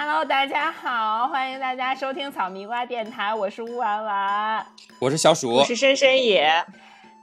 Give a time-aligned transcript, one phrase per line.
[0.00, 4.64] Hello，大家好，欢迎大家收听草迷瓜电台，我是乌丸丸，
[5.00, 6.64] 我是小鼠，我是深深野。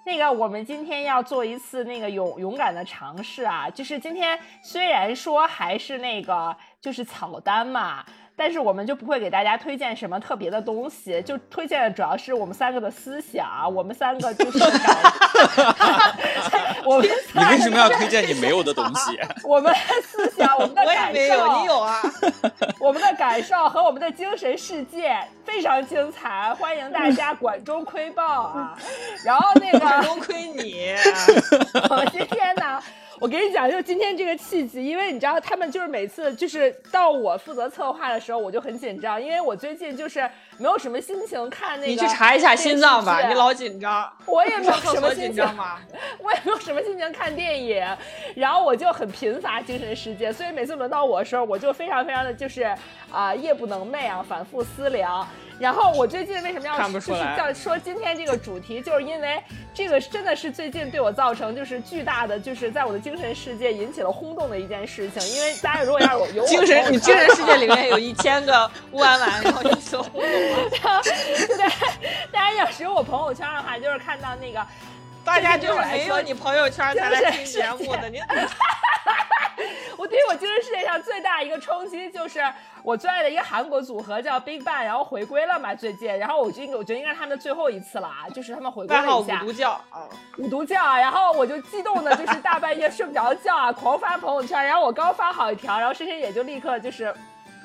[0.03, 8.03] 那个，我们今天要做一次那个勇勇敢的尝试啊，就是今天虽然说还是那个就是草单嘛。
[8.37, 13.73] 但是我们就不会给大家推荐什么特别的东西，就推荐的主要是我们三个的思想。
[13.73, 14.59] 我们三个就是，
[16.83, 19.17] 我们你为什么要推荐你没有的东西？
[19.47, 22.01] 我们的思想，我们的感受，你有啊？
[22.79, 28.77] 我们的感受和我们的精神世界非常精彩，欢迎大家 管中窥豹啊！
[29.23, 30.93] 然后那个管中窥你，
[31.89, 32.81] 我们今天呢？
[33.19, 41.91] 我跟你讲，就今天这个契机，因为你知道，他们就是每次就是到我负责策划的时候，我就很紧张，因为我最近就是没有什么心情看那个。
[41.91, 44.11] 你去查一下心脏吧，你老紧张。
[44.25, 45.79] 我也没有什么心情 吗？
[46.19, 47.85] 我也没有什么心情看电影，
[48.35, 52.63] 然后我就很贫乏精神世界，所以每次轮到我的时候，我就非常非常的就是
[53.11, 55.25] 啊夜不能寐啊，反复思量。
[55.57, 59.41] 然后我最近为什么要就是叫说今天这个主题，就是因为
[59.73, 65.21] 这个真的是最近对我造成就是巨大的，就是在我的精神世界引起了轰动的一件事情。
[65.35, 70.27] 因为大家如果要是有精神，你精神世界里面有一千个乌安丸，然后引起了轰动。
[70.27, 71.69] 对，
[72.31, 74.65] 大家要是有我朋友圈的话，就是看到那个，
[75.25, 78.21] 大家就是没有你朋友圈才来听节目的，你。
[79.97, 82.41] 我对我精神世界上最大一个冲击就是
[82.83, 89.41] 我最爱的一个韩国组合叫 Big Bang，然后回归了嘛最近，然后我就我觉得应该是他们的最后一次了啊，就是他们回归了一下。
[89.41, 90.07] 五毒教啊，
[90.37, 97.13] 五毒教啊，然后我就激动的，就是大半夜睡不着觉啊，狂发朋友圈，然后我刚发好一条，然后深深也就立刻就是。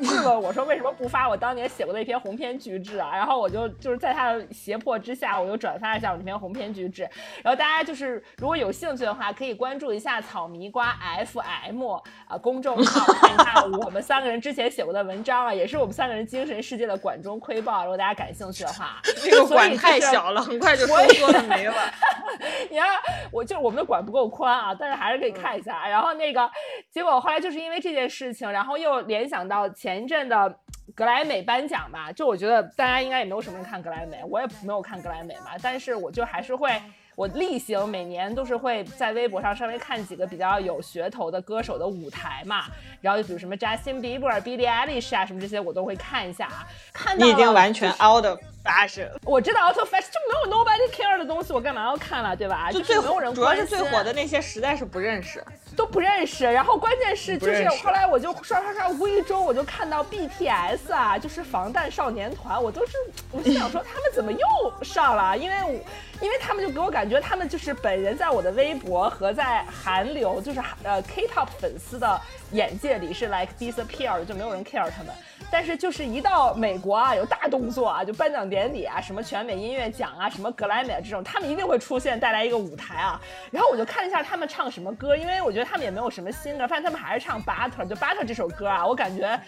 [0.03, 3.11] 质问我说为什么不发我当年写过的一篇鸿篇巨制啊？
[3.15, 7.03] 然后我就就是在他的胁迫之下，我就转发了一下我这篇鸿篇巨制。
[7.43, 11.85] 然后大家就是如果有兴趣的话，可以关注一下草迷瓜 FM
[12.27, 17.85] 啊公众号，看一看我们三个人之前写过的文章啊，也是我们三个人精神世界的管中窥豹。
[17.85, 21.75] 如果大家感兴趣的话， 这个管太小了，很快就收缩的没了。
[22.71, 22.89] 你看，
[23.31, 25.87] 我就我们的管不够宽啊，但是还是可以看一下。
[25.87, 26.51] 然后那个
[26.91, 29.90] 结果后来就是因为这件事情，然后又联想到前。
[29.91, 30.57] 前一阵的
[30.95, 36.81] 格莱美颁奖吧，就我觉得大家应该也没有什么人看格莱美，我也没有看格莱美嘛，但是我就还是会。
[37.17, 42.65] 我例行每年都是会在微博上稍微看几个比较有噱头的歌手的舞台嘛，
[43.03, 46.65] 然后就比如什么 Justin Bieber、Billie Eilish 啊什么这些我都会看一下啊。
[46.95, 52.71] 看你已经完全 out of fashion，我知道 out of fashion 就没有 nobody care 的东西，我干嘛要看了，对吧？
[52.71, 55.45] 就最没有人主要是最火的那些实在是不认识，
[55.77, 56.45] 都不认识。
[56.45, 62.93] 然后关键是就是后来我就刷刷刷无意中我就看到 BTS 啊，就是防弹少年团，我都是
[63.33, 64.39] 我就想说他们怎么又
[64.83, 65.81] 上了，因为我。
[66.21, 72.21] 因为他们就给我感觉，他们就是本人在我的微博和在韩流，就是呃 K-pop 粉丝的
[72.53, 75.13] 眼界里是 like disappear，就没有人 care 他们。
[75.51, 83.21] 但是就是一到美国啊，有大动作啊，就颁奖典礼啊，什么全美音乐奖啊，什么格莱美这种，他们一定会出现，带来一个舞台啊。
[83.51, 89.41] 然后我就看了一下他们唱什么歌，因为我觉得他们也没有什么新的，发现他们还是唱 Butter，就 Butter 这首歌啊，我感觉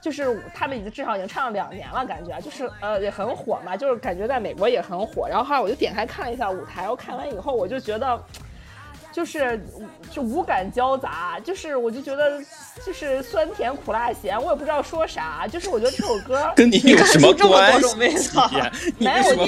[0.00, 5.26] 就是他们已经至少已经唱了两年了，感觉就是呃也很火嘛，就是感觉在美国也很火。
[5.28, 8.22] 然后后来我就点开看了一下舞台，然后看完以后我就觉得。
[9.18, 9.60] 就是
[10.12, 12.40] 就五感交杂，就是我就觉得
[12.86, 15.44] 就是酸甜苦辣咸，我也不知道说啥。
[15.50, 17.96] 就是我觉得这首歌 跟 你有什么关系？
[17.96, 18.32] 没有什
[19.34, 19.44] 么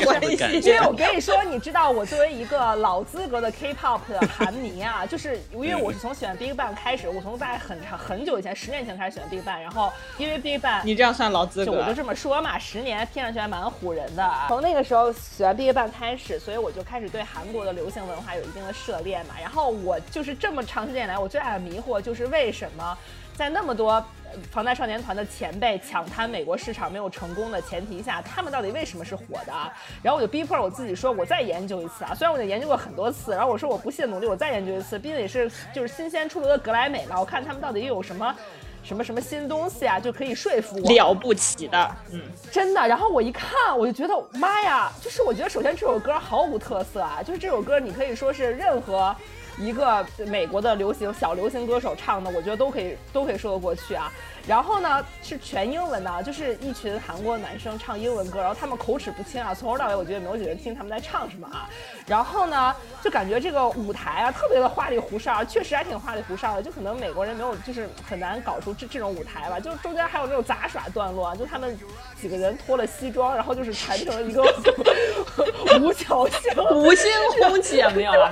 [0.00, 0.60] 关系。
[0.68, 11.70] 因为我跟你说，你知道我作为一个老资格的 K-pop 的韩迷啊，就是因为我是从喜欢 BigBang 开始，我从在很长很久以前，十年前开始喜欢 BigBang，然后因为 BigBang，你这样算老资格？
[11.70, 14.28] 我就这么说嘛，十年听上去还蛮唬人的。
[14.48, 19.11] 从那个时候喜欢 BigBang 开始，所以我就开始对韩国的流行文化有一定的涉猎。
[19.20, 22.96] 嘛，然后我就是这么长时间以来，我最大的迷惑就是为什么
[23.36, 24.04] 在那么多
[24.50, 29.52] 防弹少年团的前辈抢滩美国市场没有成功的前提下，他们到底为什么是火的？
[30.02, 32.14] 然后我就逼迫我自己说，我再研究一次啊！
[32.14, 38.34] 虽然我已经研究过很多次，然后我说我不懈努力，我再研究一次，毕竟也是就是新鲜出炉的格莱美嘛，我看他们到底又有什么。
[38.82, 42.20] 什么什么新东西啊，就可以说服我了不起的，嗯，
[42.50, 42.86] 真的。
[42.86, 49.14] 然后我一看，我就觉得妈呀，就是我觉得首先这首歌毫无特色啊，就是这首歌你可以说是任何
[49.58, 54.12] 一个美国的流行小流行歌手唱的，我觉得都可以都可以说得过去啊。
[54.46, 61.70] 然后呢，是全英文的，就是一群韩国男生唱英文歌，然后他们口齿不清啊，从头到尾我觉得没有几个人听他们在唱什么啊。
[62.06, 69.60] 然后呢，就感觉这个舞台啊特别的花里胡哨，确实还挺花里胡哨的，就可能美国人没有，就是很难搞出这这种舞台吧。
[69.60, 71.78] 就中间还有那种杂耍段落，啊就他们
[72.20, 74.42] 几个人脱了西装，然后就是缠成一个
[75.80, 78.28] 无桥星、五星红旗，没有了。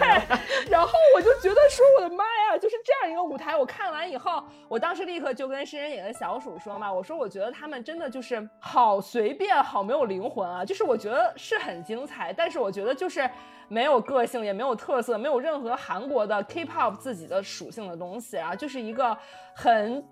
[0.68, 3.54] 然后我我就觉得说我的妈呀，就是这样一个舞台。
[3.54, 10.64] 我看完以后，我当时立刻就跟新人小鼠说嘛，我说我觉得他们真的就是好随便，好没有灵魂啊。
[10.64, 13.28] 就是我觉得是很精彩，但是我觉得就是
[13.68, 19.16] 没有个性，也没有特色，没有任何韩国的 K-pop 自己的属性的东西啊，就是一个
[19.54, 20.04] 很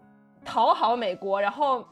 [0.45, 1.85] 讨好美国，然后。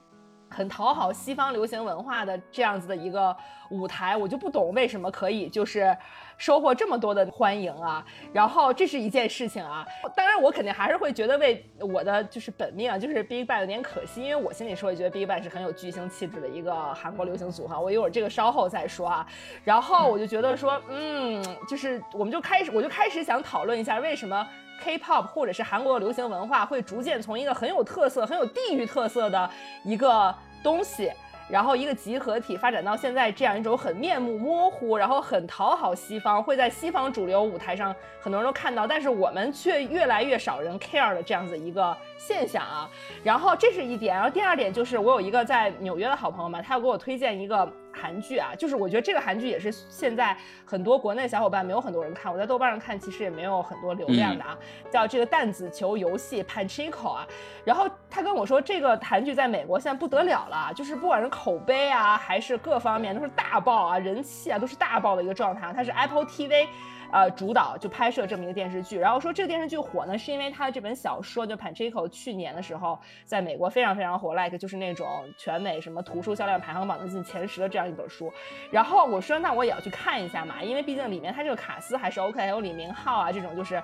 [0.49, 3.37] 很讨好西方流行文化的这样子的一个
[3.69, 5.95] 舞台，我就不懂为什么可以就是
[6.39, 8.05] 收获这么多的欢迎啊。
[8.33, 17.81] 然后这是一件事情啊，当然我肯定还是会觉得为我的就是本命啊，就是 BigBang 有点可惜，因为我心里说也觉得 BigBang 是很有巨星气质的一个韩国流行组合。
[17.81, 19.27] 我一会儿这个稍后再说啊。
[19.65, 24.47] 然后我就觉得说，嗯，就是我们就开始我就开始想讨论一下为什么。
[24.79, 29.51] K-pop 或者是韩国流行文化会逐渐从一个很有特色、很有地域特色的
[29.85, 31.11] 一个东西。
[31.49, 42.91] 然后一个集合体发展到现在这样一种很面目模糊，然后很讨好西方，会在西方主流舞台上很多人都看到，但是我们却越来越少人 care 的这样子一个现象啊。
[43.23, 47.71] 然后这是一点，然后第二点就是我有一个在纽约的好朋友嘛，他要给我推荐一个
[48.01, 54.57] 韩剧啊，就是我觉得这个韩剧也是现在很多国内小伙伴没有很多人看，我在豆瓣上看其实也没有很多流量的啊，
[54.91, 57.27] 叫这个弹子球游戏 Pachinko 啊。
[57.65, 65.73] 然后他跟我说这个韩剧在美国现在不得了了，就是不管是口碑啊，还是各方面都是大爆啊，人气啊都是大爆的一个状态。
[65.73, 66.67] 它是 Apple TV，
[67.11, 68.99] 呃，主导就拍摄这么一个电视剧。
[68.99, 78.33] 然后说这个电视剧火呢，是因为他的这本小说就 Panchico 去年的时候在美国非常非常火，like 就是那种全美什么图书销量排行榜的进前十的这样一本书。
[78.71, 83.83] 然后我说那我也要去看一下嘛，因为毕竟里面他这个卡斯还是 OK，还有李明浩啊这种就是。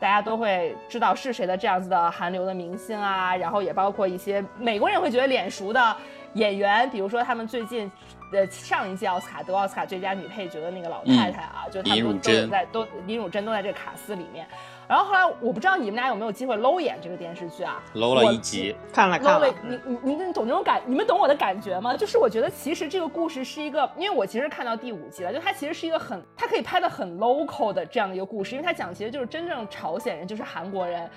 [0.00, 5.96] 大家都会知道是谁的这样子的韩流的明星啊，然后也包括一些美国人会觉得脸熟的
[6.34, 7.90] 演员，比如说他们最近，
[8.32, 14.46] 呃，上一届奥斯卡得奥斯卡最佳女配角的那个老太太啊，就他们都都在都林汝珍都在这个卡司里面。
[14.86, 17.80] 然后后来我不知道你们俩有没有机会搂演这个电视剧啊？
[17.94, 19.48] 搂了一集，看了看了。
[19.62, 20.82] 你你你你懂这种感？
[20.84, 21.96] 你们懂我的感觉吗？
[21.96, 31.08] 就是我觉得其实这个故事是一个，因为我其实看到第五集了，就它其实是一个很，它可以拍的很 local 的这样的一个故事，因为它讲其实就是真正朝鲜人，就是韩国人，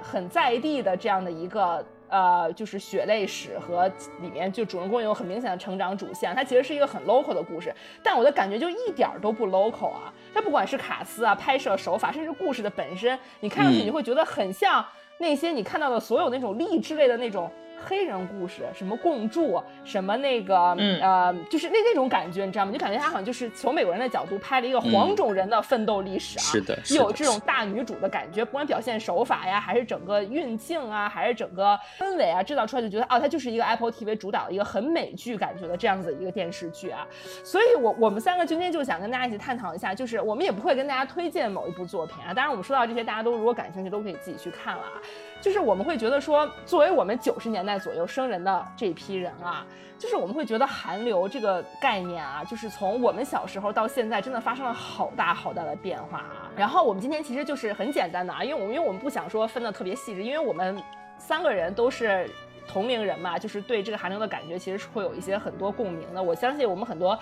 [0.00, 1.84] 很在地的这样的一个。
[2.12, 10.12] 呃，就是血泪史和里面就主人公有很明显的成长主线，它其实是一个很 local 的故事，但我的感觉就一点都不 local 啊！
[10.34, 14.84] 它不管是卡斯啊、拍摄手法，甚至故事的本身，你看上去你会觉得很像
[15.16, 17.50] 那些你看到的所有那种励志类的那种。
[17.84, 20.56] 黑人故事，什么共筑，什么那个，
[21.00, 22.72] 呃，就是那那种感觉，你知道吗？
[22.72, 37.06] 就感觉他好像就是从美国人的角度拍了一个黄种人的奋斗历史啊，是的，有这种大女主的感觉，不管表现手法呀，还是整个运镜啊，还是整个氛围啊，制造出来就觉得，哦，它就是一个 Apple TV 主导的一个很美剧感觉的这样子的一个电视剧啊。
[37.44, 44.92] 所以，我我们三个今天就想跟大家一起探讨一下，就是我们也不会跟大家推荐某一部作品啊，当然我们说到这些，大家都如果感兴趣，都可以自己去看了啊。
[45.42, 49.66] 就是我们会觉得说，作为我们九十年代左右生人的这批人啊，
[49.98, 56.48] 就是我们会觉得韩流这个概念啊，就是从我们小时候到现在，真的发生了好大好大的变化啊。
[56.56, 60.80] 然后我们今天其实就是很简单的啊，因为我们因为我们不想说分的特别细致，因为我们
[61.18, 62.30] 三个人都是
[62.68, 66.22] 同龄人嘛，就是对这个韩流的感觉其实是会有一些很多共鸣的。
[66.22, 67.18] 我相信我们很多。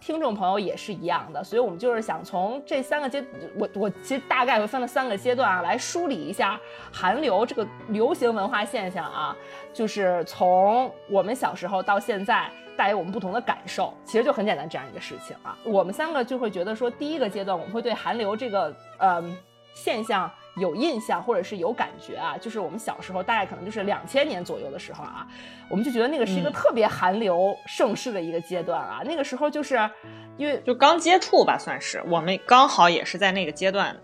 [0.00, 3.24] 听众朋友也是一样的，所以我们就是想从这三个阶，
[3.56, 6.60] 我我其实大概会分了三个阶段啊，来梳理一下
[6.92, 9.36] 韩流这个流行文化现象啊，
[9.72, 15.56] 就是从我们小时候到现在带给我们不同的感受，其实就很简单这样一个事情啊。
[15.64, 19.22] 我们三个就会觉得说，第一个阶段我们会对韩流这个呃
[19.74, 20.30] 现象。
[20.56, 25.26] 有印象或者是有感觉啊，就是我们小时候大概可能就是两千年左右的时候啊，
[25.68, 29.02] 我们就觉得那个是一个特别韩流盛世的一个阶段啊。
[29.04, 29.78] 那个时候就是
[30.38, 33.94] 因为就刚接触吧，算是我们刚好也是在那个阶段，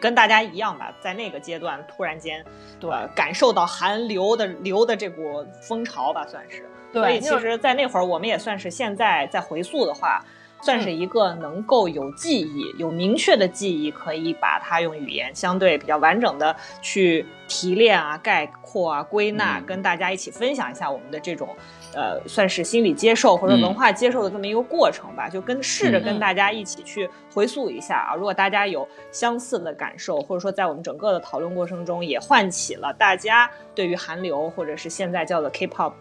[0.00, 2.44] 跟大家一样吧，在那个阶段突然间
[2.80, 6.66] 对感受到韩流的流的这股风潮吧，算是。
[6.92, 10.24] 所以其实，在那会儿我们也算是现在在回溯的话。
[10.60, 21.56] 算是一个能够有记忆、有明确的记忆，可以把它用语言相对比较完整的去提炼啊、概括啊、归纳，跟大家一起分享一下我们的这种，
[21.94, 25.28] 呃，算是心理接受或者文化接受的这么一个过程吧。
[25.28, 35.92] 就跟试着跟大家一起去回溯一下啊，如果大家有相似的感受，或者说在我们整个的讨论过程中也唤起了大家对于韩流或者是现在叫做 K-pop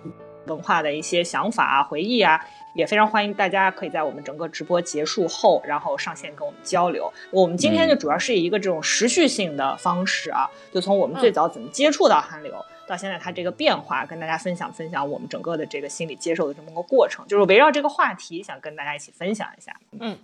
[0.47, 2.43] 文化的一些想法啊、回忆啊。
[2.77, 7.11] 也非常欢迎大家可以在我们整个直播结束后，然后上线跟我们交流。
[7.31, 12.53] 我们今天就主要是以一个这种时序性的方式啊，就从我们最早怎么接触到韩流，
[12.87, 19.73] 到现在它这个变化，跟大家分享分享我们整个的这个心理接受的这么个过程，就是围绕这个话题想跟大家一起分享一下。
[19.99, 20.15] 嗯。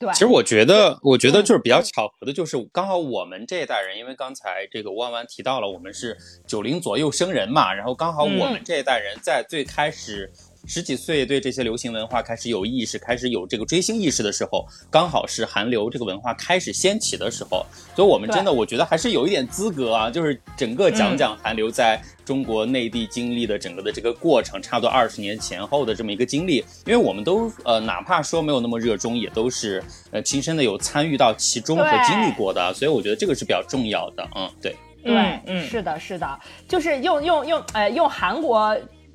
[0.00, 10.28] 对，其实我觉得，我觉得就是比较巧合的，就是刚好我们这一代人，因为刚才这个弯弯提到了，我们是九零左右生人嘛，然后刚好我们这一代人在最开始
[10.66, 22.02] 十几岁对这些流行文化开始有意识，开始有这个追星意识的时候，刚好是韩流这个文化开始掀起的时候，所以我们真的我觉得还是有一点资格啊，就是整个讲讲韩流在。
[22.24, 34.26] 中国内地经历的整个的这个过程，差不多二十年前后的这么一个经历，因为我们都呃，哪怕说没有那么热衷，也都是呃亲身的有参与到其中和经历过的，所以我觉得这个是比较重要的。
[34.36, 35.12] 嗯，对，对，
[35.46, 36.38] 嗯，是的，是的，
[36.68, 38.72] 就是用用用，呃，用韩国。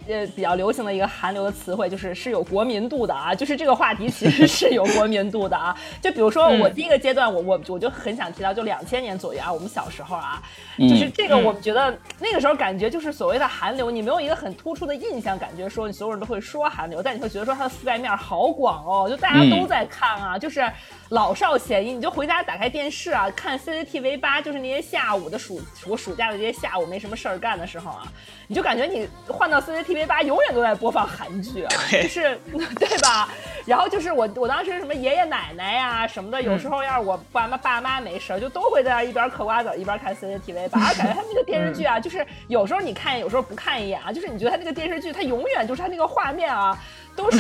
[0.08, 5.78] 呃，比较流行的一个韩流的词汇就是是有国民度的啊，就是这个话题其实是有国民度的啊。
[6.02, 10.42] 就比如说我第一个阶段，我我我就很想提到，就两千年左右啊，我们小时候啊，
[10.80, 20.66] 就是这个我们觉得那个时候感觉就是所谓的韩流，你没有一个很突出的印象，感觉说你所有人都会说韩流，但你会觉得说它的覆盖面好广哦，就大家都在看啊，就是
[21.10, 21.92] 老少咸宜。
[21.92, 28.04] 你就回家打开电视啊，看 CCTV 八，就是那些下午的暑我暑假的这些下午没什么事儿干的时候啊，
[28.48, 29.97] 你就感觉你换到 CCTV。
[29.98, 32.40] V 八永远都在播放韩剧啊，就是
[32.80, 33.30] 对吧？
[33.66, 46.78] 然后就是我我当时什么爷爷奶奶呀什么的，有时候要是我爸妈爸妈没事儿，就都会在那一边嗑瓜子一边看 CCTV 八，感觉他们那个电视剧啊，就是有时候你看，有时候不看一眼啊，就是你觉得他那个电视剧，他永远就是他那个画面啊，
[47.16, 47.40] 都是，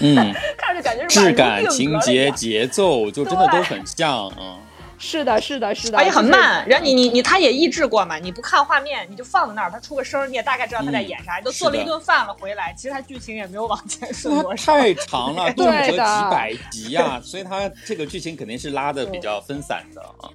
[0.00, 4.58] 嗯， 看着感觉质感、情节、节奏就真的都很像啊。
[5.04, 6.66] 是的，是的，是的，而且很慢。
[6.66, 8.16] 然后你你你，他也抑制过嘛？
[8.16, 11.36] 你不看画面，你就放在那儿，他出个声，你也大概知道他在演啥。
[11.36, 14.72] 你都做了一顿饭了回来，其实他剧情也没有往前顺多少。
[14.72, 20.32] 太长了， 动辄几百集呀，所以他这个剧情肯定是拉的比较分散的啊。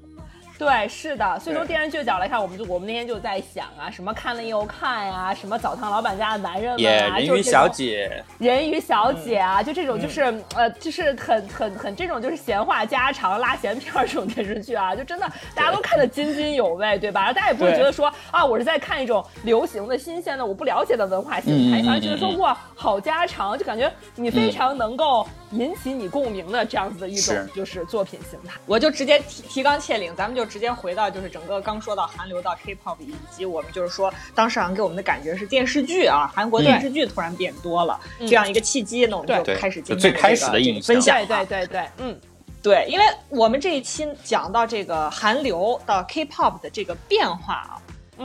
[0.59, 10.21] 对，是的，所以从电视剧角来看，我们就我们那天就在想啊，什么看了又看呀，什么澡堂老板家的男人们啊，人鱼小姐，人鱼小姐啊，就这种就是
[10.57, 15.25] 呃，就是很很很这种就是闲话家常拉闲片这种电视剧啊，就真的
[15.55, 17.21] 大家都看得津津有味，对吧？
[17.21, 28.59] 然后大家也不会觉得说啊，我是在看一种流行的新鲜的我不了解的文化形态，反而觉得说哇，好家常，就感觉你非常能够引起你共鸣的这样子的一种就是作品形态。
[28.65, 30.49] 我就直接提提纲挈领，咱们就。
[30.49, 41.17] 直接回到就是整个刚说到韩流到 K-pop，以及我们就是说当时好像给我们的感觉是电视剧啊，韩国电视剧突然变多了这样一个契机，那我们就开始进最开始的分享。
[41.17, 42.19] 对对对对，嗯，
[42.63, 47.77] 对，因为我们这一期讲到这个韩流到 K-pop 的这个变化啊，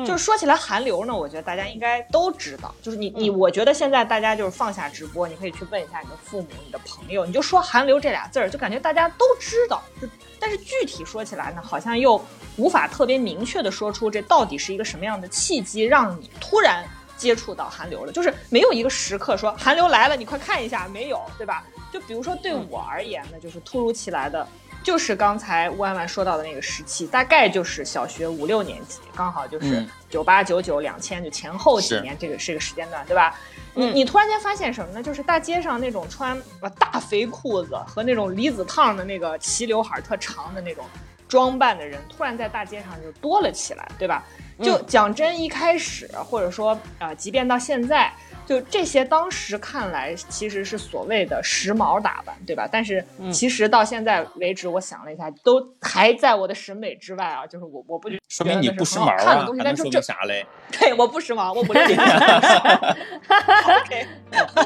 [0.05, 10.09] 就是说起来韩流呢，我觉得大家应该都知道，就是你你，我觉得现在大家就是放下直播，你可以去问一下你的父母、你的朋友，你就说韩流这俩字儿，就感觉大家都知道，就。
[10.41, 12.23] 但是具体说起来呢，好像又
[12.57, 16.85] 无法特别明确的说出这到底是一个什么样的契机，让你突然
[17.17, 18.13] 接触到韩流了。
[18.13, 21.65] 就是没有一个时刻说韩流来了，你快看一下，没有，对吧？
[21.95, 24.45] 就比如说对我而言呢，就是突如其来的，
[24.83, 33.39] 就是刚才弯弯说到的那个时期，大概就是小学五六年级，刚好就是九八九九两千就前后几年，这个是个时间段，对吧？
[33.75, 35.01] 你你突然间发现什么呢？
[35.01, 36.37] 就是大街上那种穿
[36.81, 40.85] 大肥裤子和那种离子烫的那个齐刘海特长的那种
[41.29, 44.25] 装扮的人，突然在大街上就多了起来，对吧？
[44.61, 48.13] 就讲真，一开始或者说啊，即便到现在。
[48.47, 52.69] 就这些，当时看来其实是所谓的时髦打扮，对吧？
[52.71, 57.47] 但是其实到现在为止，我想了一下，都还在我的审美之外啊。
[57.47, 59.35] 就是我我不说明你不时髦啊，还
[59.65, 60.45] 能说明啥嘞？
[60.79, 61.85] 对，我不时髦，我不认。
[61.87, 61.97] OK，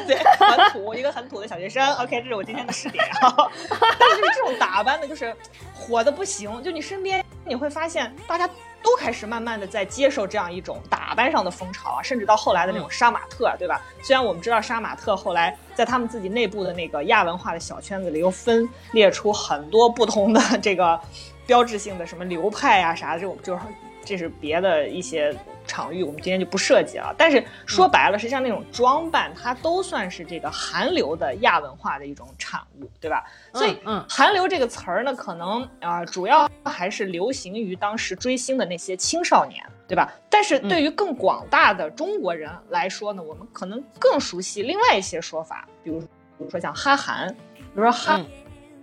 [0.07, 1.87] 对，很土，一个很土的小学生。
[1.97, 3.35] OK，这是我今天的试点啊。
[3.71, 5.33] 但是这种打扮的，就是
[5.73, 6.61] 火的不行。
[6.63, 8.49] 就你身边你会发现，大家。
[8.83, 13.81] 都开始慢慢的在接受这样一种打扮上的风潮啊，甚至到后来的那种杀马特，对吧？
[14.03, 20.99] 虽然我们知道杀马特后来在他们自己内部的那个亚文化的小圈子里又分裂出很多不同的这个
[21.47, 23.61] 标志性的什么流派啊啥的，这种就是
[24.05, 25.37] 这是别的一些。
[25.69, 33.25] 场域我们今天就不涉及了，但是说白了，实际上那种装扮它都算是这个韩流的亚文化的一种产物，对吧？
[33.53, 40.11] 所以，嗯，韩流这个词儿呢，可能啊，主要还是流行于当时追星的那些青少年，对吧？
[40.31, 46.07] 但是对于更广大的中国人来说呢，我们可能更熟悉另外一些说法，比如，比
[46.39, 48.21] 如说像哈韩，比如说哈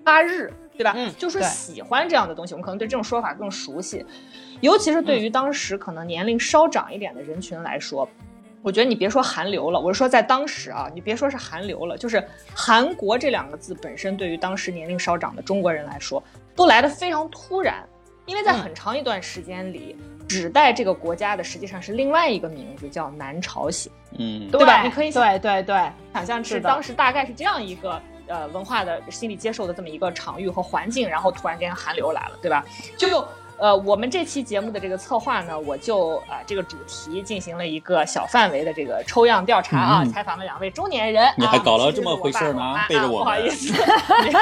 [0.06, 0.94] 哈日，对吧？
[0.96, 4.06] 嗯，就是喜欢这样的东西，我们可能对这种说法更熟悉。
[4.66, 8.08] 尤其是对于当时可能年龄稍长一点的人群来说，
[8.64, 16.22] 我觉得你别说韩流了，我是说在当时啊，你别说是韩流了，就是韩国这两个字本身，对于当时年龄稍长的中国人来说，
[16.56, 17.88] 都来得非常突然，
[18.26, 19.96] 因为在很长一段时间里，
[20.28, 24.82] 指代这个国家的实际上是另外一个名字，叫南朝鲜，嗯，对吧？
[24.82, 25.76] 你可以对对对，
[26.12, 32.66] 想象是当时大概是这样一个呃文化的心理接受的这么一个场域和环境，然后突然间韩流来了，对吧？
[32.98, 33.24] 就。
[33.58, 41.34] 呃，我们这期节目的这个策划呢，我就呃这个主题进行了一个小范围的这个抽样调查啊，采访了两位中年人。
[41.38, 42.76] 你还搞了这么回事呢？
[42.90, 44.34] 背着我，不好意思， 你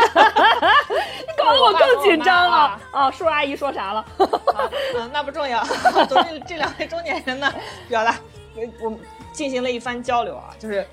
[1.37, 2.79] 搞得我更紧张了。
[2.91, 4.05] 啊，叔叔阿姨说啥了？
[4.17, 5.63] 嗯， 那不重要。
[6.09, 7.53] 总之，这两位中年人呢，
[7.87, 8.15] 表达
[8.81, 8.99] 我们
[9.31, 10.83] 进行了一番交流啊，就是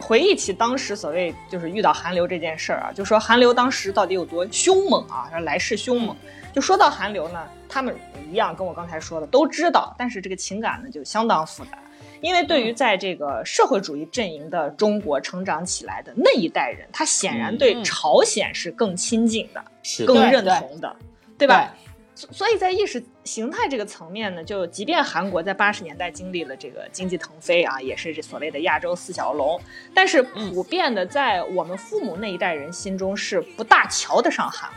[0.00, 6.16] 回忆起当时所谓就是遇到韩流这件事儿啊，就说韩流当时到底有多凶猛啊，来势凶猛。
[6.58, 7.94] 就说到韩流呢，他们
[8.28, 11.78] 一样跟我刚才说的都知道，但是这个情感呢就相当复杂，
[12.20, 20.96] 因为对于在这个社会主义阵营的中国成长起来的那一代人，他显然对朝鲜是更亲近的，是更认同的，
[21.38, 21.72] 对吧？
[22.16, 29.60] 所以在意识形态这个层面呢，就即便韩国在八十年代经历了这个经济腾飞啊，也是这所谓的亚洲四小龙，
[29.94, 34.68] 但是普遍的在我们父母那一代人心中是不大瞧得上韩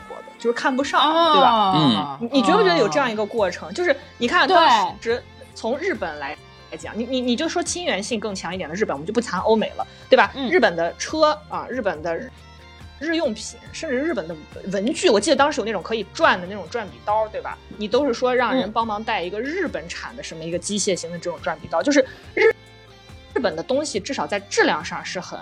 [0.42, 1.00] 就是看不上，
[1.32, 2.20] 对吧？
[2.20, 3.74] 嗯，你觉不觉得有这样一个过程？
[3.74, 5.24] 就是你看当时
[5.56, 6.36] 从日本来
[6.72, 10.34] 来讲，你你你就说亲缘性更强一点的日本，我们就不谈欧美了，对吧？
[10.50, 12.30] 日本的车啊，日本的。
[13.04, 14.36] 日用品，甚至日本的
[14.72, 17.58] 文具，我记得当时有那种可以转的那种转笔刀，对吧？
[17.76, 22.06] 你都是说让人帮忙带一个日本产的什么一个机械型的这种转笔刀，就是
[22.36, 22.54] 日
[23.34, 25.40] 日本的东西至少在质量上是很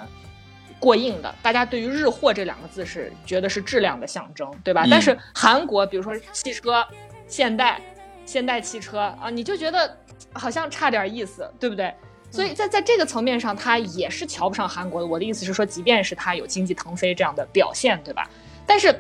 [0.79, 1.33] 过硬的。
[1.41, 4.86] 大家对于日货这两个字是觉得是质量的象征，对吧？
[4.89, 6.86] 但是韩国，比如说汽车，
[7.27, 7.81] 现代
[8.25, 9.98] 现代汽车啊，你就觉得
[10.33, 11.93] 好像差点意思，对不对？
[12.31, 15.07] 所以在在这个层面上，他也是瞧不上韩国的。
[15.07, 18.29] 我的意思是说，即便是他有经济腾飞这样的表现，对吧？
[18.67, 18.93] 但是，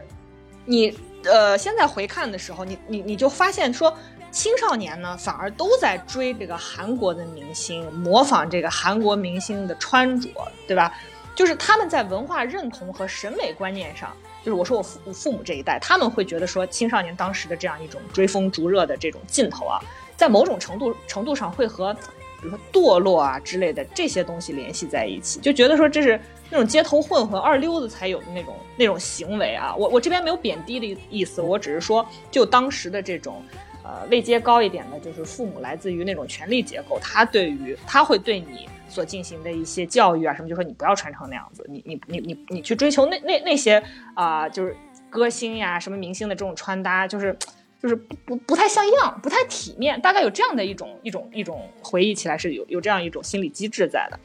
[0.65, 3.95] 你呃现在回看的时候，你你你就发现说，
[4.31, 10.29] 青少年呢反而都在追这个韩国的明星，模仿这个韩国明星的穿着，
[10.67, 10.91] 对吧？
[11.39, 19.79] 就是他们在文化认同和审美观念上，就是我说我父父母这一代，他们会觉得说，青少年当时的这样一种追风逐热的这种劲头啊，
[20.17, 21.95] 在某种程度程度上会和。
[22.41, 29.75] 比如说堕落啊之类的这些东西联系在一起，就觉得说这是那种街头混混、二溜子才有的那种那种行为啊。
[29.77, 33.43] 我我这边没有贬低的意思，我只是说，就当时的这种，
[33.83, 43.81] 呃，位阶高一点的，就是父母来自于那种权力结构，他对于他会对你所进行的一些教育啊什么，就说你不要穿成那样子，你你你你你去追求那那那些
[44.13, 44.75] 啊，就是
[45.09, 47.37] 歌星呀什么明星的这种穿搭，就是。
[47.81, 54.19] 就是不不不太像样，不太体面，大概有这样的一种一种一种回忆起来是有有这样一种心理机制在的。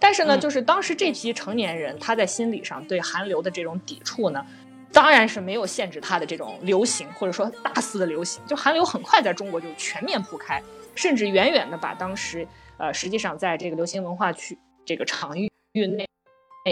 [0.00, 4.44] 但是呢，就是当时这批成年人他在心理上对韩流的这种抵触呢，
[4.92, 8.44] 当然是没有限制它的这种流行或者说大肆的流行。
[8.46, 10.62] 就韩流很快在中国就全面铺开，
[10.94, 12.46] 甚至远远的把当时
[12.78, 16.06] 呃实际上在这个流行文化区这个场域内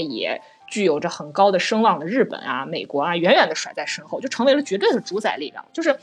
[0.08, 5.64] 也具有着很高的声望的日本啊、美国啊，远远的甩在身后，就成为了绝对的主宰力量。
[5.72, 5.98] 就是。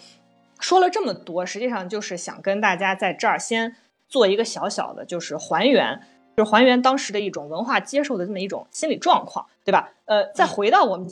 [0.63, 3.76] 说了这么多，实际上就是想跟大家在这儿先
[4.08, 6.00] 做一个小小的，就是还原，
[6.38, 9.89] 就是还原当时的一种文化接受的这么一种心理状况，对吧？
[10.06, 11.10] 呃，再回到我们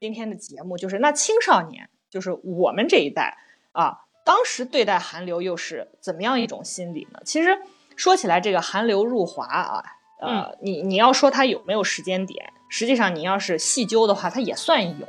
[0.00, 3.36] 今天的节目，就是那青少年，就是我们这一代
[3.72, 7.20] 啊，当时对待韩流又是怎么样一种心理呢？
[7.24, 7.58] 其实
[7.96, 9.82] 说起来，这个韩流入华啊，
[10.20, 15.06] 呃，你你要说它有没有时间点，实际上你要是细究的话，它也算有。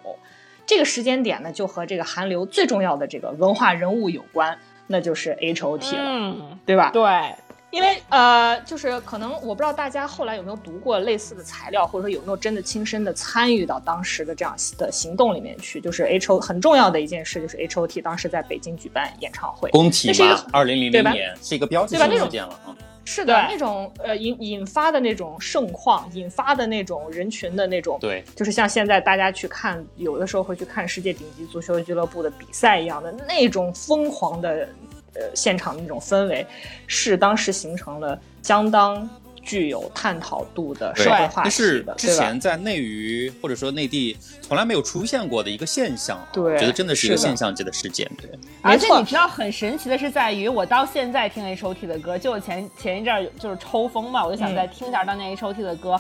[0.66, 6.92] 这个时间点呢，就和这个韩流最重要的这个文化人物有关，那就是 H O T 了，对吧？
[6.92, 7.36] 对，
[7.72, 15.80] 因为呃，就是可能我不知道大家后来有没有读过类似的材料，或者说有没有真的亲身的参与到当时的这样的行动里面去。
[15.80, 22.76] 就是 H O 很重要的一件事，就是 H O T 当时在北京举办演唱会，工体嘛，二零零零年是一个标志性事件了啊。
[23.06, 34.70] 是的，那种呃引引发的那种盛况，引发的那种人群的那种，对，就是像现在大家去看，有的时候会去看世界顶级足球俱乐部的比赛一样的那种疯狂的
[35.16, 36.46] 呃现场的那种氛围，
[36.88, 39.10] 是当时形成了相当。
[39.42, 48.30] 具有探讨度的社会化是之前在内娱或者说内地从来没有出现过的一个现象，对，觉得真的是一个现象级的事件，对。
[48.62, 56.00] 而且你知道很神奇的是在于，我到现在听 H O T 的歌，就前前一阵儿就是抽风嘛，我就想再听一下当年 H O T 的歌，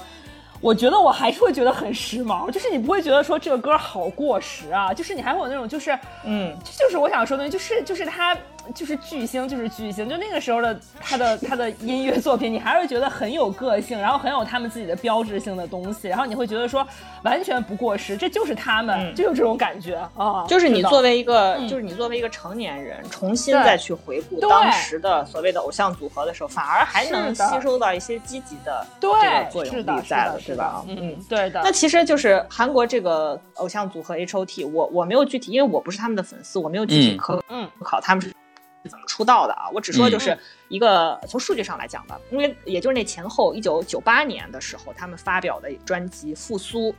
[0.62, 8.38] 我觉得我还是会觉得很时髦，就是你不会觉得说这个歌好过时啊，就是你还会有那种就是，嗯，就是我想说的，就是就是它。
[8.74, 16.86] 就是巨星，就是巨星，就那个时候的他的他的音乐作品，你还是觉得很有个性，然后很有他们自己的标志性的东西，然后你会觉得说
[17.24, 20.46] 完全不过时，这就是他们，就有这种感觉啊。
[20.48, 30.84] 就是你作为一个，就是你作为一个成年人，重新再去回顾当时的所谓的偶像组合的时候，反而还能吸收到一些积极的这个作用力在了，对吧？
[30.88, 31.62] 嗯，对的。
[31.64, 37.44] 那其实就是韩国这个偶像组合 H O T，我我没有具体，因为我不是他们的粉丝，我没有具体可
[37.84, 38.32] 考他们是
[38.84, 39.70] 怎么出道的啊。
[39.74, 40.38] 我只说就是
[40.68, 46.92] 一个从数据上来讲吧，因为也就是那前后一九九八年的时候，他们发表的专辑《复苏》，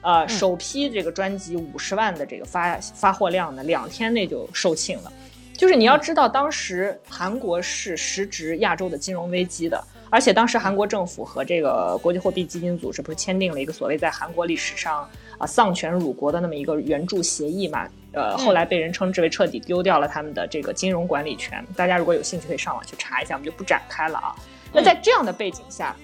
[0.00, 5.12] 呃，首批这个专辑五十万的这个发发货量呢，两天内就售罄了。
[5.56, 9.82] 就是你要知道，当时韩国是时值亚洲的金融危机的。
[10.08, 17.88] 而且当时韩国政府和这个国际货币基金组织不是签订了一个所谓在韩国历史上啊丧权辱国的那么一个援助协议嘛？
[18.16, 21.62] 呃，后来被人称之为彻底丢掉了他们的这个金融管理权。
[21.76, 24.34] 大家如果有兴趣可以上网去查一下，我们就不展开了啊。
[24.72, 25.94] 那在这样的背景下，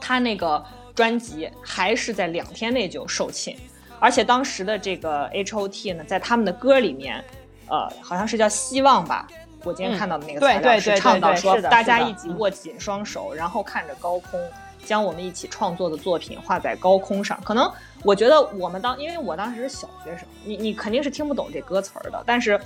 [0.00, 3.54] 他那个专辑还是在两天内就售罄，
[3.98, 7.22] 而且当时的这个 H O T 呢，在他们的歌里面，
[7.68, 9.28] 呃，好像是叫希望吧。
[9.62, 14.40] 我今天看到的那个材料是倡导说，大家一起握紧双手，然后看着高空，
[14.86, 17.38] 将我们一起创作的作品画在高空上。
[17.44, 17.70] 可能
[18.02, 22.22] 我觉得我们当，因为我当时是小学生，你你肯定是听不懂这歌词儿的。
[22.26, 22.60] 但是，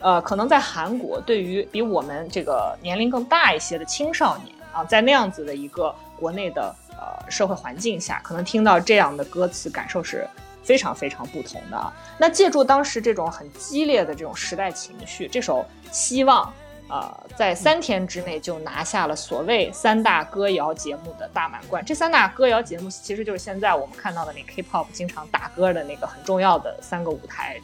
[0.00, 10.26] 呃，可能在韩国，对于比我们这个年龄更大一些的青少年啊，在那样子的一个国内的呃社会环境下，可能听到这样的歌词，感受是。
[10.62, 11.92] 非常非常不同的。
[12.18, 16.44] 那借助当时这种很激烈的这种时代情绪，这首《希望》
[16.90, 21.84] 呃，在三天之内就拿下了所谓三大歌谣节目的大满贯。
[21.84, 27.60] 这三大歌谣节目其实就是现在我们看到的那 K-pop 经常打歌的那个很重要的三个舞台，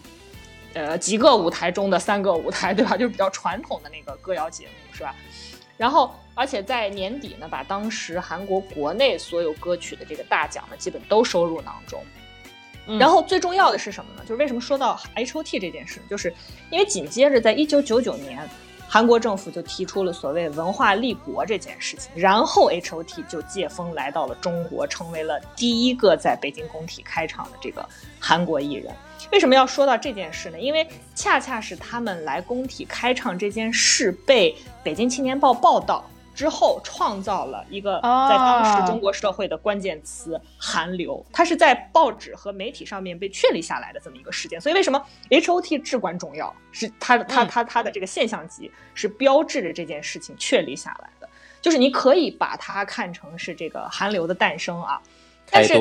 [0.74, 2.96] 呃，几个舞台中的三个舞台，对吧？
[2.96, 5.14] 就是比较传统的那个歌谣节目，是吧？
[5.76, 12.00] 然后，而且在年底呢，把当时韩国国内所有歌曲的这个大奖呢，基本都收入囊中。
[13.00, 14.22] 然后最重要的是什么呢？
[14.22, 16.32] 就是为什么说到 H O T 这件事，就是
[16.70, 18.48] 因为紧接着在一九九九年，
[18.88, 27.86] 韩国政府就提出了所谓文化立国这件事情，然后 H O T 就借风来到了中国，成为了第一个在北京工体开场的这个
[28.18, 28.94] 韩国艺人。
[29.32, 30.58] 为什么要说到这件事呢？
[30.58, 36.08] 因为恰恰是他们来工体开唱这件事被北京青年报报道。
[36.36, 44.60] 之后创造了一个在当时中国社会的关键词“韩流”，它是在报纸和媒体上面被确立下来的这么一个事件。
[44.60, 46.54] 所以为什么 H O T 至关重要？
[46.72, 51.26] 是它它它它的这个现象级是标志着这件事情确立下来的。
[51.62, 55.00] 就是你可以把它看成是这个韩流的诞生啊。
[55.50, 55.74] 但是，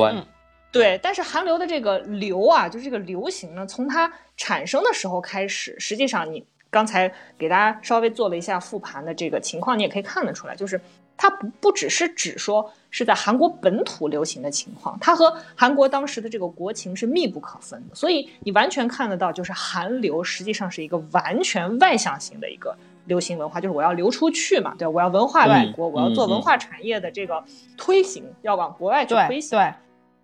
[0.71, 6.45] 对，但是韩流的这个流啊，就是这个流行呢，从它产生的时候开始，实际上你。
[6.75, 10.77] 刚才给大家稍微做了一下复盘的这个情况，你也可以看得出来，就是
[11.15, 17.95] 它不不只是指说是在韩国本土流行的情况，它和韩国当时的这个国情是密不可分的。
[17.95, 27.41] 所以你完全看得到，就是韩流实际上是一个完全外向型的一个流行文化，就是我要流出去嘛，对我要文化外国，我要做文化产业的这个
[27.77, 29.57] 推行，要往国外去推行。
[29.57, 29.73] 对，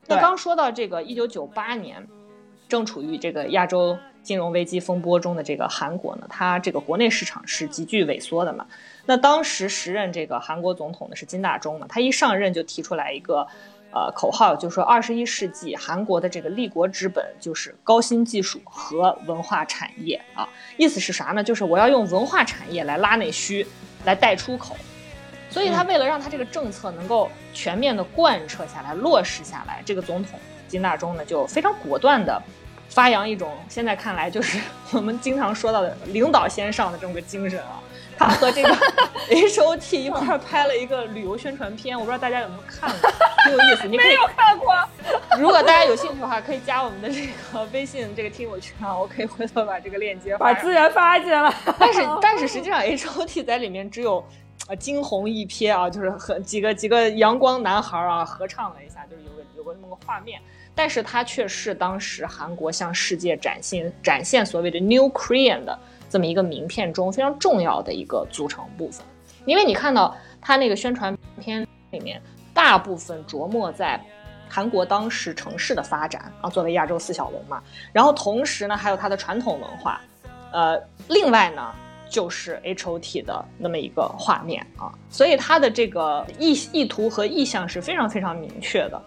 [0.07, 2.05] 那刚说到这个一九九八年，
[2.67, 3.97] 正处于这个亚洲。
[4.23, 8.65] 金融危机风波中的这个韩国呢，它这个国内市场是急剧萎缩的嘛。
[9.05, 13.47] 那当时时任这个韩国总统的是金大中嘛，他一上任就提出来一个
[13.91, 20.47] 呃口号，就是说二十一世纪韩国的这个立国之本就是高新技术和文化产业啊。
[20.77, 21.43] 意思是啥呢？
[21.43, 23.65] 就是我要用文化产业来拉内需，
[24.05, 24.77] 来带出口。
[25.49, 32.41] 所以他为了让他这个政策能够全面的贯彻下来、落实下来，这个总统金大中呢就非常果断的。
[32.91, 34.60] 发扬一种现在看来就是
[34.93, 37.82] 我们经常说到的领导先上的这么个精神啊！
[38.17, 38.69] 他和这个
[39.32, 43.10] H O T 一块拍了一个旅游宣传片，我不知道大家有没有看过，
[43.45, 43.88] 挺有意思。
[43.88, 44.75] 你没有看过？
[45.39, 51.51] 如果大家有兴趣的话，可以加我们的这个微信这个听友群啊，我可以回头把这个链接把资源发进来。
[51.80, 54.23] 但是但是实际上 H O T 在里面只有
[54.67, 60.39] 呃惊鸿一瞥啊，就是和几个几个阳光男孩啊合唱了一下，就是有个有个那么个画面。
[60.73, 65.77] 但是它却是当时韩国向世界展现展现所谓的 New Korean 的
[66.10, 69.05] 这么一个名片中非常重要的一个组成部分，
[69.45, 72.21] 因为你看到它那个宣传片里面，
[72.53, 73.99] 大部分琢磨在
[74.49, 77.62] 韩国当时城市的发展啊，作为亚洲四小龙嘛，
[77.93, 80.01] 然后同时呢还有它的传统文化，
[80.51, 81.73] 呃，另外呢
[82.12, 89.02] 就是 H O T 的那么一个画面啊，所以它的这个意意图和意向是非常非常明确的。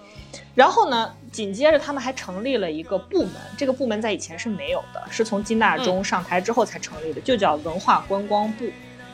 [0.55, 8.65] 然后呢，紧接着他们还成立了一个部门，这个部门在以前是没有的，是从金大中上台之后才成立的，就叫文化观光部。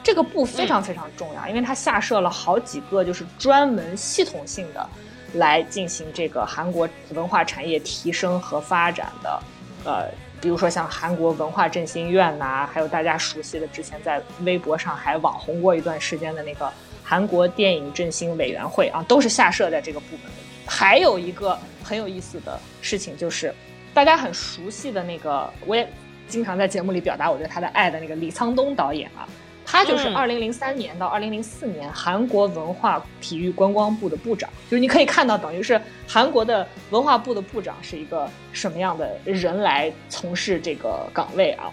[0.03, 4.89] 这个部非常非常重要，因为它下设了好几个就是专门系统性的
[5.35, 9.43] 来进行这个韩国文化产业提升和发展的，
[9.85, 10.09] 呃，
[10.41, 16.73] 比如说像韩国文化振兴院呐，还有大家熟悉的之前在微博上还网红过一段时间的那个
[17.05, 20.33] 韩国电影振兴委员会啊，都是下设在这个部门。
[20.67, 23.55] 还有一个很有意思的事情就是，
[23.93, 25.87] 大家很熟悉的那个，我也
[26.29, 29.29] 经常在节目里表达我对他的爱的那个李沧东导演啊。
[29.71, 41.71] 他就是二零零三年到二零零四年韩国文化体育观光部的部长，就是你可以看到，等于是韩国的文化部的部长是一个什么样的人来从事这个岗位啊？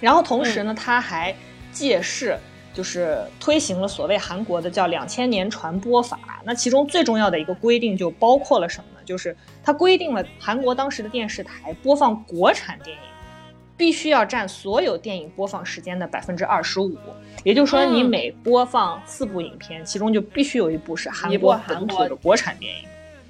[0.00, 1.34] 然后同时呢，他还
[1.72, 2.38] 借势
[2.74, 6.20] 就是推行了所谓韩国的叫两千年传播法。
[6.44, 9.00] 那其中最重要的一个规定就包括了什么呢？
[9.06, 13.09] 就是它规定了韩国当时的电视台播放国产电影。
[13.80, 16.94] 必须要占所有电影播放时间的百分之二十五，
[17.44, 22.86] 也就是说，你每播放四部影片，其中就必须有一部是韩国本土的国产电影，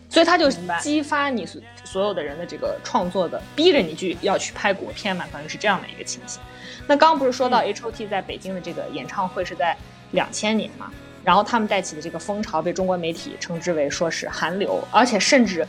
[0.09, 6.43] 所以它就激发你所所有的人的这个创作的，逼着你去要去拍国片嘛，等于是这样的一个情形。
[6.89, 9.77] 那刚刚不是说到 H O T 在北京的这个演唱会是在
[10.11, 10.91] 两千年嘛，
[11.23, 15.65] 然后他们带起的这个风潮被中国媒体称之为说是韩流，而且甚至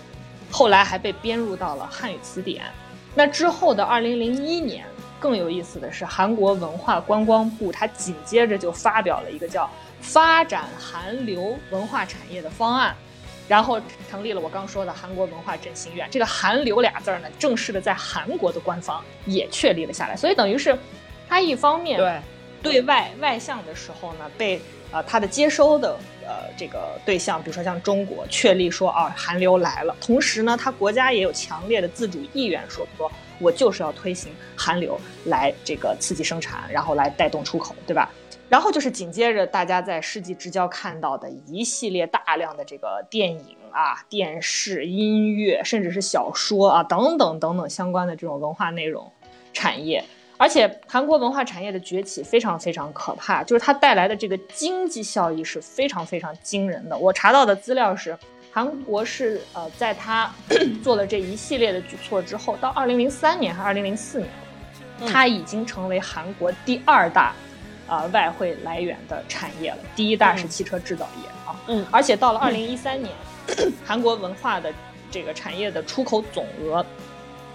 [0.49, 2.63] 后来还被编入到了汉语词典。
[3.13, 4.85] 那之后的二零零一年，
[5.19, 9.69] 更有意思的是，韩国文化观光部它紧接着就发表了一个叫
[9.99, 12.95] “发展韩流文化产业的方案”，
[13.49, 16.07] 然后成立了我刚说的韩国文化振兴院。
[16.09, 20.15] 这个“韩流”俩字儿呢，正式的在韩国的官方也确立了下来。
[20.15, 20.77] 所以等于是，
[21.27, 22.21] 它一方面对
[22.63, 25.97] 对外外向的时候呢，被呃它的接收的。
[26.31, 29.93] 呃，这个对象，比如说像中国，确立说啊，韩流来了。
[29.99, 38.09] 同时呢，他国家也有强烈的自主意愿，说说我就是要推行韩流来这个刺激生产，然后来带动出口，对吧？
[38.47, 49.11] 然后就是紧接着大家在世纪之交看到的一系列大量的这个电影啊、电视、音乐，甚至是小说啊等等等等相关的这种文化内容
[49.51, 50.03] 产业。
[50.41, 56.97] 而且韩国文化产业的崛起非常非常可怕，就是它带来的这个经济效益是非常非常惊人的。
[56.97, 58.17] 我查到的资料是，
[58.51, 60.33] 韩国是呃，在它
[60.83, 64.31] 做了这一系列的举措之后，到二零零三年还是二零零四年，
[65.07, 67.35] 它已经成为韩国第二大
[67.87, 69.77] 啊外汇来源的产业了。
[69.95, 73.13] 第一大是汽车制造业啊，嗯，而且到了二零一三年，
[73.85, 74.73] 韩国文化的
[75.11, 76.83] 这个产业的出口总额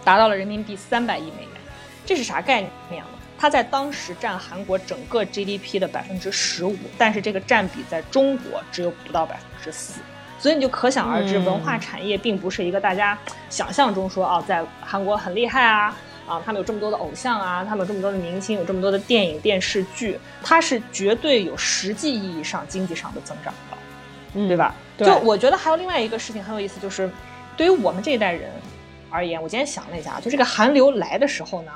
[0.05, 1.56] 达到了人民币三百亿美元。
[2.07, 3.09] 这是啥概念呢？
[3.38, 10.01] 它在当时占韩国整个 GDP 的百分之十五，但是这个占比在中国只有不到百分之四，
[10.38, 13.19] 所以你就可想而知，文化产业并不是一个大家
[13.51, 15.95] 想象中说啊，在韩国很厉害啊，
[16.27, 23.77] 啊，他们有这么多的偶像啊，他们有这么多的明星，有这么多的电影电视剧，它是绝对有实际意义上经济上的增长的，
[24.33, 24.75] 嗯对吧？
[24.97, 27.11] 对就我觉得还有另外一个事情很有意思，就是
[27.55, 28.51] 对于我们这一代人
[29.11, 31.73] 而言，我今天想了一下，就这个韩流来的时候呢。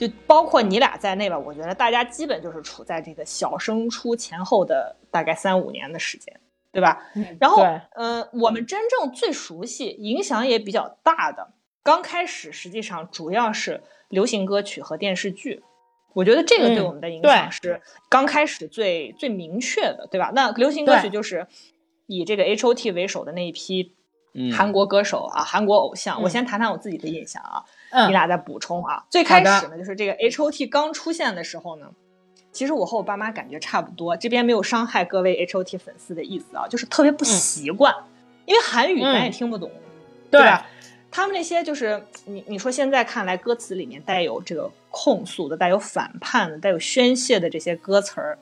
[0.00, 6.40] 就包括你俩在内吧，我觉得大家基本就是处在这个小升初前后的大概三五年的时间，
[6.72, 7.04] 对吧？
[7.38, 15.62] 然后，呃，我们真正最熟悉、影响也比较大的，刚开始实际上主要是流行歌曲和电视剧。
[16.14, 20.32] 我觉得这个对我们的影响是刚开始最最明确的，对吧？
[20.34, 21.46] 那流行歌曲就是
[22.06, 23.94] 以这个 H O T 为首的那一批
[24.56, 26.22] 韩国歌手啊，韩国偶像。
[26.22, 27.62] 我先谈谈我自己的印象啊。
[28.06, 29.04] 你俩再补充啊！
[29.10, 31.90] 最开始呢，就是这个 H O T 刚出现的时候呢，
[32.52, 37.94] 其实我和我爸妈感觉差不多，这边没有伤害各位 H O T 粉丝的意思啊，就是特别不习惯，
[38.46, 39.70] 因为韩语咱也听不懂，
[40.30, 40.66] 对吧？
[41.10, 48.38] 他们那些就是你你说现在看来歌词里面带有这个控诉的、带有反叛的、带有宣泄的这些歌词儿。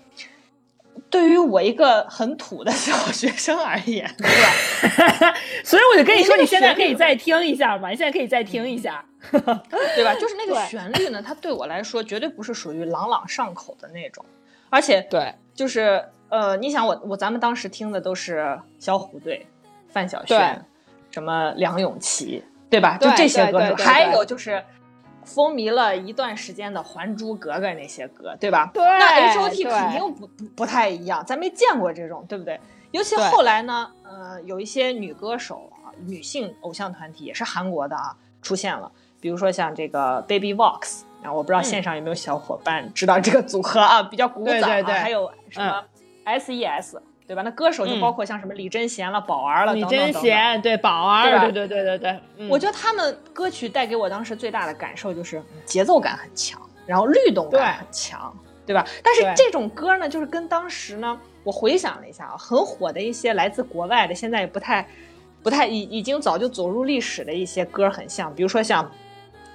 [1.11, 5.35] 对于我一个很土的小学生而言， 对吧？
[5.65, 10.15] 所以我就跟你说，你现在可以再听一下嘛，你现在可以再听一下，对吧？
[10.21, 14.25] 就是那个 旋律呢，它对我来说绝对不是属于朗朗上口的那种，
[14.71, 19.47] 而且对，就是呃，你想我我咱们当时听的都是小虎队、
[19.89, 20.65] 范晓萱，
[21.11, 22.99] 什么梁咏琪，对吧？
[23.01, 24.63] 就这些歌手，还有就是。
[25.29, 28.71] 风靡了一段时间的《还珠格格》那些歌，对吧？
[28.73, 28.83] 对。
[28.83, 32.59] 那 H O T 肯定不不不太一样，咱没见过这种，对不对？
[32.91, 44.55] 尤其后来呢，呃，有一些女歌手啊，女性偶像团体也是韩国的啊，出现了，比如说像这个 Baby Vox 啊，我不知道线上有没有小伙伴知道这个组合啊，比较古早啊。
[44.55, 45.85] 对对对还有什么
[46.25, 47.43] S.E.S，、对吧？
[47.43, 58.85] 那歌手就包括像什么李贞贤了、宝儿了，李等等等等贞贤对宝儿，对对对对对，嗯我觉得他们歌曲带给我当时最大的感受就是节奏感很强，然后律动感很强，对吧？
[59.05, 64.89] 但是这种歌呢，就是跟当时呢，我回想了一下啊，很火的一些来自国外的，现在也不太、
[65.43, 68.91] 不太已已经早就走入历史的一些歌很像，比如说像。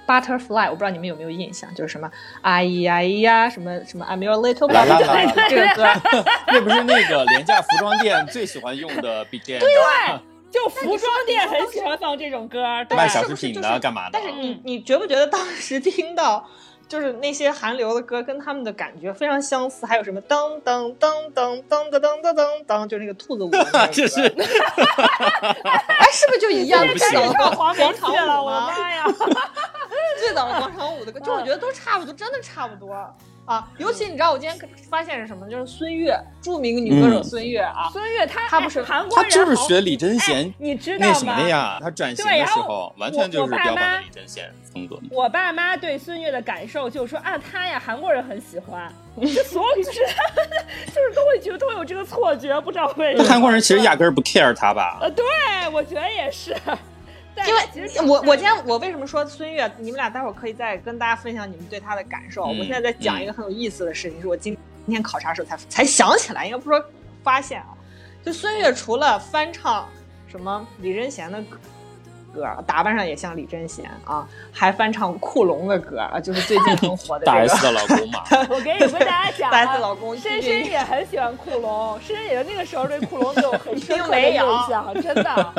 [0.06, 2.10] Butterfly，我不知道你们有没有印象，就是什么
[2.42, 5.84] 哎呀哎呀，什么什么 I'm your little butterfly 这个歌，
[6.48, 9.68] 那不是那个廉价服装店最喜欢用的 BGM，对，
[10.50, 14.18] 就服装店很喜欢放这种歌，对卖是小饰品不是就是的干嘛的？
[14.18, 16.46] 但是你你觉不觉得当时听到
[16.88, 19.86] 就是那些韩流的歌跟他们的感觉非常相似？
[19.86, 26.86] 还有什么噔噔噔噔噔噔噔噔噔噔，就那个兔子舞的那个歌，这 是哎，是不是就一样？
[26.86, 28.60] 不是最早的广场舞了， 舞我的？
[28.60, 29.04] 妈呀！
[30.18, 32.94] 最早的广场舞的歌，就我觉得都差不多，真的差不多。
[33.46, 35.46] 啊，尤其你知道我今天发现是什么？
[35.50, 44.98] 就是孙悦，著名女歌手嗯孙悦啊，孙悦她她不是哎韩国他人她就是学李贞贤哎你知道那什么呀，她转型的时对然后候完全就是标榜的李贞贤风格。
[45.10, 49.98] 我爸妈对孙悦的感受就是说啊，她呀，韩国人很喜欢，就所有就是
[50.86, 53.24] 就是都会觉得都有这个错觉，不知道为什么。
[53.24, 54.98] 那韩国人其实压根儿不 care 她吧？
[55.02, 55.24] 呃，对，
[55.70, 56.56] 我觉得也是。
[57.36, 59.70] 但因为其实我我今天我为什么说孙悦？
[59.78, 62.44] 你们俩待会儿可以再跟大家分享你们对他的感受。
[62.44, 66.84] 嗯我现在在讲一个很有意思的事情，是我今今天考察时候才才想起来，应该不说
[67.22, 67.68] 发现啊。
[68.24, 69.88] 就孙悦除了翻唱
[70.28, 71.42] 什么李贞贤的
[72.34, 72.44] 歌。
[72.66, 84.36] 打扮上也像李贞贤啊，还翻唱库龙的歌啊，就是最近很火的这大个 S 的老公嘛， 我给你跟大家讲大啊， S 老公深具深也很喜欢库龙，深深也那个时候对库龙就有很深刻的印
[84.68, 85.54] 象，真的。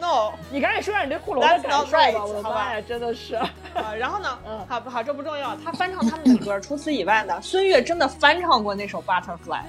[0.00, 3.36] No 你赶紧说说你对库龙的感受 right，吧，我的好吧妈呀，真的是。
[3.36, 9.60] 啊，然后呢，嗯好好这不重要，他翻唱他们的歌，除此以外呢，孙悦真的翻唱过那首 Butterfly。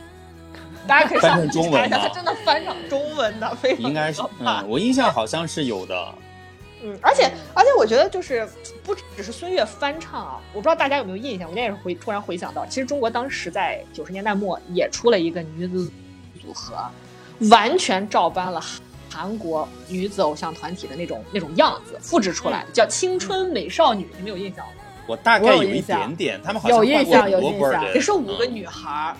[0.87, 6.07] 大家可以上翻成中文查一下，吗他真的翻唱中文的，非常应该是嗯，我印象好像是有的。
[6.83, 8.47] 嗯，而且而且我觉得就是
[8.83, 15.91] 不只是孙悦翻唱啊，我不知道大家有没有印象，我那也是回突然回想到，其实中国当时在九十年代末也出了一个女子
[16.41, 16.75] 组合，
[17.49, 18.61] 完全照搬了
[19.09, 24.73] 韩国女子偶像团体的那种那种样子，复制出来的，叫青春美少女，你们有印象吗？
[25.07, 29.17] 我大概有有一点点，他们好像有印象有印象的，也是五个嗯女孩儿。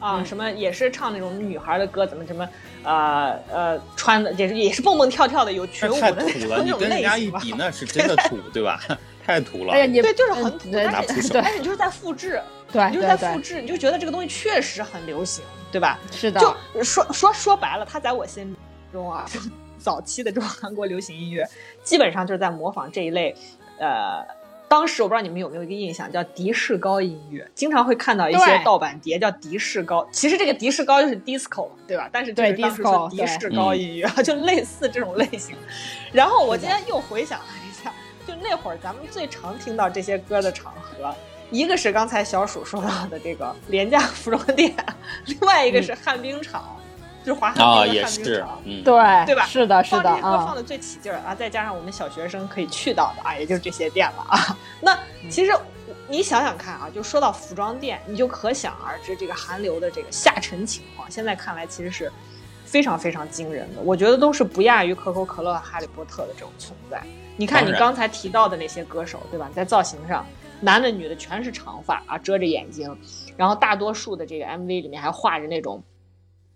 [0.00, 2.48] 啊，嗯什么也是唱那种女孩的歌，怎么什么，
[2.84, 7.10] 呃呃，穿的也是也是蹦蹦跳跳的，有群舞那太的土了， 那种你跟人类型吧。
[7.10, 8.80] 家一比，那是真的土， 对吧？
[9.26, 9.80] 太土了哎。
[9.80, 12.40] 呀，你对，就是很土，对但是拿出手但是你就是在复制，
[12.72, 15.98] 对你就是在复制，你就觉得这个东西确实很流行，对吧？
[16.12, 18.54] 是的，就说说说白了，他在我心
[18.92, 19.26] 中啊，
[19.78, 21.44] 早期的这种韩国流行音乐，
[21.82, 23.34] 基本上就是在模仿这一类，
[23.78, 24.24] 呃。
[24.68, 30.06] 当时我不知道你们有没有一个印象，叫迪士高音乐，经常会看到一些盗版碟叫迪士高。
[30.12, 32.08] 其实这个迪士高就是 disco，对吧？
[32.12, 35.56] 但是就是对当时 disco，是迪士高音乐， 就类似这种类型。
[36.12, 37.92] 然后我今天又回想了一下，
[38.26, 41.14] 就那会儿咱们最常听到这些歌的场合，
[41.50, 44.74] 一个是刚才小鼠说到的这个廉价服装店，
[45.24, 46.77] 另外一个是旱冰场，
[47.28, 54.56] 就是滑旱啊，冰也是的旱冰场。，嗯，对对吧是的，是的放这些歌放啊，的最起劲儿啊，再加上我们小学生可以去到的啊，也就是这些店了啊。
[54.80, 55.52] 那其实
[56.08, 62.10] 你想想看啊，就说到服装店，你就可想而知这个韩流的这个下沉情况，现在看来其实是
[62.64, 63.82] 非常非常惊人的。
[63.82, 66.98] 我觉得都是不亚于可口可乐、哈利波特的这种存在。
[67.36, 69.50] 你看你刚才提到的那些歌手，对吧？
[69.54, 70.24] 在造型上，
[70.60, 72.96] 男的女的全是长发啊，遮着眼睛，
[73.36, 75.82] 然后大多数的这个 MV 里面还画着那种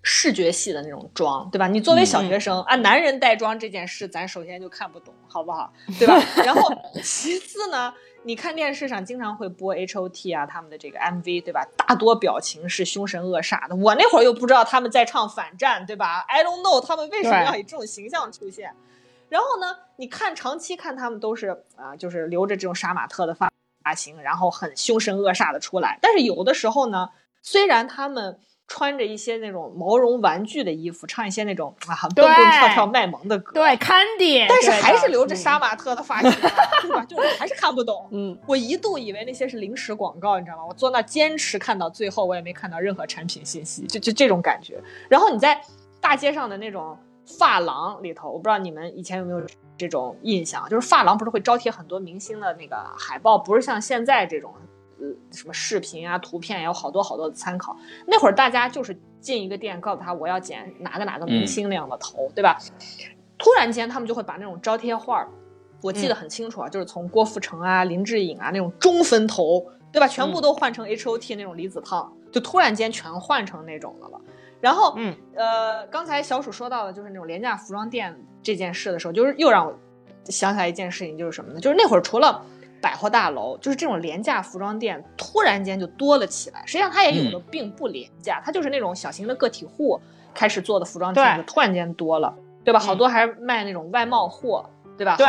[0.02, 1.68] 视觉系的那种妆，对吧？
[1.68, 5.72] 你作为小学生、啊，男人带妆这件事，咱首先就看不懂，好不好？
[5.98, 6.20] 对吧？
[6.44, 6.60] 然后
[7.02, 11.64] 其次呢，你看电视上经常会播 H O T 啊他们的这个 MV，对吧？
[11.76, 13.76] 大多表情是凶神恶煞的。
[13.76, 18.74] 我那会儿又不知道他们在唱反战，对吧？I don't know 他们为什么要以这种形象出现。
[19.28, 23.50] 然后呢，你看长期看他们都是啊、就是留着这种杀马特的发
[23.84, 25.98] 发型，然后很凶神恶煞的出来。
[26.02, 27.08] 但是有的时候呢，
[27.40, 28.40] 虽然他们
[28.74, 37.04] 穿着一些那种毛绒玩具的衣服，唱一些那种啊蹦蹦跳跳卖萌的歌，对，Candy，但是还是留着嗯杀马特的发型啊，对吧？
[37.04, 38.08] 就是还是看不懂。
[38.12, 40.64] 嗯，我一度以为那些是零食广告，你知道吗？
[40.66, 44.80] 我坐那坚持看到最后，我也没看到任何产品信息，就就这种感觉。
[45.10, 45.60] 然后你在
[46.00, 46.96] 大街上的那种
[47.38, 49.42] 发廊里头，我不知道你们以前有没有
[49.76, 54.50] 这种印象，就是发廊不是会招贴很多明星的那个海报，不是像现在这种。
[55.02, 57.76] 呃，什么视频啊、图片有好多好多的参考。
[58.06, 62.56] 那会儿大家就是进一个店，告诉他我要剪哪个哪个明星那样的头，对吧？
[63.36, 65.28] 突然间，他们就会把那种招贴画儿
[65.82, 70.06] 我记得很清楚啊，就是从郭富城啊、林志颖啊那种中分头，对吧？
[70.06, 74.20] 全部都换成 H O T 那种离子烫，就突然间全换成那种的了。
[74.60, 79.76] 然后，嗯，呃，刚才小鼠说到的就是那种廉价服装店这件事的时候，就是又让我
[80.26, 81.58] 想起来一件事情，就是什么呢？
[81.58, 82.44] 就是那会儿除了
[82.82, 86.62] 百货大楼，就是这种廉价服装店突然间就多了起来。
[86.66, 89.98] 实际上它也有的并不廉价，它就是那种小型的个体户
[90.34, 92.80] 开始做的服装店，就突然间多了，对吧？
[92.80, 94.68] 好多还是卖那种外贸货，
[94.98, 95.16] 对吧？
[95.16, 95.26] 对，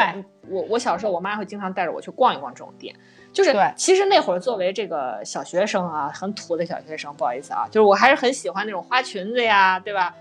[0.50, 2.94] 我我小时候我妈会经常带着我去逛一逛这种店。
[3.32, 10.14] 就是其实那会儿作为这个小学生啊，很土的小学生，不好意思啊，就是我还是很喜欢那种花裙子呀，对吧？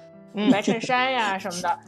[0.50, 1.78] 白衬衫呀什么的。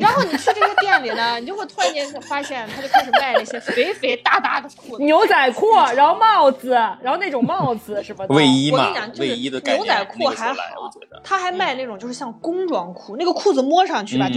[0.00, 6.70] 然后你去这些店里呢， 你就会突然间发现，他就开始卖那些肥肥大大的裤子、牛仔裤，然后帽子，
[7.02, 10.90] 然后那种帽子什么卫衣嘛，卫衣的牛仔裤还好，
[11.22, 14.36] 他还卖那种就是像工装裤，那个裤子摸上去吧就。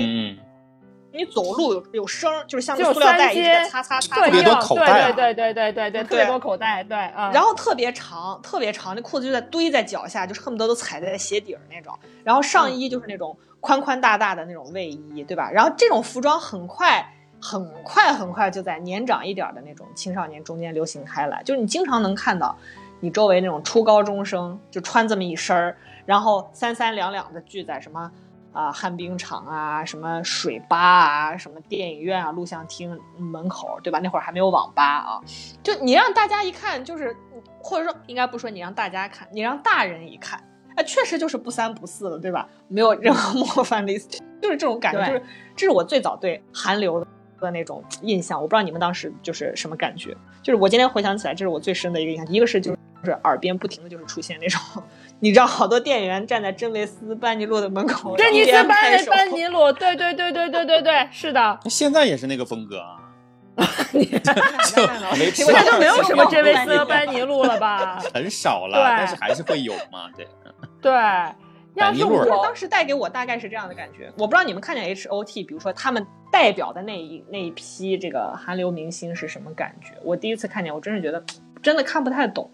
[1.15, 7.29] 你走路有有声，就是像塑料袋一直在擦擦擦，特别多口袋，对对对对对对，特别多口袋，对啊。
[7.31, 11.93] 然后特别长，特别长，那裤子就在堆在脚下，就是恨不得都踩在鞋底儿那种。
[12.23, 15.49] 然后上衣就是那种宽宽大大的那种卫衣，对吧？
[15.49, 17.09] 然后这种服装很快
[17.41, 22.53] 很快很快就在年长一点的那种青少年中间流行开来，就是你经常能看到
[22.99, 28.11] 你周围那种初高中生就穿这么一身儿，然后三三两两的聚在什么。
[28.51, 33.97] 啊，旱冰场啊，什么水吧啊，什么电影院啊，录像厅门口，对吧？
[33.97, 35.19] 那会儿还没有网吧啊，
[35.63, 37.17] 就你让大家一看，就是
[37.59, 40.39] 或者说应该不说你让大家看，你让大人一看，
[40.75, 42.47] 哎，确实就是不三不四的，对吧？
[42.67, 44.07] 没有任何 冒犯的意思，
[44.41, 45.23] 就是这种感觉，就是
[45.55, 47.05] 这是我最早对韩流
[47.39, 48.41] 的那种印象。
[48.41, 52.25] 我不知道你们当时就是什么感觉，就是我今天回想起来，这是我最深的一个印象。
[52.27, 54.59] 一个是就是耳边不停的就是出现那种。
[55.19, 58.67] 你知道好多店员站在真维斯班尼路的门口，真维斯班
[59.05, 61.59] 班尼路，对对对对对对对，是的。
[61.69, 62.99] 现在也是那个风格啊。
[63.83, 64.19] 现
[65.53, 68.01] 在就没有什么真维斯班尼路了吧？
[68.11, 70.09] 很少了，但是还是会有嘛？
[70.17, 70.27] 对。
[70.83, 70.91] 对。
[71.75, 79.95] 要是我当时带给我大概是这样的感觉，我不知道你们看见 H O T，比如说他们代表的那一那一批这个韩流明星是什么感觉？
[80.03, 81.23] 我第一次看见，我真是觉得
[81.63, 82.47] 真的看不太懂，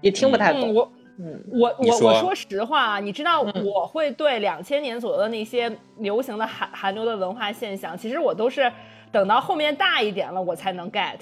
[0.00, 0.74] 也听不太懂。
[0.74, 0.90] 我。
[1.16, 8.68] 嗯，我我我说实话啊，你知道我会对两千年左右的那些流行的韩韩流的文化现象，其实我都是
[9.12, 11.18] 等到后面大一点了我才能 get，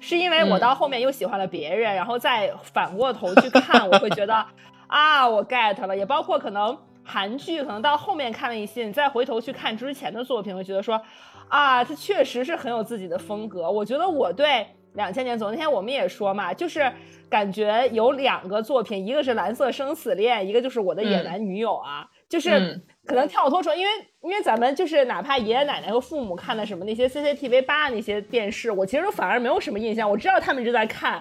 [0.00, 4.42] 是因为我到后面又喜欢了别人，然后再反过头去看，我会觉得
[4.86, 11.00] 啊我 get 了，也包括可能韩剧，可能到后面看了一些，你再回头去看之前的作品，会觉得说
[11.48, 13.70] 啊，他确实是很有自己的风格。
[13.70, 14.66] 我觉得我对。
[14.94, 16.88] 两千年，总那天我们也说嘛，就是
[17.28, 23.90] 感觉有两个作品，一个是《蓝色生死恋》，一个就是我的野蛮女友啊，就是可能跳脱出，因为
[24.22, 30.08] 因为咱们就是哪怕爷爷奶奶和父母看的什么那些 CCTV 八那些电视，我其实反而没有什么印象。
[30.08, 31.20] 我知道他们一直在看，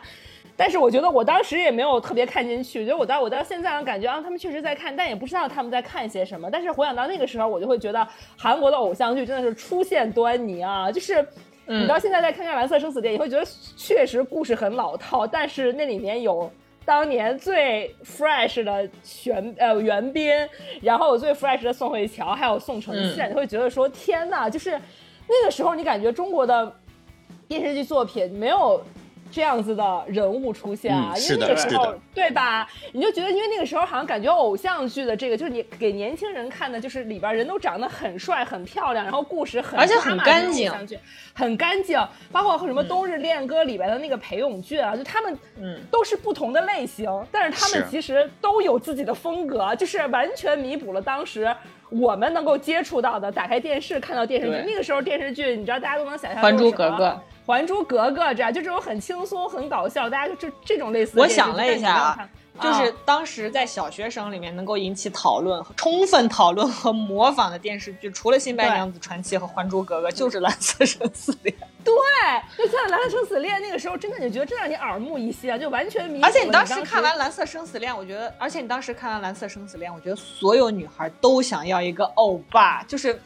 [0.56, 2.86] 但是我觉得我当时也没有特别看进去。
[2.86, 6.50] 就我到我到现在感觉啊，他们确实在看，但也不知道他们在看些什么。
[6.52, 11.26] 但是回想到那个时候，我就会觉得韩国的偶像剧真的是出现端倪啊，就是。
[11.66, 13.48] 你到现在再看看《蓝色生死恋》，你会觉得
[13.78, 16.52] 确实故事很老套，但是那里面有
[16.84, 20.30] 当年最 fresh 的玄呃袁彬，
[20.82, 26.70] 然后有最 fresh 的宋慧乔，还有宋承宪，你会觉得说天呐，就是那个时候你感觉中国的
[27.48, 28.84] 电视剧作品没有。
[29.34, 32.70] 这样子的人物出现啊，因为那个时候，对吧？
[32.92, 40.72] 你就觉得，因为那个时候好像感觉偶像剧的这个，就是你给年轻人看的，就是里边人都长得很帅、很漂亮，然后故事很而且很干净，
[41.34, 42.00] 很干净。
[42.32, 51.52] 包括什么《冬日恋歌》里边的那个裴勇俊啊，就他们，嗯，都是不同的类型，但是他们其实都有自己的风格，就是完全弥补了当时
[51.90, 54.64] 我们能够接触到的，打开电视看到电视剧。
[54.68, 57.08] 那个时候电视剧，你知道大家都能想象《还珠格格》。
[57.46, 61.20] 《还珠格格》这样就这种很轻松、很搞笑，大家就这这种类似。
[61.20, 62.30] 我想了一下啊，
[62.62, 71.54] 就是当时在小学生里面能够引起讨论、 充分讨论和模仿的电视剧，除了《新白娘子传奇》和《还珠格格》，就是《蓝色生死恋》。
[71.84, 71.94] 对，
[72.58, 76.22] 就像《蓝色生死恋》那个时候，真的你觉得真让你耳目一新啊，就完全迷。
[76.22, 83.20] 而且你当时看完《蓝色生死恋》，我觉得，而且你当时看完《蓝色生死恋》，我觉得所有女孩都想要一个欧巴，就是。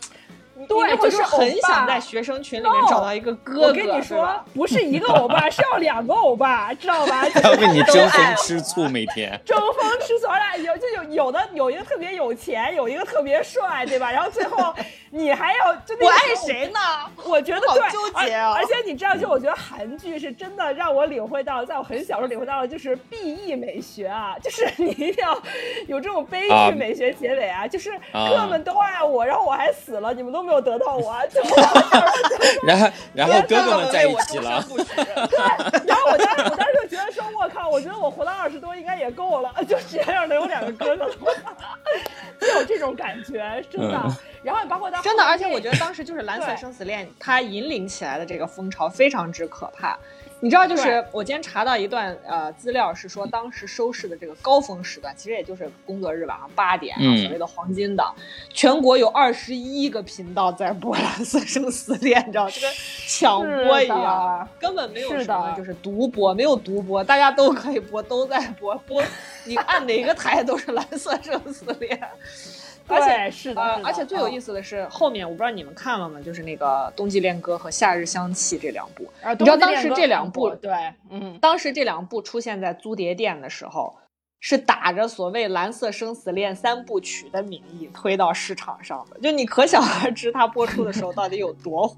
[0.68, 3.62] 对，就是很想在学生群里面找到一个哥哥。
[3.68, 7.24] 我跟你说，不是一个欧巴，是要两个欧巴，知道吧？
[7.44, 14.12] 要为你争风吃醋，每天争风吃醋，而俩有就有有的有一个特别有钱，有一个特别帅，对吧？
[14.12, 14.74] 然后最后
[15.12, 16.80] 你还要就我爱谁呢？
[17.26, 18.54] 我觉得好纠结啊！
[18.56, 25.38] 而且你知道，就我觉得韩剧是真的让我领会到，在我很小时候领会到的就是 B E 美学啊，就是你一定要
[25.88, 31.42] 有这种悲剧美学结尾啊，就是哥们都爱我，然后我还死了，你们都没有得到我，就
[32.66, 35.38] 然后然后哥哥们在一起了，对，
[35.86, 41.06] 然后我当时我当时就觉得说，我靠，我觉得我活到二十多应该也够了，就这样能有两个哥哥，
[42.40, 44.02] 就有这种感觉，真的。
[44.42, 50.00] 然后包括到真的，而且我觉得当时就是《蓝色生死恋》，它引领起来的这个风潮非常之可怕。
[50.40, 58.14] 你知道，就是我今天查到一段呃资料，是说当时收视的这个高峰时段，其实也就是工作日晚上八点啊，所谓的黄金档，
[58.54, 62.72] 全国有二十一个频道在播《蓝色生死恋》，你知道，就跟
[63.08, 69.02] 抢播一样，根本没有什么就是独播，没有独播，大家都可以播，都在播播，
[69.46, 71.98] 你按哪个台都是《蓝色生死恋》。
[72.88, 76.20] 而且是的，而且最有意思的是后面，我不知道你们看了吗？
[76.22, 76.66] 就是那个
[76.96, 79.04] 《冬季恋歌》和《夏日香气》这两部。
[79.38, 80.72] 你知道当时这两部，对，
[81.10, 83.96] 嗯，当时这两部出现在租碟店的时候，
[84.40, 89.20] 是打着所谓《蓝色生死恋》三部曲的名义推到市场上的。
[89.20, 91.96] 就你可想而知，它播出的时候到底有多火。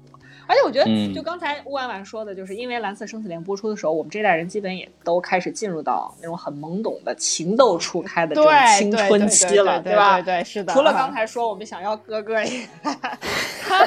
[0.50, 10.20] 而且我觉得，就刚才乌婉婉说的，就是因为《蓝色生死恋》播出的时候，我们这代人基本也都开始进入到那种很懵懂的情窦初开的这种青春期了，对吧？
[10.20, 10.72] 对，是的。
[10.72, 12.34] 除了刚才说我们想要哥哥，
[12.82, 13.78] 他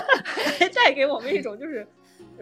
[0.57, 1.85] 还带给我们一种就是，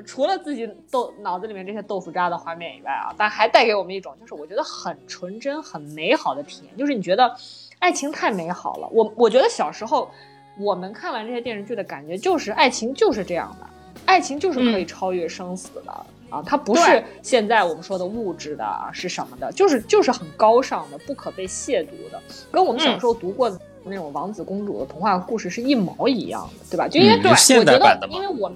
[0.06, 7.36] 除了自己豆脑子里面这些豆腐渣的画面以外啊，但还带给我们一种就是我觉得很纯真、很美好的体验，就是你觉得
[7.80, 8.88] 爱情太美好了。
[8.92, 10.08] 我我觉得小时候
[10.60, 13.68] 我们看完这些电视剧的感觉就是爱情就是这样的。
[14.06, 15.92] 爱情就是可以超越生死的
[16.30, 19.52] 啊，它不是现在我们说的物质的啊，是什么的？
[19.52, 22.22] 就是就是很高尚的，不可被亵渎的，
[22.52, 26.88] 跟我们小时候读过的那种王子公主的童话故事是一毛一样的，对吧？
[26.88, 28.52] 就因为对我觉得，因为我。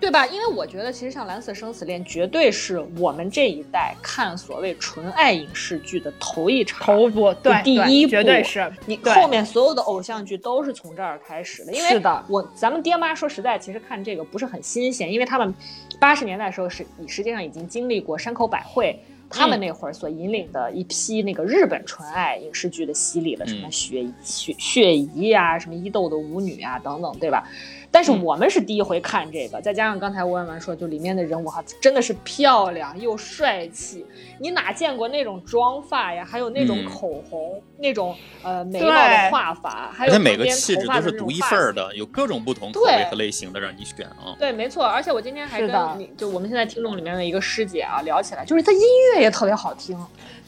[0.00, 0.26] 对吧？
[0.26, 11.72] 因为我觉得，其实像《蓝色生死恋》绝对是我们这一代看所谓纯爱影视剧的头一场，头部对第一部，绝对是你后面所有的偶像剧都是从这儿开始的。
[11.72, 15.54] 因为我咱们爹妈说实在，其实看这个不是很新鲜，因为他们
[16.00, 18.98] 八十年代的时候是你实际上已经经历过山口百惠
[19.28, 27.46] 他们那会儿所引领的一批那个日本纯爱影视剧的洗礼了，什么雪雪雪姨啊，什么伊豆的舞女啊等等，对吧？
[27.92, 34.06] 但是我们是第一回看这个，再加上刚才吴婉婉说，就里面的人物哈，真的是漂亮又帅气。
[34.38, 36.24] 你哪见过那种妆发呀？
[36.24, 44.36] 还有那种口红，那种呃眉毛的画法，还有每个气质都是独一份儿的，有各种不同口味和类型的让你选啊。
[44.38, 44.84] 对，没错。
[44.84, 48.80] 而且我今天还跟你就我们现在听众里面的一个师姐啊聊起来，就是她音
[49.14, 49.98] 乐也特别好听。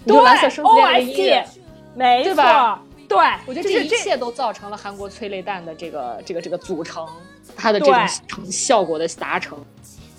[0.07, 1.45] 对蓝色生死恋的音乐，
[1.95, 2.79] 没错。
[3.09, 7.07] 对，我觉得这一切都造成了韩国催泪弹的这个这个这个组成，
[7.57, 7.87] 它的这
[8.27, 9.59] 种效果的达成。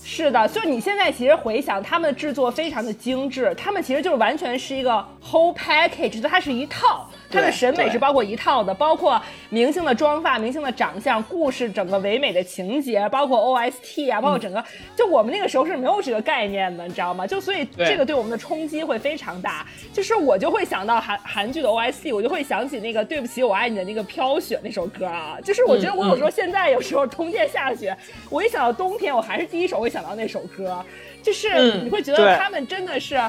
[0.05, 7.09] 是的，就你现在其实回想，他们的制作非常的精致，他们其实就是完全是一个 whole package，就它是一套。
[7.33, 14.63] 他的审美是包括一套的，包括明星的妆发、明星的长相、故事整个唯美的情节，包括 OST 啊，包括整个，
[14.95, 17.25] 就我们那个时候是没有这个概念的，你知道吗？
[17.25, 19.65] 就所以这个对我们的冲击会非常大。
[19.91, 25.37] 就是我就会想到韩韩剧的 OST，我就会想起那个对不起我爱你的那个飘雪那首歌啊。
[25.43, 27.95] 就是我觉得我有时候现在有时候冬天下雪，
[28.29, 30.83] 我一想到冬天，我还是第一首会想到那首歌。
[31.21, 33.19] 就是你会觉得他们真的是。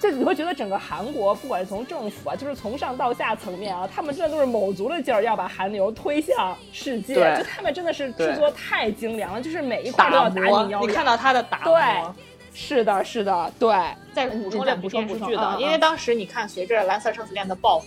[0.00, 7.14] 就你会觉得整个韩国，不管是从政府啊，就是从上到下层面啊，他们真的都是卯足了劲儿要把韩流推向世界。
[7.14, 10.80] 就他们真的是制作太精良了，就是每一块都要打你腰。
[10.80, 12.14] 你看到他的打磨，
[12.54, 13.74] 是的，是的，对。
[14.12, 17.86] 再补充两部电视剧的，因为当时你看，随着《蓝色生死恋》的爆火，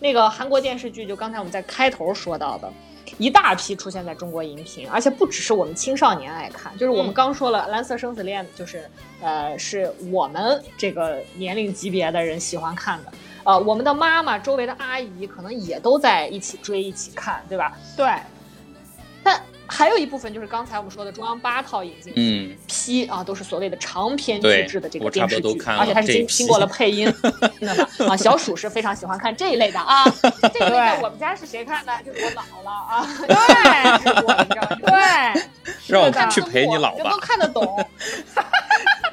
[0.00, 2.72] 那个韩国电视剧，就刚才我们在开头说到的。
[3.18, 8.88] 一大批出现在中国荧屏，而且不只是我们青少年爱看，就是我们刚说了《蓝色生死恋》，就是
[9.20, 13.12] 呃，是我们这个年龄级别的人喜欢看的，
[13.44, 17.76] 呃，我们的妈妈、周围的阿姨可能也都在一起追、一起看，对吧？
[17.96, 18.06] 对。
[19.66, 27.12] 但还有一部分就是刚才我们说的中央八套引进嗯批啊，都是所谓的长篇巨制的这个电视剧，而且它是经经过了配音，
[27.60, 30.04] 的嘛啊，小鼠是非常喜欢看这一类的啊。
[30.52, 31.92] 这个在我们家是谁看的？
[32.04, 33.06] 就是我姥姥啊。
[33.26, 34.62] 对，我知道。
[34.86, 35.42] 对，
[35.88, 37.10] 让我去陪你姥姥。
[37.10, 37.86] 都看得懂。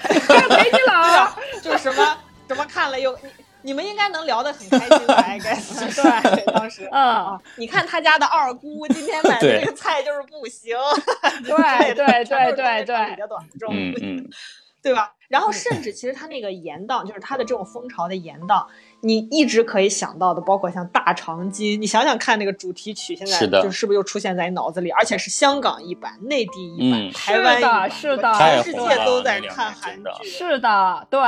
[0.03, 1.29] 陪你姥，
[1.61, 3.17] 就是什么什么看了又。
[3.63, 5.25] 你们应该能聊得很开心吧？
[5.35, 10.75] 应该对，当时嗯，你看他家的二姑今天买的这个菜就是不行，
[11.43, 14.29] 对对对对对，比较短重，嗯嗯，
[14.81, 15.13] 对吧？
[15.29, 18.67] 然后甚至其实他那个严档，就是他的这种蜂巢的严档，
[18.99, 24.89] 你一直可以想到的，包括像大长今，你想想看那个主题曲，现在就是不是又出现在你脑子里？
[24.89, 30.29] 而且是香港一版、内地一版、嗯台湾一版，是的全世界都在看韩剧。
[30.29, 31.21] 是的，对，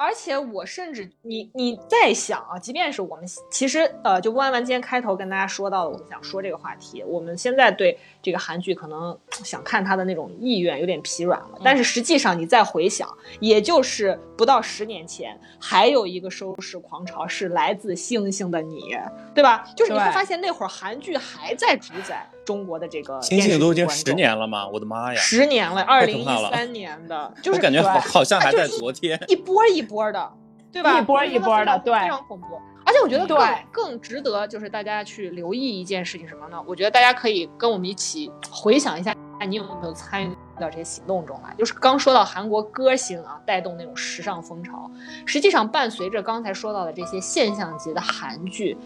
[0.00, 11.60] 而且我甚至你你在想啊，即便是我们其实呃，就万万今天开头跟大家说到的，我们想说这个话题，我们现在对这个韩剧可能想看它的那种意愿有点疲软了。
[11.62, 13.06] 但是实际上你再回想，
[13.40, 18.96] 也就是不到十年前，还有一个收视狂潮是来自星星的你，
[19.34, 19.66] 对吧？
[19.76, 24.66] 就是你会发现那会儿韩剧还在主宰中国的这个星星都已经十年了吗？
[24.66, 25.20] 我的妈呀！
[25.20, 29.16] 十年了，二可零一怕了三年的， 就是我感觉好好像还在昨天。
[29.28, 30.32] 一波一波的，
[30.72, 30.98] 对吧？
[30.98, 32.46] 一波一波的对非常恐怖。
[32.84, 36.60] 而且我觉得更对更值得就是大家去留意一件事情什么呢？
[36.66, 39.14] 我觉得大家可以跟我们一起回想一下，
[39.46, 41.54] 你有没有参与到这些行动中来？
[41.56, 44.90] 就是刚说到韩国歌星啊，带动那种时尚风潮，
[45.24, 48.76] 实际上伴随着刚才说到的这些现象级的韩剧，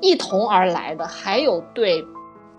[0.00, 2.02] 一同而来的还有对。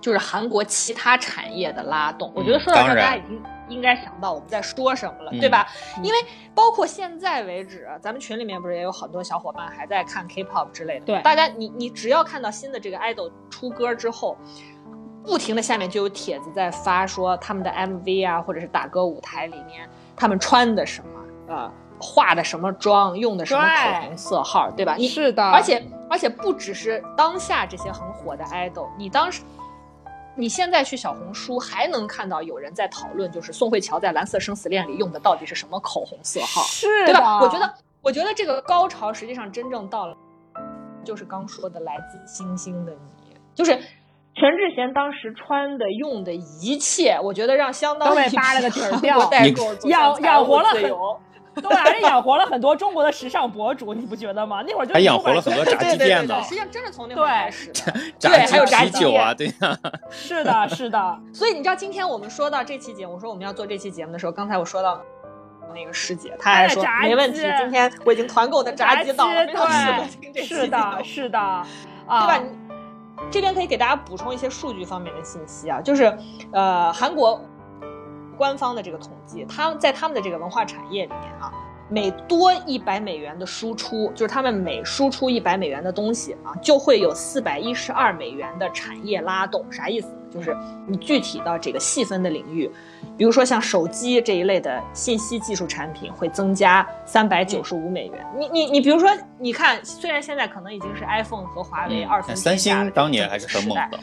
[0.01, 5.67] 就是韩国其他产业的拉动，我觉得说到这儿，大家已经应该想到我们在说什么了，嗯对吧？
[6.01, 6.17] 因为
[6.55, 14.35] 包括现在为止，咱们群里面不是也有很多小伙伴还在看 K-pop 之类的，对大家你你只要看到新的这个 idol 出歌之后，
[15.23, 24.95] 不停的下面就有帖子在发说他们的 MV 啊，或者是打歌舞台里面他们穿的什么，呃，化的什么妆，用的什么口红色号，对吧？
[24.97, 29.43] 你是的，而且而且不只是当下这些很火的 idol，你当时。
[30.35, 37.39] 你现在去小红书还能看到有人在讨论，就是宋慧乔在《蓝色生死恋》里用的到底是什么口红色号，是对吧？
[37.39, 40.15] 的我觉得，我觉得这个高潮实际上真正到了，
[41.03, 50.73] 就是刚说的来自星星的你，就是全智贤当时穿的用的一切，我觉得让相当都被一批扒了个底掉国代购走向养养活了
[51.55, 54.63] 对，而且养活了很多中国的时尚博主，你不觉得吗？
[54.65, 57.73] 那会儿就还养活了很多炸对对对对，鸡店呢实际上真是从那会儿对开始的。
[58.19, 59.77] 炸对还有炸鸡啤酒啊，对呀、
[60.09, 65.01] 是的，是的， 所以你知道，今天我们说到这期节目，我说我们要做这期节目的时候，刚才我说到
[65.75, 71.65] 那个师姐，她还说哎炸鸡没问题，今天我已经团购的炸鸡到了，非常适合听这对，期是的，是的，啊，
[72.07, 72.43] 对吧？
[73.29, 76.11] 这边可以给大家补充一些数据方面的信息啊，就是
[76.51, 77.39] 呃，韩国
[78.41, 81.53] 官方的这个统计，他在他们的这个文化产业里面啊，
[81.89, 89.63] 每多一百美元的输出，就是他们每输出一百美元的东西啊，就会有四百一十二美元的产业拉动。
[89.71, 90.15] 啥意思呢？
[90.31, 92.67] 就是你具体到这个细分的领域，
[93.15, 98.25] 比如说像手机这一类的信息技术产品会增加三百九十五美元。
[98.35, 103.99] 你你你，比如说，你看，虽然现在可能已经是 iPhone 和华为二分嗯三天下的星当年还是很猛的。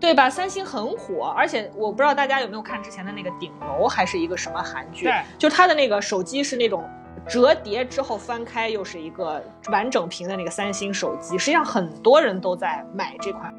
[0.00, 0.30] 对吧？
[0.30, 5.04] 三星很火，而且我不知道大家有没有看之前的那个顶楼，还是一个什么韩剧？
[5.04, 6.88] 对，就它的那个手机是那种
[7.28, 13.52] 折叠之后翻开又是一个完整屏的那个三星手机，实际上很多人都在买这款。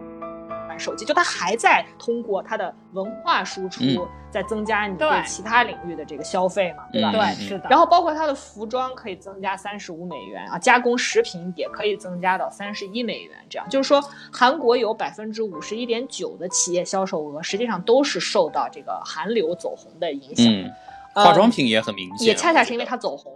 [0.79, 7.09] 手机就它还在通过它的文化输出，嗯在增加你对对其他领域的这个消费嘛，对吧？
[7.09, 7.67] 嗯对，是的。
[7.67, 13.99] 然后包括它的服装可以增加三十五美元啊，加工食品也可以增加到三十一美元，这样就是说
[14.31, 20.45] 韩国有百分之五十一点九的企业销售额实际上都是受到这个韩流走红的影响。
[21.11, 23.33] 化妆品也很明显，也恰恰是因为它走红。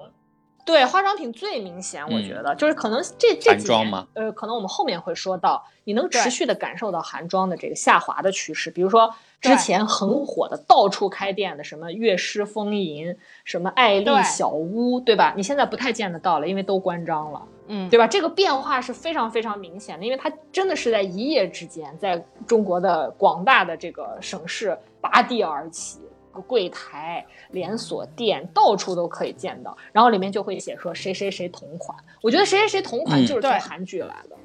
[0.65, 8.71] 对，化妆品最明显，我嗯觉得、就是可能这这几年呃，可能我们后面会说到，你能持续的感受到韩妆的这个下滑的趋势。
[8.71, 15.33] 比如说之前很火的到处开店的什么悦诗风吟、什么爱丽小屋，对吧？
[15.35, 17.41] 你现在不太见得到了，因为都关张了。
[17.67, 18.07] 嗯，对吧？
[18.07, 25.99] 这个变化是非常非常明显的，因为它真的是在一夜之间，在中国的广大的这个省市拔地而起，
[26.41, 31.97] 柜台、连锁店到处都可以见到，然后里面就会写说谁谁谁同款。
[32.21, 33.25] 我觉得谁谁谁同款嗯。
[33.25, 34.35] 就是从韩剧来的，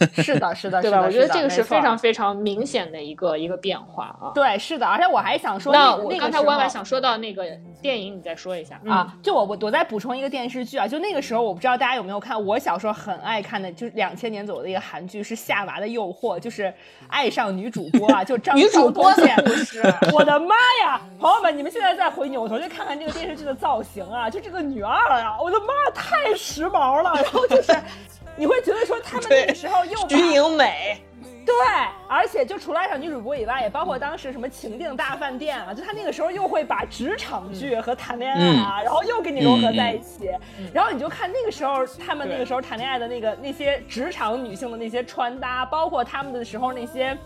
[0.22, 0.96] 是的，是的，对吧？
[0.98, 4.32] 是的我觉得这个是非常非常明显的一个一个变化啊。
[4.34, 7.44] 对，是的，而且我还想说那我刚才时候弯弯想说到那个
[7.80, 16.72] 电影，你再说一下嗯啊，就我我我再补充一个电视剧啊，就那个时候我不知道大家有没有看，我小时候很爱看的，就是两千年左右的一个韩剧是《夏娃的诱惑》，就是
[17.08, 19.22] 爱上女主播啊，就张女主播的
[20.12, 27.72] 我的妈呀，朋友们，你们现在再回扭头去看看这个电视剧的造型啊，就这个女二啊，我的妈，太时髦了，然后就是
[28.36, 31.00] 你会觉得说他们那个时候又把徐颖美，
[31.44, 31.54] 对，
[32.08, 40.30] 而且就除了爱上女主播以外，也包括当时什么情定大饭店啊，就他那个时候又会把职场剧和谈恋爱啊，然后又给你融合在一起，
[40.72, 47.16] 然后你就看那个时候他们那个时候谈恋爱的那个那些职场女性的那些穿搭，包括他们的时候那些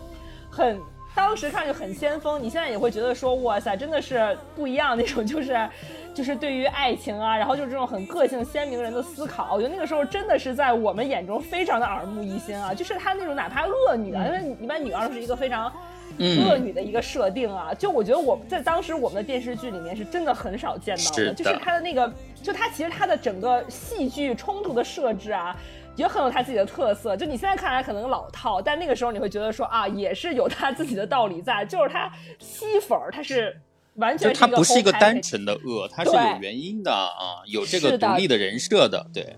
[0.49, 0.79] 很
[1.13, 5.69] 当时看就很先锋，你现在也会觉得说，哇塞，真的是不一样那种，就是
[6.13, 15.71] 就是对于爱情啊，然后就是这种很个性鲜明人的思考，我觉得那个时候真的是在我们眼中非常的耳目一新啊， 就是他那种哪怕恶女啊，因为一般女二是一个非常。
[16.19, 25.55] 恶女的一个设定啊，就我觉得我在当时我们的电视剧里面是真的很少见到的，就是她的那个，就她其实她的整个戏剧冲突的设置啊，
[25.95, 27.15] 也很有他自己的特色。
[27.15, 33.59] 就你现在看来可能老套，但那个时候你会觉得说啊，也是有他自己的道理在，就是他吸粉儿，他是
[33.95, 39.35] 完全他不是一个单纯的恶，他是有原因的啊，有这个独立的人设的，对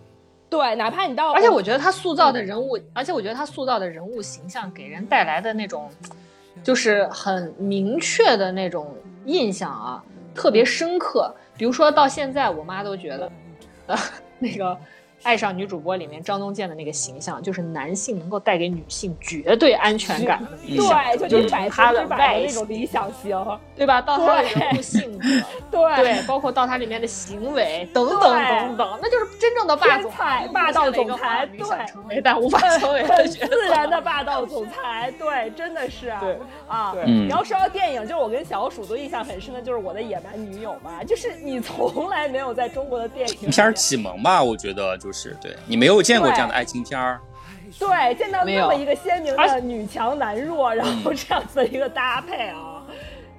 [0.49, 5.89] 对，哪怕你到，而且我觉得他塑造的人物，而且我觉得他塑造的人物形象给人带来的那种。
[6.64, 8.95] 就是很明确的那种
[9.26, 10.01] 印象啊，
[10.34, 11.36] 特别深刻。
[11.58, 13.32] 比如说到现在，我妈都觉得，
[13.88, 13.97] 呃，
[14.39, 14.78] 那个。
[15.24, 23.32] 爱上女主播里面张东健的那个形象，就是男性能够带给女性绝对安全感的理想，对，就是他的外那种理想型，
[23.76, 24.02] 对吧？
[24.02, 25.28] 到他的人物性格，
[25.72, 26.04] 对。
[26.04, 30.12] 对，包括到他里面的行为等等等等，那就是真正的霸总。
[30.12, 36.94] 裁，霸道总裁，对，成为但无法成为的自然的霸道总裁，对，真的是，对啊。
[37.30, 44.44] 然后说到电影，就是我跟小鼠都印象很深的，就是我的野蛮女友嘛，就是你从来没有在中国的电影片启蒙吧？
[44.44, 45.12] 我觉得就。
[45.12, 47.20] 是对你没有见过这样的爱情片儿，
[47.80, 52.84] 对，见到那么一个鲜明的女强男弱，然后这样子的一个搭配啊，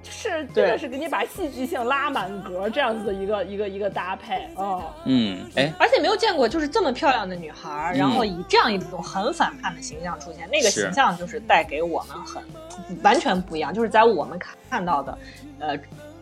[0.03, 12.43] 是真的是给你把戏剧性拉满格，这样子的一个一个一个搭配啊，嗯，哎，而且没有见过就是这么漂亮的女孩，然后以这样一种很反叛的形象出现，那个形象就是带给我们很
[13.03, 15.17] 完全不一样，就是在我们看看到的，
[15.59, 15.77] 呃，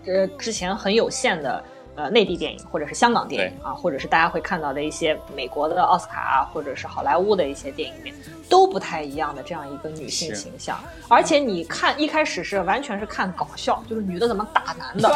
[0.05, 1.63] 呃之前很有限的。
[1.95, 8.15] 呃，内地电影或者是香港电影啊，或者是大家会看到的一些美国的奥斯卡啊，或者是好莱坞的一些电影里面，
[8.49, 10.79] 都不太一样的这样一个女性形象。
[11.07, 15.09] 而且你看一开始是完全是看搞笑，就是女的怎么打男的，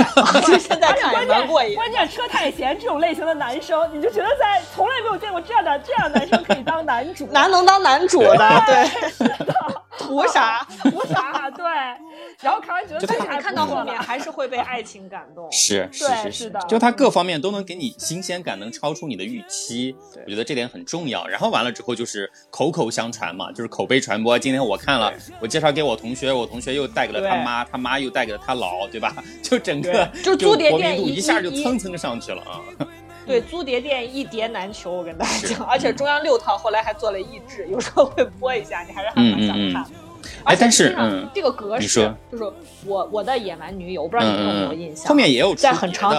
[0.45, 1.75] 对，现在 看也蛮过瘾。
[1.75, 9.27] 关键车太贤这种类型的男生，你就觉得在从来没有见过这样的这样男生可以当男主， 男能当男主的，对，
[9.97, 10.65] 图啥？
[10.83, 11.49] 图啥？
[11.49, 11.65] 对。
[12.41, 15.51] 然后看完觉得，但是看到后面还是会被爱情感动。
[15.51, 19.95] 是是是是的，就它各方面都能给你新鲜感，能超出你的预期。
[20.25, 21.25] 我觉得这点很重要。
[21.27, 24.37] 然后完了之后就是口口相传嘛，就是口碑传播。
[24.37, 29.15] 今天我看了，我介绍给我同学，我同学又带给了他妈，他妈又带给了他姥，对吧？
[29.41, 32.61] 就整个就租碟店一下就蹭蹭上去了啊。
[33.25, 35.65] 对，租碟店一碟难求，我跟大家讲。
[35.65, 39.85] 而且中央六套后来还做了译制，有时候会播一下，你还是还蛮想看。
[40.43, 42.43] 哎，但是嗯，这个格式就是
[42.85, 45.07] 我我的野蛮女友，我不知道你有没有印象。
[45.07, 46.13] 后面也有在很长，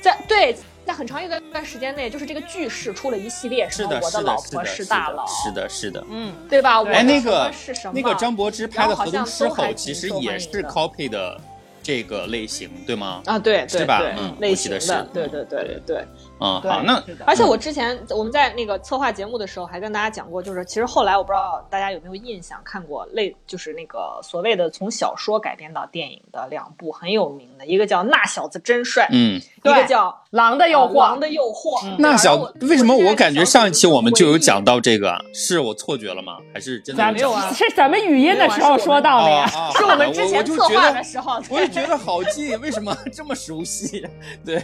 [0.00, 6.82] 在对，在很长一段时间内，就是这个句式出了一系列什么我的老婆是大佬，是的，是的，嗯，对吧？
[6.84, 7.92] 哎，那个是什么？
[7.94, 11.40] 那个张柏芝拍的《河东狮吼》其实也是 copy 的
[11.82, 13.22] 这个类型，对吗？
[13.26, 14.02] 啊，对，是吧？
[14.18, 16.04] 嗯，类型的，对对对对对。
[16.40, 30.92] 嗯，好，那而且我之前我们在那个策划节目的时候还跟大家讲过，就是其实后来我不知道大家有没有印象看过类，就是那个所谓的从小说改编到电影的两部很有名的，一个叫《那小子真帅》，嗯，一个叫《狼的诱惑》。
[30.94, 31.96] 狼的诱惑。
[31.98, 35.18] 那小为什么我感觉上一期我们就有讲到这个？
[35.34, 36.38] 是我错觉了吗？
[36.54, 37.52] 还是真的没有啊？
[37.52, 41.40] 是咱们语音的时候说到的呀，是我们之前策划的时候。
[41.50, 44.06] 我就觉得好近，为什么这么熟悉？
[44.44, 44.62] 对。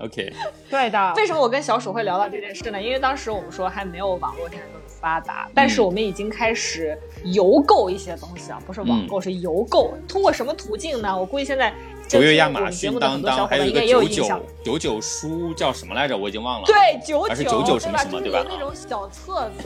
[0.00, 0.32] OK，
[0.70, 1.12] 对的。
[1.16, 2.80] 为什么我跟小鼠会聊到这件事呢？
[2.80, 9.94] 因为当时我们说还没有网络现在那么发达，但是我们已经开始邮购一些东西啊，不是网购，是邮购。
[10.08, 11.18] 通过什么途径呢？
[11.18, 11.72] 我估计现在
[12.08, 16.16] 九月亚马逊当当，还有一个九九九九书叫什么来着？
[16.16, 16.66] 我已经忘了。
[16.66, 18.44] 对，九九是九九什么什么，对吧？
[18.48, 19.64] 那种小册子。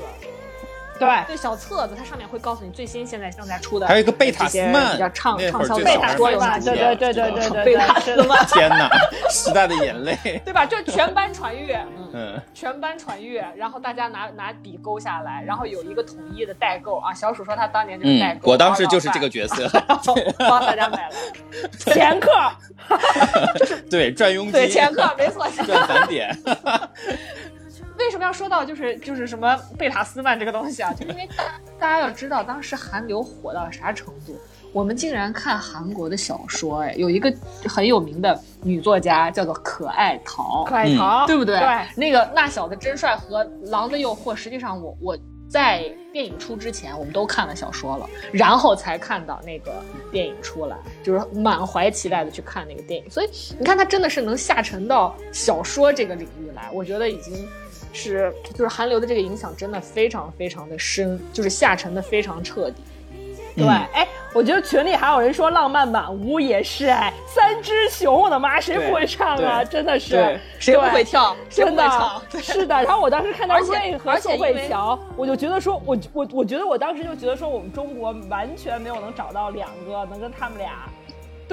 [0.98, 8.88] 对对，小册子它上面会告诉你最新现在正在出的，还有一个贝塔斯曼，比较畅畅销贝塔斯曼，对对对对对对，贝塔斯曼，天哪，
[9.30, 10.64] 时代的眼泪， 对吧？
[10.64, 17.12] 就全班传阅，嗯，全班传阅，然后大家拿拿笔勾下来，然后有一个统一的代购啊。
[17.12, 19.68] 小鼠说他当年就是代购，我当时就是这个角色，
[20.38, 21.14] 帮大家买了
[21.78, 22.30] 前客，
[23.58, 26.36] 就是对赚佣金，对前客没错，赚返点。
[28.04, 30.92] 为什么要说到就是就是什么贝塔斯曼这个东西啊？
[30.92, 31.44] 就因为大
[31.80, 34.38] 大家要知道，当时韩流火到啥程度，
[34.72, 37.34] 我们竟然看韩国的小说，哎，有一个
[37.66, 41.58] 很有名的女作家叫做可爱桃，可爱桃，对不对？
[41.58, 49.82] 对，那个那小子真帅和狼的诱惑，实际上我我在电影出之前，我们都看了小说了，然后才看到那个
[50.12, 53.10] 电影出来，就是满怀期待的去看那个电影。
[53.10, 57.46] 所以你看，他真的是能下沉到小说这个领域来，我觉得已经。
[57.94, 62.82] 是，就是韩流的这个影响真的非常非常的深，就是下沉的非常彻底。
[63.56, 69.62] 对，哎，我觉得群里还有人说《浪漫满屋》也是，哎，三只熊，我的妈，谁不会唱啊？
[69.62, 71.36] 真的是，谁不会跳？
[71.48, 71.88] 真的，
[72.42, 72.74] 是的。
[72.74, 80.88] 然后我当时看到瑞和宋慧乔，我就觉得说，我我我觉得我当时就觉得说，我们中国完全没有能找到两个能跟他们俩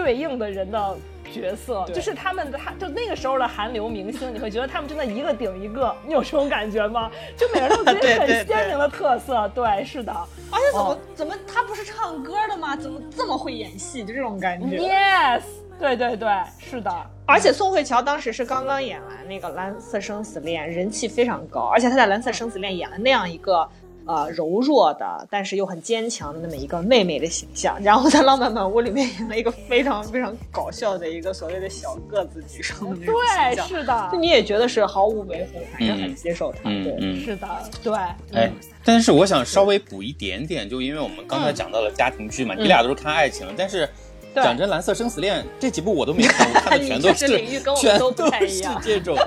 [0.02, 0.98] 对应的人的。
[1.32, 7.10] 角色就是他们，他就那个时候的韩流明星，你会觉得他们真的一个顶一个，你有这种感觉吗？
[7.38, 10.12] 就每个人都自己 很鲜明的特色，对，是的。
[10.52, 12.76] 而且怎么怎么他不是唱歌的吗？
[12.76, 14.04] 怎么这么会演戏？
[14.04, 14.78] 就这种感觉。
[14.78, 15.44] Yes，
[15.80, 16.30] 对对对，
[16.60, 16.92] 是的。
[17.26, 23.66] 而且宋慧乔当时是刚刚演完那个《蓝色生死恋》，人气非常高，而且她在《蓝色生死恋》演了那样一个。
[24.06, 37.48] 呃，柔弱的，但是又很坚强的那么一个妹妹的形象，然后在《浪漫满屋》里面演了一个非常非常搞笑的一个所谓的小个子女生的那种形象，是的，你也觉得是毫无违和，还是很接受她，对，是的，
[37.84, 37.94] 对，
[38.34, 38.52] 哎，
[38.84, 43.88] 但是我想稍微补一点点，就因为我们刚才讲到了家庭剧嘛，你俩都是看爱情的，但是。
[44.36, 47.28] 讲真，《蓝色生死恋》这几部我都没看，我看的全都是
[47.76, 49.18] 全都是这种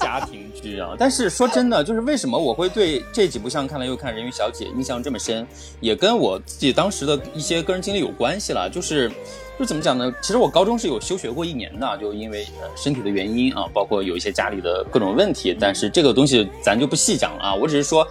[0.00, 0.94] 家庭剧啊。
[0.98, 5.46] 但是说真的，就是为什么我会对这几部像看了又看《人鱼小姐》印象这么深，
[5.80, 8.70] 也跟我自己当时的一些个人经历有关系了。
[8.70, 9.10] 就是，
[9.58, 10.10] 就怎么讲呢？
[10.22, 15.54] 其实我高中是有休学过一年的，就因为呃身体的原因啊，包括有一些家里的各种问题。
[15.60, 18.06] 但是这个东西咱就不细讲了啊，我只是说。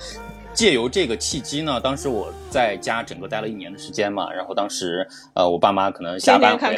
[0.55, 6.77] 借由这个契机呢，当时我在家整个待了一年的时间嘛，然后当时呃，我爸妈可能下班回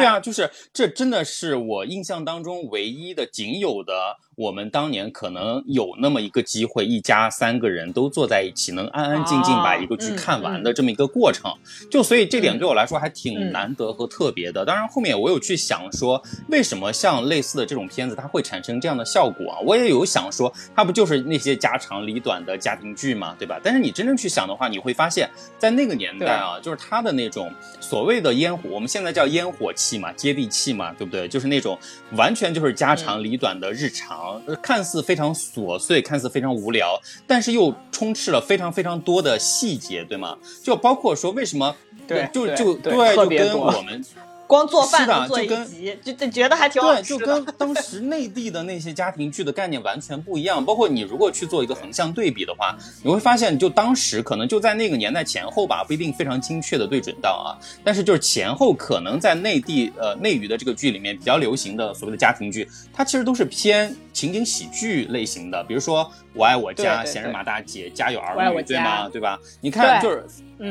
[0.00, 4.18] 对啊，就是这真的是我印象当中唯一的仅有的。
[4.34, 11.52] 我们当年可能有那么一个机会，一家三个人都坐在一起，能安安静静把一个剧看完的这么一个过程，
[11.90, 14.64] 就所以这点对我来说还挺难得和特别的。
[14.64, 19.58] 当然后面我有去想说，为什么像类似的这种片子它会产生这样的效果啊？
[19.60, 23.60] 我也有想说，它不就是那些家长里短的家庭剧嘛，对吧？
[23.62, 25.28] 但是你真正去想的话，你会发现
[25.58, 31.28] 在那个年代啊，就是它的那种所谓的烟火，我们现在叫烟火气嘛，接地气嘛，对不对？
[31.28, 31.78] 就是那种
[32.12, 34.21] 完全就是家长里短的日常。
[34.62, 40.36] 看似非常琐碎，看似非常无聊，但是又充斥了非常非常多的细节，对吗？
[40.62, 41.74] 就包括说为什么，
[42.06, 44.04] 对，就就对，就跟我们。
[44.52, 47.18] 光做饭的做一集，就就觉得还挺好吃的。
[47.18, 50.62] 对，就跟当时内地的那些家庭剧的概念完全不一样。
[50.62, 57.56] 包括你如果去做一个横向对比的话，你会发现，就当时可能就在那个年代前后吧，不一定非常精确的对准到啊。
[57.82, 65.64] 但是就是前后可能在内地呃内娱的这个剧里面比较流行的所谓的家庭剧，它其实都是偏情景喜剧类型的。
[65.64, 69.08] 比如说《我爱我家》《闲人马大姐》《家有儿女》，对吗？
[69.08, 69.38] 对吧？
[69.62, 70.26] 你看就是。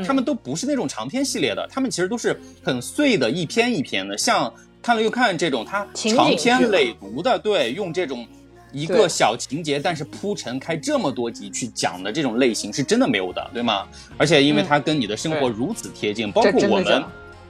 [0.05, 4.17] 他们都不是那种长篇系列的，他们其实都是很碎的，一篇一篇的。
[4.17, 8.25] 像看了又看这种，它长篇累读的，对，用这种
[8.71, 13.87] 一个小情节，但是铺陈开这么多集去讲的这种类型，是真的没有的，对吗？
[14.17, 17.03] 而且因为它跟你的生活如此贴近，包括我们，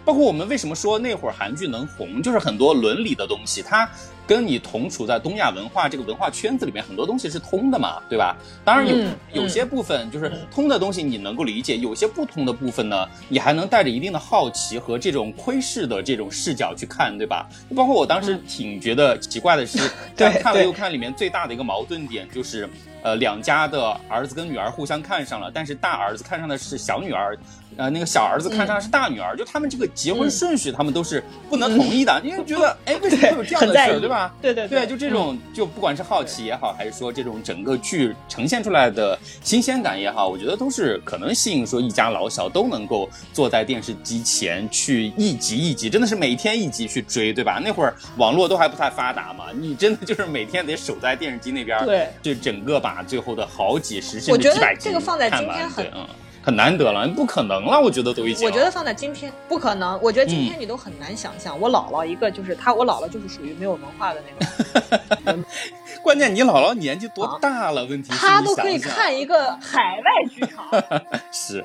[0.03, 3.89] 包括我们为什么说那会儿韩剧能红，就是很多伦理的东西，它。
[4.27, 8.37] 跟你同处在东亚文化这个文化圈子里面，很多东西是通的嘛，对吧？
[8.63, 17.45] 当然有有些部分就是通的东西你能够理解，有些不通的部分呢，你还能带着一定的好奇和这种窥视的这种视角去看，对吧？
[17.75, 19.79] 包括我当时挺觉得奇怪的是，
[20.15, 22.69] 在看了又看里面最大的一个矛盾点就是，
[23.01, 27.37] 呃，两家的儿子跟女儿互相看上了，但是大儿子看上的是小女儿。
[27.77, 34.33] 呃，那个小儿子看上的是大女儿，就他们这个结婚顺序，他们都是不能同意的，因为觉得，哎，为什么会有这样的事，对吧？
[34.41, 47.61] 对对对，就这种，就不管是好奇也好，还是说这种整个剧呈现出来的新鲜感也好，我觉得都是可能吸引说一家老小都能够坐在电视机前去一集一集，真的是每天一集去追，对吧？
[47.63, 56.01] 那会儿网络都还不太发达嘛，你真的就是 每天得守在电视机那边，对，就整个把最后的好几十甚至几百集看完，对，嗯。
[56.01, 56.11] 很
[56.45, 58.47] 难得了，不可能了，我觉得都已经。
[58.47, 61.59] 我觉得放在今天不可能，我觉得今天你都很难想象。
[61.59, 65.45] 我姥姥一个就是她，我姥姥就是属于没有文化的那种。
[66.01, 67.85] 关键你姥姥年纪多大了？
[67.85, 70.65] 问题是她都可以看一个海外剧场。
[71.31, 71.63] 是。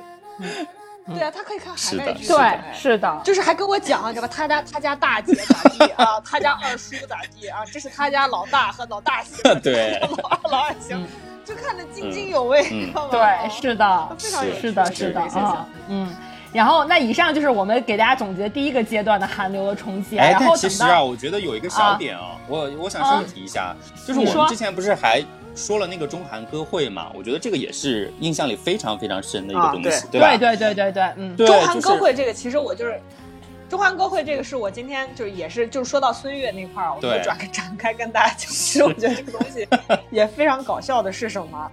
[1.07, 2.27] 对啊，她可以看海外剧。
[2.27, 4.33] 对，是的，就是还跟我讲，知道吧？
[4.33, 6.19] 他家他家大姐咋地啊？
[6.23, 7.63] 他家二叔咋地啊？
[7.71, 9.55] 这是他家老大和老大媳妇。
[9.61, 9.97] 对。
[10.21, 11.07] 老二老二行。
[11.47, 13.11] 就看得津津有味，知道吗？
[13.11, 16.13] 对，是的，非常有是的，是的啊，嗯。
[16.53, 20.17] 然后，那以上就是我们给大家总结第一个阶段的韩流的冲击。
[20.17, 23.75] 哎，但其实啊，我觉得有一个小点啊，我我想稍微提一下，
[24.05, 25.23] 就是我们之前不是还
[25.55, 27.11] 说了那个中韩歌会嘛？
[27.13, 30.35] 我觉得这个也是印象里非常非常深的一个东西，对吧？
[30.37, 31.37] 对对对对对，嗯。
[31.37, 32.99] 中韩歌会这个，其实我就是。
[33.69, 38.49] 中韩歌会这个是我今天就是也是就是说到孙悦那块儿，我就转 展开跟大家讲。
[38.51, 39.67] 其实 我觉得这个东西
[40.09, 41.71] 也非常搞笑的是什么？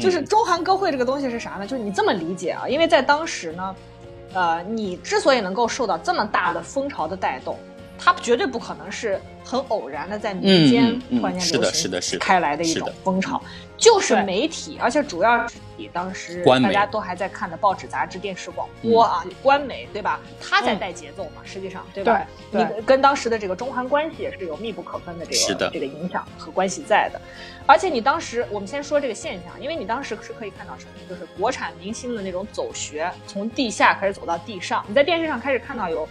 [0.00, 1.66] 就是中韩歌会这个东西是啥呢？
[1.66, 3.74] 就是你这么理解啊，因为在当时呢，
[4.34, 7.58] 呃，你之所以能够受到这么大的风潮的带动，
[7.98, 13.42] 它绝对不可能是很偶然的在民间突然间流行开来的一种风潮，
[13.80, 20.20] 就是媒体，而且主要是以当时大家都还在看的报纸、杂志、电视、广播啊，官媒对吧？
[20.38, 22.26] 他在带节奏嘛，实际上对吧？
[22.50, 27.18] 你跟当时的这个中韩关系也是有密不可分的这个这个影响和关系在的。
[27.66, 36.06] 而且你当时，我们先说这个现象，因为你当时是可以看到什么，就是国产明星的那种走学，从地下开始走到地上，你在电视上开始看到有。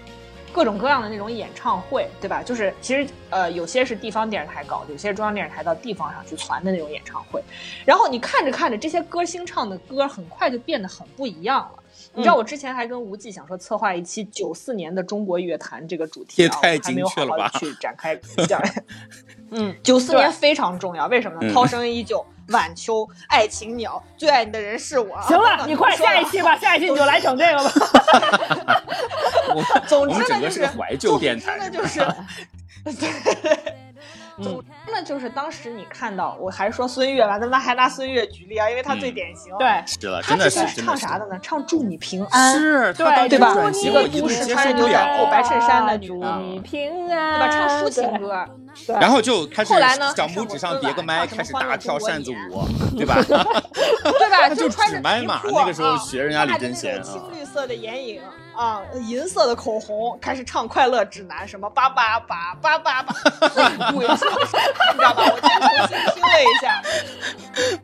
[0.51, 2.41] 各种各样的那种演唱会，对吧？
[2.43, 7.41] 就是其实呃，有些是地方电视台搞的，有些是中央电视台到地方上去传的那种演唱会。
[7.85, 11.83] 然后你看着看着，这些歌星唱的歌很快就变得很不一样了。
[12.13, 18.15] 你知道我之前还跟吴忌想说策划一期九四年的中国乐坛这个主题啊，还没有好好去展开
[18.47, 18.59] 讲。
[19.51, 21.53] 嗯，九四年非常重要，为什么呢？
[21.53, 22.25] 涛声依旧。
[22.49, 25.19] 晚秋，爱情鸟，最爱你的人是我。
[25.21, 28.81] 行了， 你快下一期吧，下一期你就来整这个吧。
[29.87, 32.05] 总之呢，就是怀旧电台，真的就是。
[34.41, 39.53] 总之呢，就是当时你看到，我还是说孙悦吧，咱们还拿孙悦举例啊，因为他最典型。
[39.57, 41.37] 对，是了，他之前唱啥的呢？
[41.41, 42.57] 唱祝你平安。
[42.57, 43.53] 是，对对吧？
[43.83, 47.47] 一个都市穿着牛仔裤、白衬衫的女祝你平安，对吧？
[47.47, 48.45] 唱抒情歌。
[48.87, 52.63] 然后就开始后来呢，小拇指上别个麦，开始大跳扇子舞，
[52.95, 53.15] 对吧？
[53.25, 54.49] 对吧？
[54.55, 57.03] 就穿着麦嘛，那个时候学人家李贞贤啊。
[57.03, 58.21] 青绿色的眼影
[58.59, 63.13] 啊，银色的口红，开始唱《快乐指南》，什么八八八八八八，
[63.93, 64.25] 鬼畜，
[64.91, 65.23] 你知道吧？
[65.23, 66.81] 我今天重新听了一下。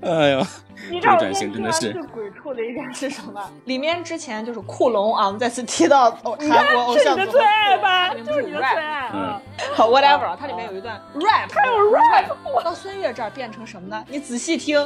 [0.11, 0.45] 哎呦。
[0.88, 3.41] 你知道转型真的是最鬼畜的一点是什么？
[3.63, 8.13] 里面之前就是库龙啊，我们再次提到韩国偶像组合，最爱吧？
[8.13, 9.09] 就是你的最爱。
[9.11, 9.41] 嗯，
[9.73, 12.26] 好，whatever，它里面有一段 rap，还有 rap。
[12.63, 14.05] 到孙悦这儿变成什么呢？
[14.07, 14.78] 你仔细听，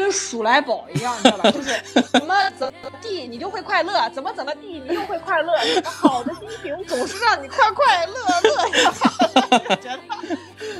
[0.00, 1.50] 跟鼠来宝一样，你知道吧？
[1.50, 1.78] 就是
[2.10, 5.52] 怎么怎么地你就会快乐，怎么怎么地你又会快乐。
[5.84, 8.94] 好的心情总是让你快快乐乐呀。
[9.76, 9.98] 觉得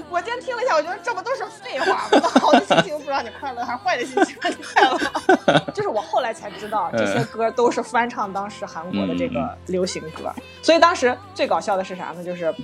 [0.08, 2.28] 我今天听了一下，我觉得这不都是废话吗？
[2.40, 5.58] 好的心情不让你快乐，还是坏的心情让你快乐？
[5.76, 10.32] 就是我后来才知道，这些歌都是翻唱当时韩国的这个流行歌。
[10.62, 12.24] 所以当时最搞笑的是啥呢？
[12.24, 12.54] 就是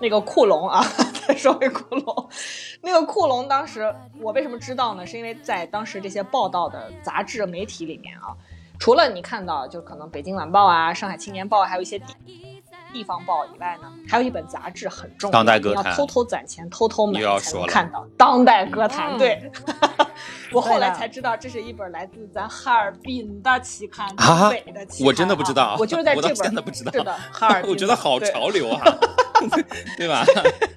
[0.00, 0.84] 那个库龙啊，
[1.26, 2.28] 再说回库龙，
[2.82, 5.04] 那个库龙当时我为什么知道呢？
[5.06, 8.34] 是因为在当时这些报道的杂志媒体里面啊，
[8.78, 12.00] 除了你看到就可能北京晚报啊、上海青年报，还有一些。
[12.92, 19.12] 地方报以外呢，还有一本杂志很重要，你要偷偷攒钱、偷偷买才能看到《当代歌坛》。
[19.18, 19.50] 对，
[20.50, 24.08] 我后来才知道，这是一本来自咱哈尔滨的期刊，
[24.48, 25.06] 北的期刊。
[25.08, 26.92] 我真的不知道，我就是在 这本真的不知道。
[26.92, 27.70] 是的，哈尔 滨。
[27.70, 28.98] 我觉得好潮流啊，
[29.96, 30.24] 对吧？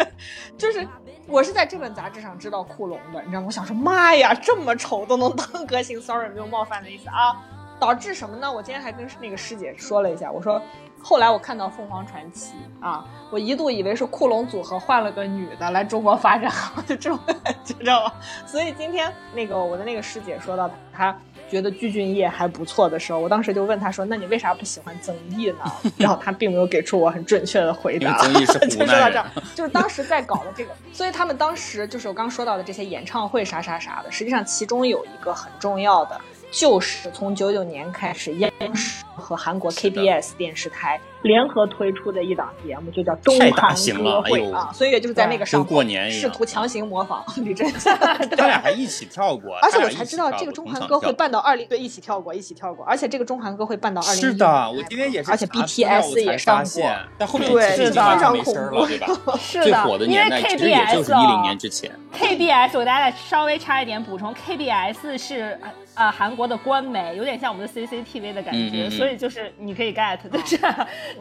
[0.58, 0.88] 就是
[1.28, 3.48] 我是在这本杂志上知道库龙的，你知道吗？
[3.48, 7.36] 我想说，妈呀，这么丑都能当歌星，sorry，没有冒犯的意思啊。
[7.80, 8.52] 导致什么呢？
[8.52, 10.62] 我今天还跟那个师姐说了一下，我说。
[11.02, 16.52] 后来我看到凤凰传奇啊，我一度以为是库龙组合换了个女的来中国发展，
[16.86, 18.12] 就这种感觉，知道吗？
[18.46, 21.18] 所以今天那个我的那个师姐说到她
[21.50, 25.58] 觉得具俊晔还不错的时候，我当时就问他说：“那你为啥不喜欢曾毅呢？”
[25.98, 28.18] 然后他并没有给出我很准确的回答。
[28.20, 29.26] 曾毅是 就说到这儿，
[29.56, 36.20] 就是当时在搞的这个， 所以他们当时就是我刚说到的这些演唱会啥啥啥的，实际上其中有一个很重要的。
[36.52, 43.50] 就是从九九年开始，央视和韩国 KBS 电视台联合推出的一档节目，就叫《中韩
[44.02, 44.70] 歌会》啊。
[44.74, 47.94] 孙悦就是在那个上过年试图强行模仿 李贞贤，
[48.38, 49.56] 他俩还一起跳过。
[49.62, 52.86] 而且我才知道，这个中韩歌会办到二零对一起跳过，一起跳过。
[52.86, 56.84] 而且这个中韩歌会办到二零是的，我今天也是，而且 BTS 也上过。
[57.18, 59.08] 但后面对是的，非常恐怖，对吧？
[59.40, 65.60] 是的，因为 KBS 一零年之前，KBS 我大家稍微插一点补充，KBS 是。
[65.96, 70.58] 啊，韩国的官媒有点像我们的 CCTV 的感觉，所以就是你可以 get，就是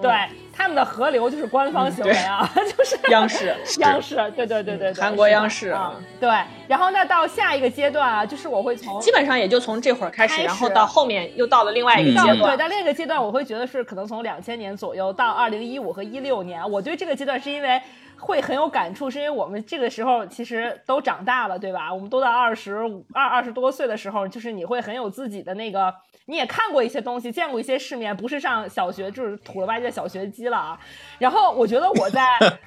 [0.01, 0.13] 对
[0.53, 6.29] 他们的河流就是官方行为啊， 就是央视， 央视，对对对对，韩国央视啊，对。
[6.67, 12.39] 然后那，到下一个阶段啊，就是我会从基本上也就从这会儿开始，然后到后面又到了另外一个阶段。
[12.39, 17.81] 对，到另一个阶段，我会觉得是可能从两千年左右到二零一五和一六年，我对这个阶段是因为。
[18.21, 21.95] 会很有感触，是因为我们这个时候其实都长大了，对吧？
[21.95, 25.95] 我们都在二十五二二十多岁的时候，就是你会很有自己的那个，
[26.29, 30.79] 你也看过一些东西，见过一些世面，不是上小学就是土了吧唧的小学鸡了啊。
[31.19, 32.23] 然后我觉得我在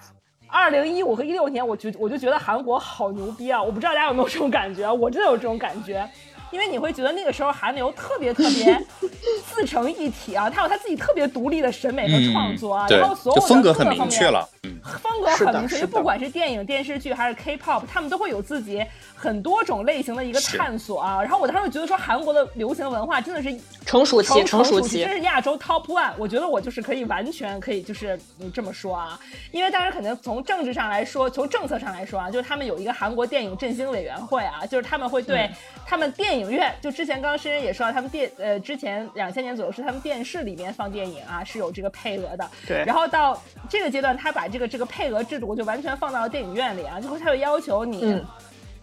[0.50, 3.62] 二零一五和一六年，我觉我就觉得韩国好牛逼啊！
[3.62, 6.10] 我不知道大家有没有这种感觉，我真的有这种感觉。
[6.50, 8.78] 因为你会觉得那个时候韩流特别特别
[9.48, 18.86] 自成一体啊，他有他自己特别独立的审美和创作啊，然后所有的风格很明确了，风风格很明确，就不管是电影、电视剧还是 K-pop，他们都会有自己
[19.22, 21.22] 很多种类型的一个探索啊。
[21.22, 23.56] 然后我当时就觉得说，韩国的流行文化真的是
[23.86, 26.12] 成熟期，成熟期，真是亚洲 top one。
[26.18, 28.20] 我觉得我就是可以完全可以就是
[28.52, 29.20] 这么说啊，
[29.52, 35.50] 因为当然肯定从政治上来说，从政策上来说啊，就是他们有一个韩国电影振兴委员会啊，就是他们会对
[35.86, 48.20] 他们电影院，就之前刚刚深深也说到，他们电呃之前两千年左右是他们电视里面放电影啊是有这个配额的，对，然后到这个阶段，他把这个这个配额制度就完全放到了电影院里啊，就会他会要求你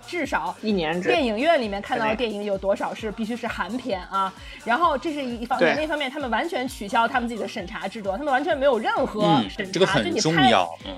[0.09, 4.33] 至少一年电影院里面看到的电影有多少是必须是韩片啊，
[4.65, 10.51] 然后这是一方面，另一方面他们完全取消他们自己的审查制度，他们完全没有任何审查，就你拍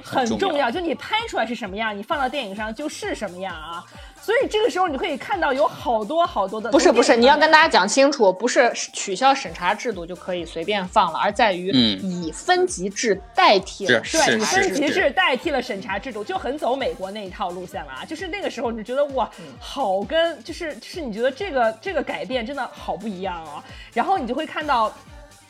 [0.04, 3.84] 很重要，就你拍出来是什么样，你放到电影上就是什么样啊。
[4.22, 18.04] 所以这个时候你可以看到有好多好多的不是不是，你要跟大家讲清楚，不是取消审查制度就可以随便放了，而在于以分级制代替了，对，以分级制代替了审查制度，就很走美国那一套路线了啊！
[18.04, 23.64] 就是那个时候你觉得哇，好跟就是就是你觉得这个这个改变真的好不一样啊，
[23.94, 24.92] 然后你就会看到。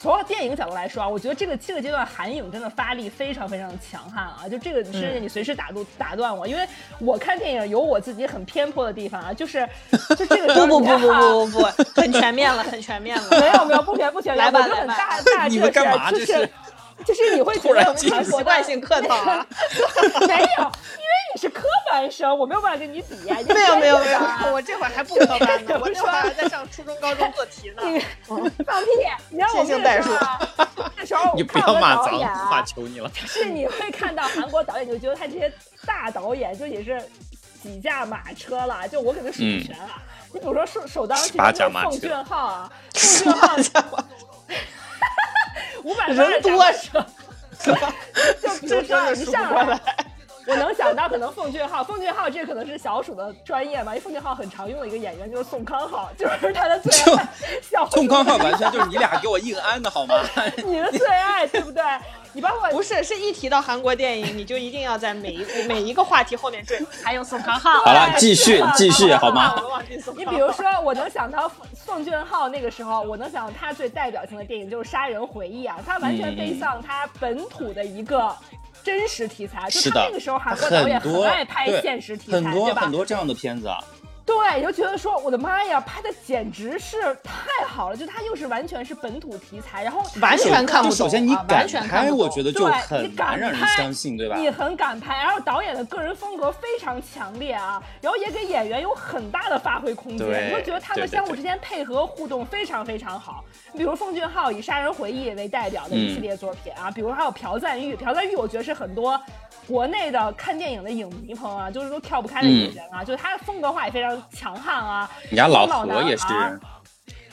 [0.01, 4.49] 从电影角度来说啊，我觉得这个这个阶段韩影真的发力非常非常的强悍啊！
[4.51, 6.67] 就这个甚至你随时打断打断我，因为
[7.01, 9.69] 我看电影有我自己很偏颇的地方啊，就是
[10.17, 13.29] 就这个 不不不不不不不，很全面了，很全面了。
[13.39, 14.97] 没有没有不全不全，来吧来吧，
[15.51, 16.49] 你们干嘛这是？
[17.05, 19.47] 就是你会觉得习惯性客套啊？
[20.27, 23.37] 没有，因为你是科班生，我没有办法跟你比呀。
[23.49, 24.21] 没有没有没有，
[24.53, 27.83] 我这会儿还不 科班呢，我这会儿还在上初中高中做题呢。
[28.65, 28.91] 放屁！
[29.31, 30.11] 你让我跟代数。
[30.97, 33.11] 那时候你不要骂脏话，求你了。
[33.15, 35.53] 是你会看到韩国导演，你就觉得他这些
[35.87, 37.03] 大导演就也是
[37.63, 39.91] 几驾马车了，就我可能数不全了。
[40.33, 44.05] 你比如说首首当其冲的奉俊昊啊， 奉俊昊。
[45.85, 47.07] 五百人多是吧？
[48.43, 49.81] 就比如说一上来，
[50.47, 57.29] 我能想到可能奉俊昊，奉俊昊这可能是小鼠的专业吧，因为奉俊昊很常用的一个演员就是宋康昊，就是他的最爱。
[57.91, 60.15] 宋康昊完全就是你俩给我硬安的好吗？
[60.65, 61.83] 你的最爱对不对？
[62.33, 67.81] 你包括不是是一提到韩国电影，你就一定要在每一每一个话题后面追，还有宋康昊。
[67.81, 69.55] 好了，继续继续好吗？
[70.17, 78.33] 你比如说，我能想到宋俊昊那个时候，我能想到他最代表性的电影就是《杀人回忆》啊，他完全背向他本土的一个
[78.83, 83.79] 真实题材，就是那个时候韩国导演很爱拍现实题材，很多很多这样的片子啊。
[84.31, 87.97] 对，就觉得说我的妈呀，拍的简直是太好了！
[87.97, 90.97] 就他又是完全是本土题材，然后完全看不懂。
[90.97, 94.37] 首先你敢拍，我觉得就很难让人相信，对吧？
[94.37, 100.49] 你很敢拍，然后导演的个人风格非常强烈啊，然后也给演员有很大的发挥空间。
[100.49, 103.45] 你会觉得他们相互之间配合互动非常非常好。
[103.73, 109.21] 你比如奉俊昊以《杀人回忆》为代表的一系列作品啊，比如还有朴赞玉，朴赞玉我觉得是很多
[109.67, 114.20] 国内的看电影的影迷朋友啊，就是都跳不开的演员啊，就是他的风格化也非常。
[114.33, 115.11] 强悍啊！
[115.31, 116.27] 你家老何也是，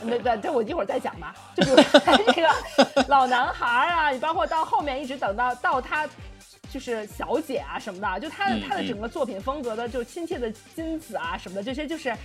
[0.05, 1.33] 对对这我一会儿再讲吧。
[1.55, 1.77] 就比如
[2.33, 6.07] 这个老男孩啊，你包括到后面一直等到到他
[6.69, 12.15] 就是小姐啊什么的，就他的他的整个作品风格的，就亲切的金子啊什么的，这些就是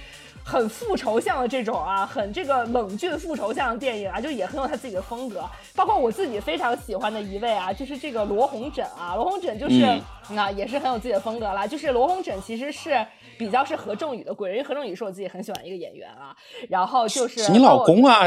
[0.45, 5.45] 很复仇向的这种啊，很这个冷峻复仇向的电影啊，就也很有他自己的风格。
[5.75, 9.87] 包括我自己非常喜欢的一位啊，就是这个罗红枕啊，罗红枕就是
[10.31, 11.67] 那也是很有自己的风格啦。
[11.67, 13.07] 就是罗红枕其实是。
[13.39, 16.37] 比较是何仲宇的贵人，因为何仲宇是我自己很喜欢一个演员啊。
[16.69, 18.21] 然后就是你老公啊，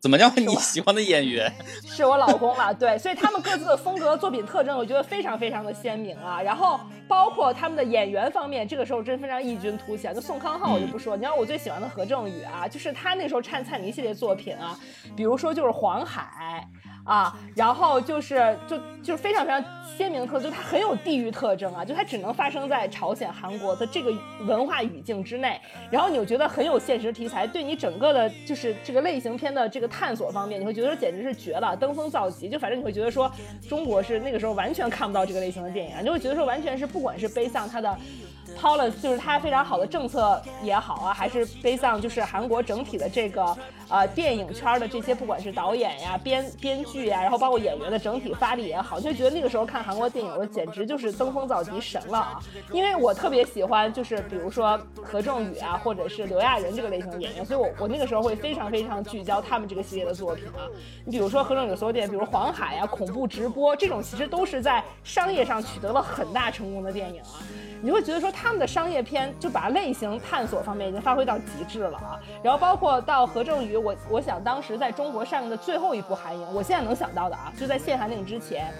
[0.00, 1.52] 怎么叫你喜欢的演员？
[1.84, 6.40] 是我老公了，对，所以他们各自的风格、作品特征，我觉得非常非常的鲜明啊。
[6.40, 10.08] 然后包括他们的演员方面，这个时候真非常异军突起。
[10.14, 14.78] 就宋康昊我就不说，你知道我最喜欢的何正宇啊，就是他那时候唱蔡妮系列作品啊，
[15.14, 16.66] 比如说就是黄海。
[17.04, 19.64] 啊，然后就是就就是非常非常
[19.96, 24.12] 鲜明的特色，就它很有地域特征啊，就它只能发生在朝鲜、韩国的这个
[24.46, 25.60] 文化语境之内。
[25.90, 32.48] 然后你又觉得很有现实题材，对你整个的就是这个类型片的这个探索方面，你会觉得简直是绝了，登峰造极。
[32.48, 33.30] 就反正你会觉得说，
[33.68, 37.98] 中国是那个时候完全看不到这个类型的电影，你就会觉得说完全是不管是背向它的。
[38.58, 43.56] Policy 就是它非常好的政策也好啊，还是背上就是韩国整体的这个
[43.88, 52.40] 呃电影圈的这些不管是导演呀、编编剧呀，然后包括演员的整体发力也好，就觉得那个时候看韩国电影，我简直就是登峰造极神了啊！
[52.72, 60.68] 因为我特别喜欢就是比如说何正宇啊，或者是刘亚仁这个类型的演员，所以我我那个时候会非常非常聚焦他们这个系列的作品啊。
[61.04, 67.42] 你比如说何正宇所有电影，比如黄海啊、恐怖直播这种，其实都是在商业上取得了很大成功的电影啊。
[67.82, 78.72] 你会觉得说他们的商业片就把类型探索方面已经发挥到极致了啊，然后包括到何正宇，我我想当时在中国上映的最后一部韩影，我现在能想到的啊，就在限韩令之前，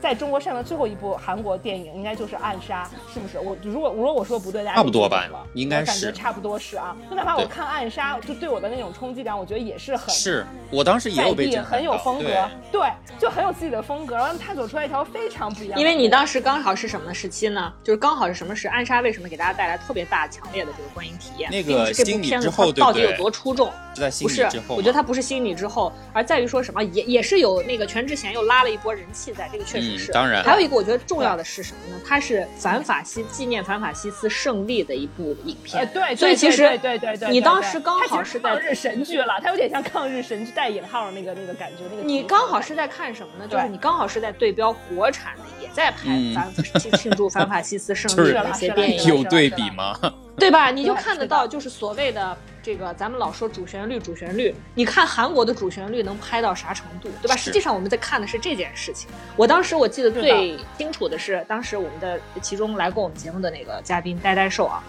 [0.00, 3.38] 在中国上的最后一部韩国电影应该就是《暗杀》，是不是？
[3.38, 6.96] 我如果如果我说的不对，大家差不多吧应该我感觉是差不多是啊。
[7.08, 12.28] 就哪怕我看《暗杀》，就对我的那种冲击感，我觉得也是很是我当时也在有被震撼很有风格
[12.72, 15.80] 对，对，就很有自己的风格，然后探索出来一条非常不一样的路。
[15.80, 17.72] 因为你当时刚好是什么时期呢？
[17.84, 18.68] 就是刚好是什么时？
[18.68, 21.50] 暗杀为什么给大家带来特别大、强烈的这个观影体验？
[21.50, 23.70] 那个心理是这部片子之后对不它到底有多出众？
[23.94, 32.00] 就在心不是理之后，嘛，我觉得它不是心理之后，而在于说什么，也也是有那个全智贤又拉了一波人气在，这个确实当然还有一个我觉得重要的是什么呢？
[32.06, 35.80] 它是反法西纪念反法西斯胜利的一部影片。
[35.80, 43.48] 呃，对，所以其实对对对对，你对对当时刚好是在抗日神剧了，它有点像抗日神剧带引号的那个那个感觉，那个你刚好是在看什么呢？
[43.48, 49.96] 就是你刚好是在对标国产的，也在拍嗯反庆庆祝反法西斯胜利 的那些电影，有对比吗？
[50.40, 50.70] 对吧？
[50.70, 54.54] 你就看得到，就是所谓的这个，咱们老说主旋律，主旋律。
[54.74, 57.36] 你看韩国的主旋律能拍到啥程度，对吧？
[57.36, 59.08] 实际上我们在看的是这件事情。
[59.36, 64.82] 我当时我记得最清楚的是，当时我们的其中来过我们节目的那个嘉宾呆呆兽啊，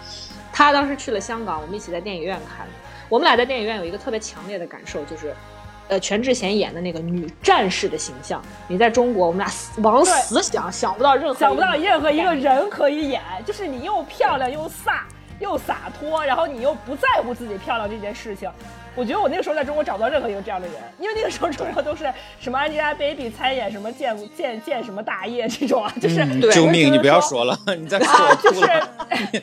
[0.53, 2.65] 他当时去了香港，我们一起在电影院看。
[3.09, 5.35] 我们俩在电影院有一个特别强烈的感受，就是。
[5.87, 15.01] 呃，全智贤演的那个女战士的形象，你在中国，我们俩死往死想，想不到任何想不到任何一个人可以演，就是你又漂亮又飒
[15.41, 18.49] 又洒脱，然后你又不在乎自己漂亮这件事情。
[18.95, 26.91] 我觉得我那个时候在中国找不到任何一个这样的人，因为那个时候中国都是什么 Angelababy 参演什么建建建什么大业这种啊，就是、嗯对救命！
[26.91, 27.45] 你不要说。
[27.45, 28.53] 了，你再说啊，就。
[28.53, 28.61] 是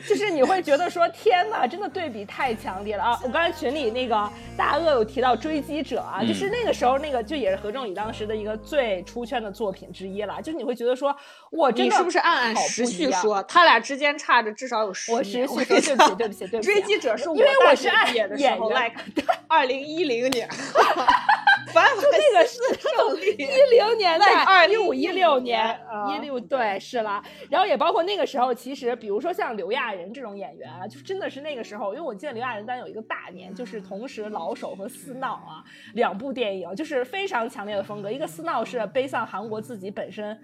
[0.07, 3.19] 就是你会觉得说天哪，真的对比太强烈了啊！
[3.23, 11.15] 我刚才群里那个大鳄有提到《追击者》啊，嗯就是那个时候那个就也是何正宇当时的一个最出圈的作品之一了，就是你会觉得说，
[11.51, 13.11] 我，真的你是不是按按好时不一样？
[13.11, 13.43] 序说？
[13.43, 15.47] 他俩之间差着至少有十我年。
[15.47, 16.71] 时序说，对不起，对不起，对不起。
[16.71, 19.01] 追击者是因为我大学是按毕业的时候演员，like
[19.49, 20.47] 二零一零年，
[21.73, 25.59] 反正那个是胜利一零年代，2015一五一六年
[25.91, 27.21] 啊，一六对是了。
[27.49, 35.63] 然后也包括那个时候，其实比如说像刘亚仁这种演员啊，就真的是那个时候，因为我记得刘亚仁当时有一个大年，就是同时《老手》和《私闹》啊
[35.95, 38.11] 两部电影，就是非常强烈的风格。
[38.11, 40.39] 一个《私闹》是背上韩国自己本身。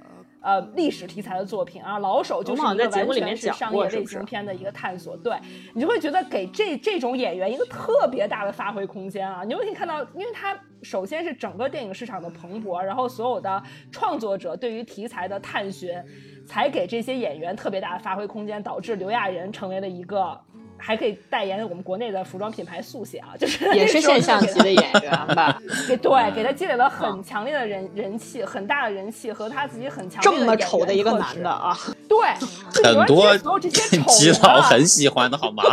[0.45, 5.35] 呃，历史题材的作品啊，《老手》就是一个完像在节目里面全是商业类型片的一个探索，对
[5.73, 9.43] 你就会觉得给这这种演员一个特别大的发挥空间啊！
[9.43, 15.99] 你就会看到，因为他首先是整个电影市场的蓬勃，然后所有的创作者对于题材的探寻，
[16.45, 20.39] 才给这些演员特别大的发挥空间，导致刘亚仁成为了一个。
[20.77, 25.59] 还可以代言我们国内的服装品牌速写啊， 就是也是现象级的演员吧？
[25.87, 31.77] 给对给他积累了很强烈的人人气，很大的人气和他自己很强这么烈的演丑的一个男的啊，
[32.07, 32.17] 对，
[32.83, 35.63] 很多基佬很喜欢的好吗？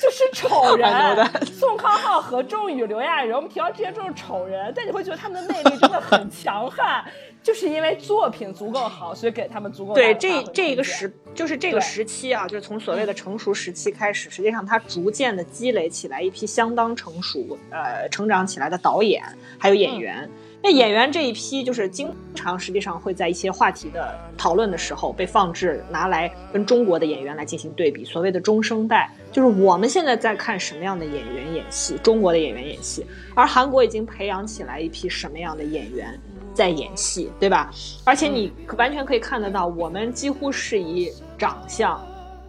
[0.00, 7.04] 就是丑人宋康昊、何仲宇、刘亚仁，我们提到这些都是丑人，但你会觉得他们的魅力真的很强悍，
[7.48, 19.24] 就是因为作品足够好，所以给他们足够对这这一个时就是这个时期啊，就是从所谓的成熟时期开始，实际上他逐渐的积累起来一批相当成熟、呃成长起来的导演
[19.56, 20.28] 还有演员。
[20.60, 28.04] 那演员这一批，就是经常实际上会在一些话题的讨论的时候被放置，拿来跟中国的演员来进行对比。
[28.04, 36.20] 所谓的中生代，就是我们现在在看什么样的演员演戏，中国的演员演戏，而韩国已经培养起来一批什么样的演员
[36.54, 37.70] 在演戏，对吧？
[38.04, 42.00] 而且你完全可以看得到，我们几乎是以长相，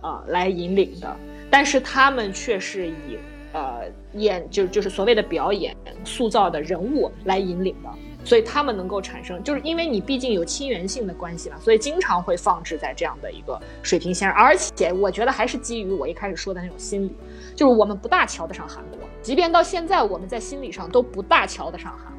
[0.01, 1.15] 啊、来引领的，
[1.49, 3.17] 但是他们却是以
[3.53, 7.89] 呃演就就是所谓的表演塑造的人物来引领的。
[8.25, 14.37] 所以他们能够产生，就是因为你毕竟有亲缘性的关系嘛，所以经常会放置在这样的一个水平线上。
[14.37, 17.15] 而且我觉得还是基于我一开始说的那种心理，
[17.55, 22.13] 就是我们不大瞧得上韩国，即便到现在我们在心理上都不大瞧得上韩。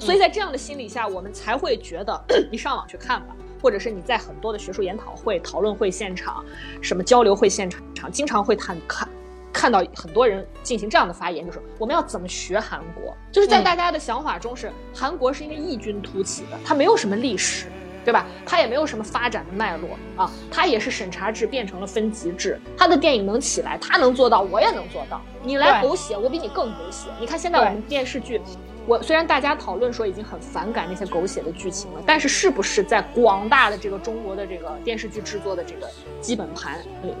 [0.00, 2.20] 所以在这样的心理下，我们才会觉得
[2.50, 6.44] 你上网去看吧，或者是你在很多的学术研讨会、讨论会现场、
[6.80, 9.08] 什么交流会现场，经常会看看
[9.52, 13.14] 看到很多人进行这样的发言，就是我们要怎么学韩国？
[13.30, 17.66] 就是在嗯大家的想法中是韩国是因为异军突起的，它没有什么历史。
[18.02, 18.24] 对吧？
[18.46, 22.58] 它也没有什么发展的脉络啊，它也是审查制变成了分级制。
[22.74, 25.20] 它的电影能起来，它能做到，我也能做到。
[25.42, 27.10] 你来狗血，我比你更狗血。
[27.20, 28.40] 你看现在我们电视剧，
[28.86, 35.88] 我虽然大家讨论说已经很反感那些狗血的剧情了，但是是不是在广大的这个中国的这个电视剧制作的这个
[36.20, 37.16] 基本盘里面，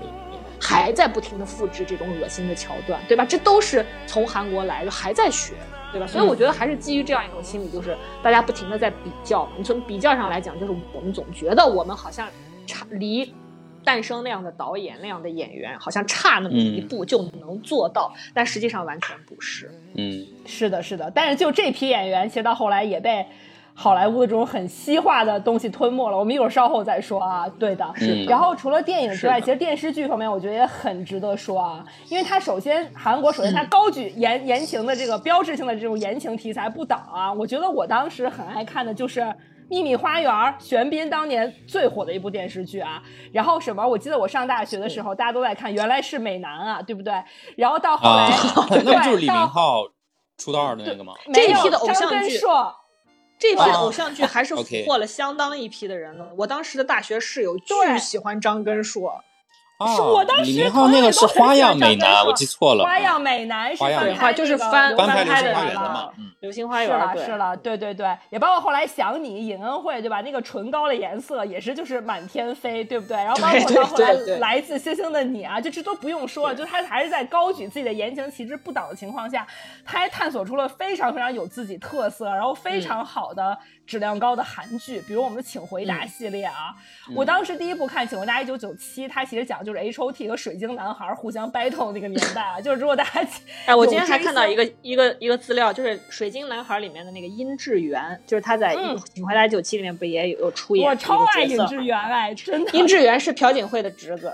[0.60, 3.24] 还在不停的复制这种恶心的桥段，对吧？
[3.24, 5.54] 这都是从韩国来的，还在学。
[5.92, 6.06] 对吧？
[6.06, 9.48] 所以我觉得还是基于这样一种心理，就是大家不停的在比较。
[9.58, 12.28] 你从比较上来讲，就是我们总觉得我们好像
[12.64, 13.34] 差离
[13.84, 19.70] 诞生那样的导演、那样的演员，好像差那么一步就能做到，但实际上完全不是。
[19.94, 23.24] 嗯，是的，是的，但是就这批演员，其实到后来也被
[23.74, 26.18] 好莱坞的这种很西化的东西吞没了。
[26.18, 27.48] 我们一会儿稍后再说啊。
[27.58, 28.24] 对的，是。
[28.24, 37.32] 然后除了电影之外，其实电视剧方面，我觉得也很值得说啊，因为它首先韩国首先它高举言言情的这个标志性的这种言情题材不倒啊。
[37.32, 39.34] 我觉得我当时很爱看的就是。
[39.70, 43.00] 秘密花园，玄彬当年最火的一部电视剧啊。
[43.32, 43.86] 然后什么？
[43.86, 47.14] 我记得我上大学的时候，大家都在看，原来是美男啊，对不对？
[47.56, 48.28] 然后到后来，
[48.84, 49.84] 那不就是李明到浩
[50.36, 51.14] 出道的那个吗？
[51.28, 52.74] 没有这一批的偶像张根剧硕，
[53.38, 54.54] 这批偶像剧还是
[54.86, 56.26] 获了相当一批的人呢。
[56.36, 59.22] 我当时的大学室友对巨喜欢张根硕，
[59.88, 62.84] 是我当时李明浩那个是花样美男，我记错了。
[62.84, 70.20] 花样美男是花样美翻拍男就是翻翻拍《流流星星花园》的花园嘛，嗯，《流星花园》是了是了，对对对，也包括后来想你尹恩惠对吧？
[70.20, 73.16] 那个唇膏的颜色也是就是满天飞，对不对？
[73.16, 79.46] 然后包括到后来来自星星的你啊，就这都不用说了，就他还是在高举自己的言情旗帜不倒的情况下，
[79.84, 83.56] 他还探索出了非常非常有自己特色，然后非常好的
[83.90, 86.72] 质量高的韩剧，比如我们的《请回答》系列啊。
[87.12, 93.26] 我当时第一部看《请回答一九九七》，它其实讲就是 H O T 和水晶男孩互相 battle 那个年代啊， 就是如果大家
[93.66, 102.70] 哎，我今天还看到一个一个一个资料，就是《水晶男孩》里面的那个殷志源，就是他在嗯《请回答九七》里面不也有有出演我超爱角色尹志源哎，真的。
[102.70, 104.32] 殷志源是朴槿惠的侄子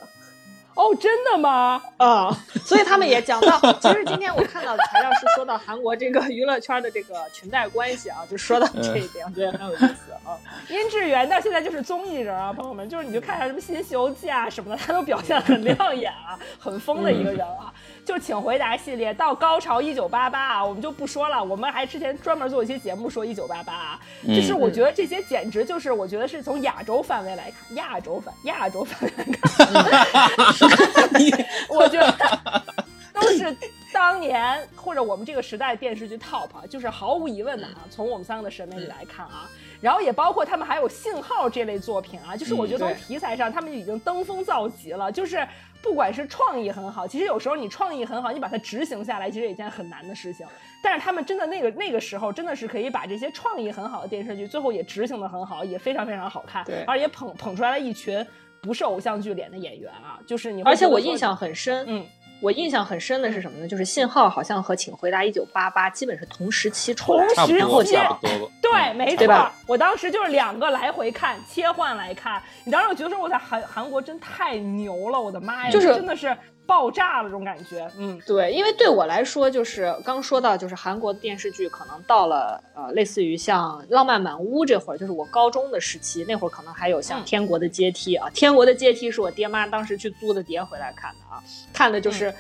[0.77, 1.83] 哦，真的吗？
[1.97, 2.31] 啊、
[2.65, 10.37] 所以他们也讲到，其实今天我看到材料是说到韩国这个娱乐圈的这个裙带关系啊， 就说到这一点，我觉得很有意思啊。
[10.69, 17.73] 殷志源到现在就是综艺人啊，朋友们，就是你就看一下什么《新西游记》啊什么的，他都表现得很亮眼啊，很疯的一个人啊。
[18.07, 29.51] 就请回答系列到高潮一九八八啊，我们就不说了，我们还之前专门做一些节目说一九八八啊，就是我觉得这些简直就是我觉得是从亚洲范围来看，亚洲范亚洲范围来看，
[31.69, 32.63] 我觉得
[33.13, 33.57] 都是
[33.97, 37.81] 当年或者我们这个时代电视剧 top，啊就是毫无疑问的啊。
[37.91, 39.49] 从我们三个的审美里来看啊，
[39.81, 45.49] 然后也包括他们还有信号这类作品啊，就是我觉得从题材上他们已经登峰造极了，就是
[45.81, 50.47] 不管是创意很好，其实有时候你创意很好，你把它执行下来，其实也一件很难的事情。
[50.83, 58.25] 但是他们真的那个那个时候真的是可以把这些创意很好的电视剧，最后也执行的很好，也非常非常好看，对而且捧捧出来了一群
[58.61, 62.07] 不是偶像剧脸的演员啊，就是你而且我印象很深，嗯。
[62.41, 63.67] 我印象很深的是什么呢？
[63.67, 67.97] 就是信号好像和《请回答一九八八》基本是同时期出来的，差不多，时期。
[68.61, 69.53] 对，嗯没错对吧。
[69.67, 72.43] 我当时就是两个来回看，切换来看。
[72.65, 76.37] 你当时我觉得说，我在韩韩国真太牛了，我的妈呀，就是真的是
[76.67, 77.89] 爆炸了这种感觉。
[77.97, 92.27] 嗯，对，因为对我来说，就是刚说到，就是韩国的电视剧可能到了呃，类似于像《浪漫满屋》这会儿，就是我高中的时期，那会儿可能还有像嗯《天国的阶梯》啊，《天国的阶梯》是我爹妈当时去租的碟回来看的啊，看的就是。
[92.27, 92.35] 也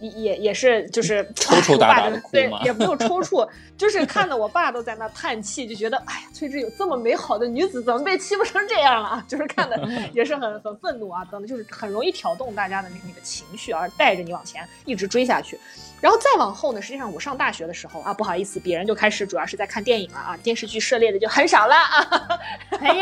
[0.00, 9.24] 也也也是就是 抽抽搭搭地哭对，也没有抽搐， 就是看的我爸都在那叹气，就觉得哎呀，崔智有这么美好的女子，怎么被欺负成这样了啊？
[9.28, 9.76] 就是看的
[10.12, 15.58] 也是很很愤怒啊，等等，就是很容易挑动大家的那个那个情绪，而带着你往前一直追下去。
[16.00, 22.38] 然后再往后呢，实际上我上大学的时候啊，不好意思，别人就开始主要是在看电影了啊，电视剧涉猎的就很少了啊。
[22.80, 22.92] 哎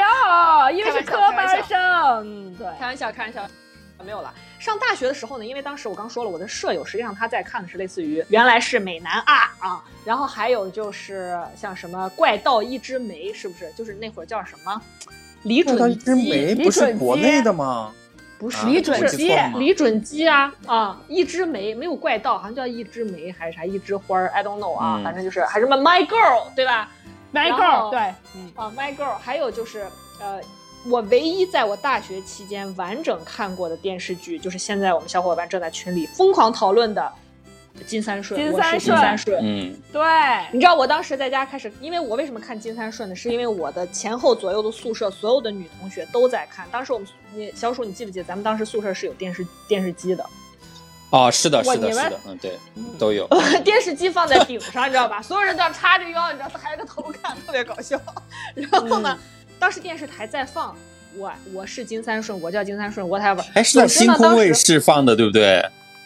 [0.70, 1.78] 呦，因为是科班笑生，
[2.24, 3.44] 嗯对，开玩笑，开玩笑。
[4.02, 4.32] 没有了。
[4.58, 13.70] 上大学的时候呢，因为当时我刚说了，我的舍友实际上他在看的是类似于原来是美男啊啊，然后还有就是像什么怪盗一枝梅，是不是？
[13.72, 14.80] 就是那会儿叫什么
[15.42, 17.92] 李准怪盗一枝基，梅不是国内的吗？
[18.38, 26.90] 不是啊李准基李准基啊啊，一枝梅没有怪盗，好像叫一枝梅还是啥一枝花儿，I don't know 啊，嗯反正就是还什么 My Girl 对吧
[27.32, 28.00] ？My Girl，对，
[28.34, 29.86] 嗯，啊，My Girl，还有就是
[30.20, 30.40] 呃，
[30.84, 37.12] 我唯一在我大学期间完整看过的电视剧，就是现在我们小伙伴正在群里疯狂讨论的
[37.86, 38.40] 《金三顺》。
[38.52, 39.40] 我是金金三顺三顺。
[39.42, 40.02] 嗯，对，
[40.52, 43.14] 你知道我当时在家开始，因为我为什么看金三顺呢？
[43.14, 46.66] 是因为我的前后左右的宿舍所有的女同学都在看。
[46.72, 50.26] 当时我们你小鼠，你记不记得咱们当时宿舍是有电视电视机的？
[51.10, 52.58] 哦，是的，是的，是的，嗯，对，
[52.98, 53.28] 都有。
[53.62, 55.20] 电视机放在顶上，你知道吧？
[55.22, 58.00] 所有人都要叉着腰，你知道，抬着头看，特别搞笑。
[58.54, 59.18] 然后呢，
[59.62, 60.76] 当时电视台在放
[61.16, 63.46] 我我是金三顺，我叫金三顺，whatever。
[63.54, 65.64] 哎，是在星空卫视放的，对不对？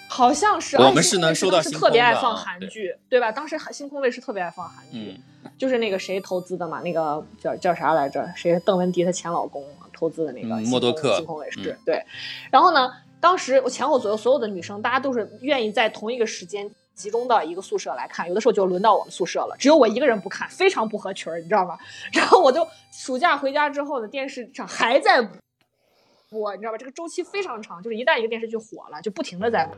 [0.09, 3.33] 好像是，我们是能收到星当时特别爱放韩剧，对吧？
[3.33, 8.31] 当时星空卫视特别爱放韩剧，嗯，就是那个谁投资的嘛，那个叫叫啥来着？
[8.37, 8.61] 谁？
[8.63, 12.05] 邓文迪她前老公投资的那个嗯星空默多克星空卫视，嗯对。
[12.51, 16.71] 然后呢，当时我前后左右所有的女生，大家都是愿意在同一个时间。
[16.97, 21.79] 集中到一个宿舍来看，有的时候就轮到我们宿舍了，只有我一个人不看，非常不合群儿，你知道吗？
[22.13, 25.21] 然后我就暑假回家之后呢，电视上还在
[26.31, 26.79] 播，你知道吧？
[26.79, 29.69] 这个周期非常长，就是一旦一个电视剧火了，就不停的在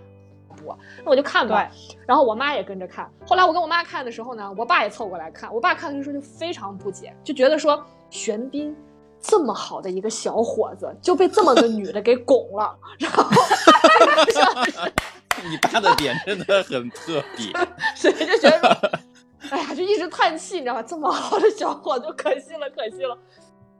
[0.63, 1.69] 播，那我就看吧。
[2.07, 3.11] 然后我妈也跟着看。
[3.27, 5.53] 后来我跟我妈看的时候呢，我爸也凑过来看。
[5.53, 8.75] 我爸看的时候就非常不解，就觉得说玄彬
[9.21, 12.79] 这么好的一个小伙子就被这么个女的给拱了。
[12.99, 13.25] 然后，
[15.49, 17.53] 你爸的点真的很特别，
[17.97, 19.01] 所以就觉得，
[19.51, 20.83] 哎呀，就一直叹气，你知道吗？
[20.83, 23.17] 这么好的小伙就，可惜了，可惜了。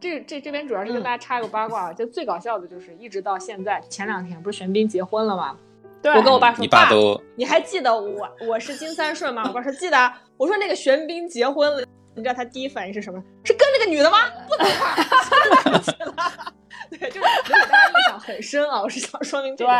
[0.01, 5.57] 这这这边主要是跟大家插一个八卦啊，就最搞笑的就是一直到现在，前两天不是玄彬结婚了吗？
[6.01, 9.43] 对我跟我爸说，你爸都，你还记得我我是金三顺吗？
[9.49, 10.13] 我爸说记得。
[10.37, 13.21] 我说那个玄彬结婚了，你知道他第一反应是什么？
[13.45, 14.19] 是跟那个女的吗？
[14.47, 16.53] 不能吧？
[16.91, 18.81] 对，就是给大家印象很深啊。
[18.81, 19.73] 我是想说明这个。
[19.73, 19.77] 对。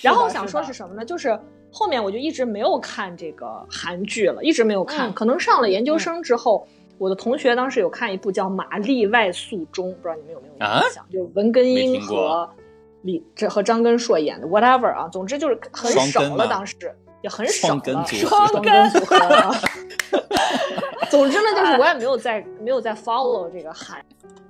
[0.00, 1.04] 然后我想说是什么呢？
[1.04, 1.38] 就是
[1.70, 5.12] 后面我就一直没有看这个韩剧了，一直没有看。
[5.12, 6.66] 可能上了研究生之后。
[6.98, 11.04] 我的同学当时有看一部叫《玛丽外宿中》，不知道你们有没有印象？
[11.10, 12.48] 就文根英和
[13.00, 16.76] 李这和张根硕演的，whatever 啊，总之就是很少了，当时
[17.20, 17.80] 也很少了，
[18.14, 19.16] 双根组合。
[21.10, 24.00] 总之呢，就是我也没有再没有再 follow 这个韩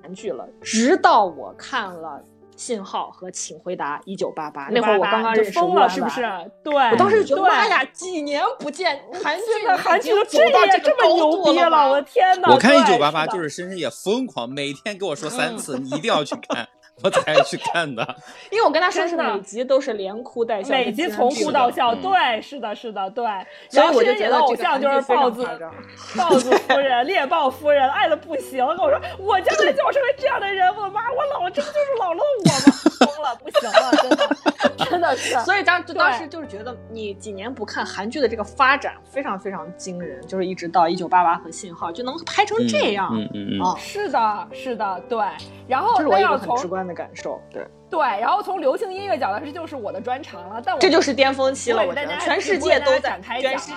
[0.03, 2.23] 韩剧了，直到我看了。
[2.63, 6.23] 信号和请回答一九八八，那会儿我刚刚认识疯了，是不是？
[6.63, 12.53] 对，我当时就觉得妈呀，几年不见， 韩剧的韩剧都这样这么牛逼了，我的天哪！
[12.53, 16.69] 我看一九八八就是深深也疯狂，每天给我说三次，你一定要去看。
[17.03, 18.17] 我才去看的，
[18.53, 21.95] 因为我跟他说是每集都是连哭带笑，每集从哭到笑。
[21.95, 23.25] 对，是的，是的，对。
[23.71, 25.47] 然后我就觉得偶像就是豹子，
[26.17, 28.65] 豹子夫人、猎豹夫人，爱的不行。
[28.65, 30.69] 跟我说，我将来就要成为这样的人。
[30.75, 33.09] 我的妈，我老了，这不就是老了的我吗？
[33.15, 35.39] 疯了，不行了，真的，真的是。
[35.41, 43.09] 所以当当时就是觉得，你几年不看韩剧的这个发展非常非常惊人，就是一直到一九八八和信号就能拍成这样。
[43.13, 43.77] 嗯嗯嗯。
[43.79, 45.19] 是的，是的，对。
[45.67, 48.01] 然后这是我一个很直观的感受，对对。
[48.01, 50.63] 然后从流行音乐角度，这就是我的专长了。
[50.65, 53.73] 但我这就是巅峰期了，我觉得全世界都在全世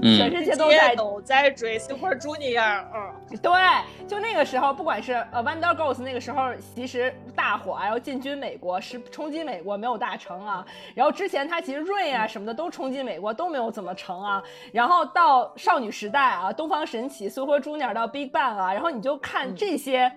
[0.00, 2.82] 全世界都在都在追 Super Junior。
[2.94, 3.52] 嗯，对，
[4.08, 10.64] 就那个时候，不管是呃 Wonder Girls 那个时候其实大火，然后进军美国，是冲击美国没有大成啊。
[10.94, 14.42] 然后之前他其实 Rain 啊什么的都冲击美国都没有怎么成啊。
[14.72, 20.10] 然后到少女时代啊，东方神起 Super Junior 到 Big Bang 啊，然后你就看这些。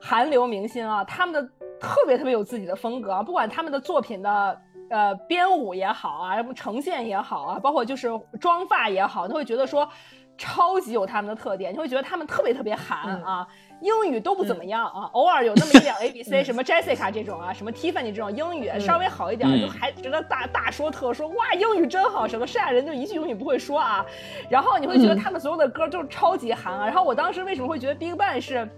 [0.00, 1.50] 韩流明星啊，他们的
[1.80, 4.60] 特别特别有自己的风格啊，不管他们的作品的
[4.90, 8.08] 呃编舞也好啊，什么呈现也好啊，包括就是
[8.40, 9.88] 妆发也好，都会觉得说
[10.36, 13.46] 超级有他们的特点，你会觉得他们特别特别韩啊，
[13.80, 24.06] 英语都不怎么样啊，偶尔有那么一两 A B C，什么 Jessica 这种啊，什么 Tiffany 这种英语稍微好一点，就还值得大大说特说，哇，英语真好，什么剩下人就一句英语不会说啊，
[24.48, 28.68] 然后你会觉得他们所有的歌都是超级韩啊，然后我当时为什么会觉得 Big Bang 是？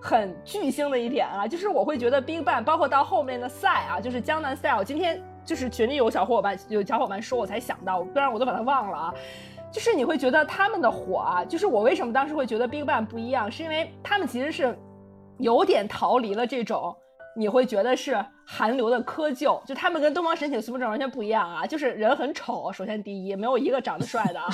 [0.00, 4.84] 很巨星的一点啊，就是我会觉得 Big Bang，包括到后面的赛啊，就是江南 Style。
[4.84, 9.14] 今天就是群里有小伙伴有小伙伴说，我才想到，不然我都把它忘了啊。
[9.70, 14.78] 就是你会觉得他们的火啊，就是我为什么当时会觉得 Big Bang 不一样，是因为他们其实是
[15.38, 16.96] 有点逃离了这种
[17.38, 24.46] 你会觉得是韩流的窠臼，就他们跟东方神起的、苏正完全不一样啊，就是人很丑，首先第一，没有一个长得帅的啊。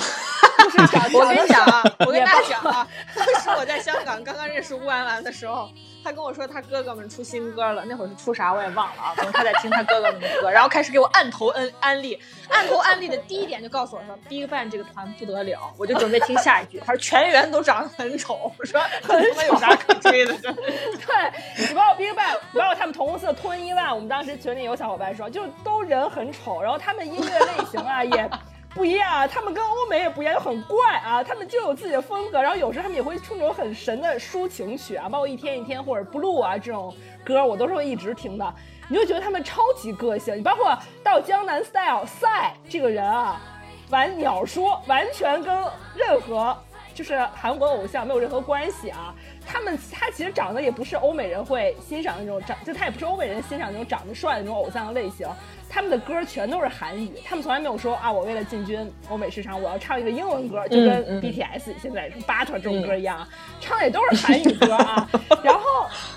[1.13, 5.69] 我跟你讲啊，我跟大家讲啊，当时我在香港刚刚认识乌丸丸的时候，
[6.05, 9.13] 他跟我说他哥哥们出新歌了，那会儿是出啥我也忘了啊。
[9.15, 20.35] 可能他在听他哥哥们的歌，然后开始给我按头安安利，按头安利的第一点就告诉我说，BigBang 这个团不得了，我就准备听下一句，他说全员都长得很丑，我说他妈有啥可追的？
[20.53, 28.29] 对，你包括 BigBang，包括他们同公司的 Twenty One，我们当时群里有小伙伴说，就都人很丑，然后他们音乐类型啊也。
[28.75, 32.41] 不一样啊，他们跟欧美也不一样，就很怪啊，他们就有自己的风格。
[32.41, 36.93] 然后有时候他们也会出那种很神的抒情曲啊，包括一天一天或者 blue 啊这种
[37.23, 38.53] 歌，我都是会一直听的。
[38.89, 40.37] 你就觉得他们超级个性。
[40.37, 43.41] 你包括到江南 style 赛这个人啊，
[43.89, 45.55] 玩鸟说，完全跟
[45.95, 46.55] 任何
[46.93, 49.15] 就是韩国偶像没有任何关系啊。
[49.47, 55.25] 他们他其实长得也不是欧美人会欣赏那种长，就他也不是欧美人欣赏那种长得帅的那种偶像的类型。
[55.69, 63.27] 他们的歌全都是韩语，他们从来没有说啊，我为了进军欧美市场，我要唱一个英文歌，就跟 BTS 现在什么 Butter 这种歌一样，
[63.59, 65.09] 唱的也都是韩语歌啊。
[65.43, 65.63] 然后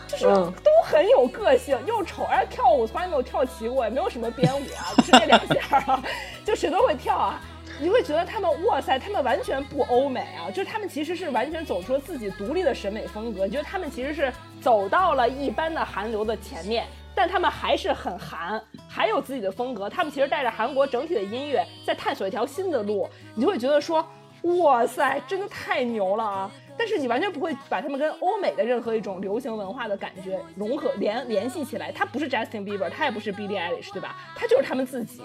[0.07, 6.03] 就是都很有个性，又丑，而且跳舞从来没有跳齐过，也没有什么编舞啊，就是那两下啊，
[6.45, 7.41] 就谁都会跳啊。
[7.81, 13.47] 你会觉得他们哇塞，他们完全不欧美啊，就是他们其实是完全走出了自己独立的审美风格。
[13.47, 16.87] 你觉得他们其实是走到了一般的韩流的前面。
[17.19, 19.91] 但他们还是很韩，还有自己的风格。
[19.91, 23.09] 他们其实带着韩国整体的音乐，在探索一条新的路。
[23.35, 24.07] 你就会觉得说，
[24.43, 26.51] 哇塞，真的太牛了啊！
[26.77, 31.91] 但是你完全不会把他们跟欧美的任何一种流行文化的感觉融合联联系起来。
[31.91, 34.15] 他不是 Justin Bieber，他也不是 Billie Eilish，对吧？
[34.37, 35.23] 他就是他们自己。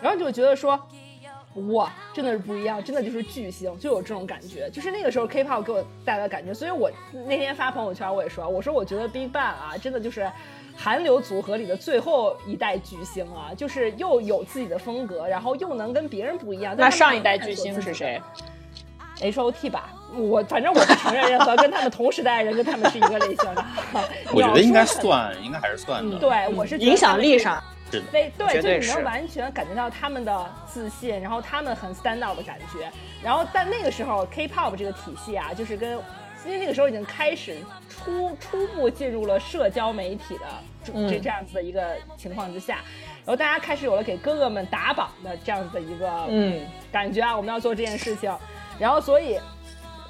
[0.00, 0.80] 然后就会觉得说。
[1.70, 6.52] 哇，真的是不一样，真的就是巨星，就有这种感觉，就是那个时候 K-pop 给我带来的感觉。
[6.52, 6.90] 所以我
[7.28, 10.28] 那天发朋友圈，我也说，我说我觉得 BigBang 啊，真的就是
[10.76, 16.74] 韩流组合里的最后一代巨星啊，就是又有自己的风格，然后又能跟别人不一样。
[16.76, 18.20] 那上一代巨星是谁
[19.20, 23.64] ？H.O.T 吧，我反正我不承认任何 跟他们同时代人跟他们是一个类型的。
[24.34, 26.18] 我觉得应该 算，应该还是算的。
[26.18, 27.62] 对，我是影响力上。
[28.10, 32.90] 非对，就你能完全感觉到他们的自信，然后他们很 stand out 的感觉。
[33.22, 35.96] 然后但那个时候 K-pop 这个体系啊，就是跟
[36.44, 37.56] 因为那个时候已经开始
[37.88, 40.44] 初初步进入了社交媒体的
[40.84, 42.76] 这这样子的一个情况之下，
[43.24, 48.32] 然后大家开始有了给哥哥们打榜的这样子的一个嗯感觉啊，我们要做这件事情，
[48.78, 49.38] 然后所以。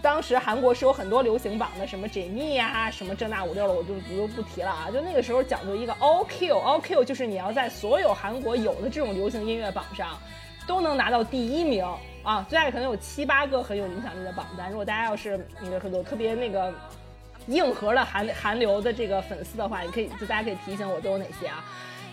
[0.02, 4.90] 当时韩国是有很多流行榜的，什么 j m 呀，什么正大五六了，我就我就不提了啊。
[4.92, 10.18] 就那个时候讲究一个 All Q，All Q 就是你要在所有韩国有的这种流行音乐榜上，
[10.66, 11.82] 都能拿到第一名
[12.24, 12.44] 啊。
[12.50, 14.68] 大概可能有七八个很有影响力的榜单。
[14.70, 16.72] 如果大家要是那个有特别那个
[17.46, 21.64] 硬核的韩韩流的这个粉丝的话，你可以就大家可以提醒我都有哪些啊。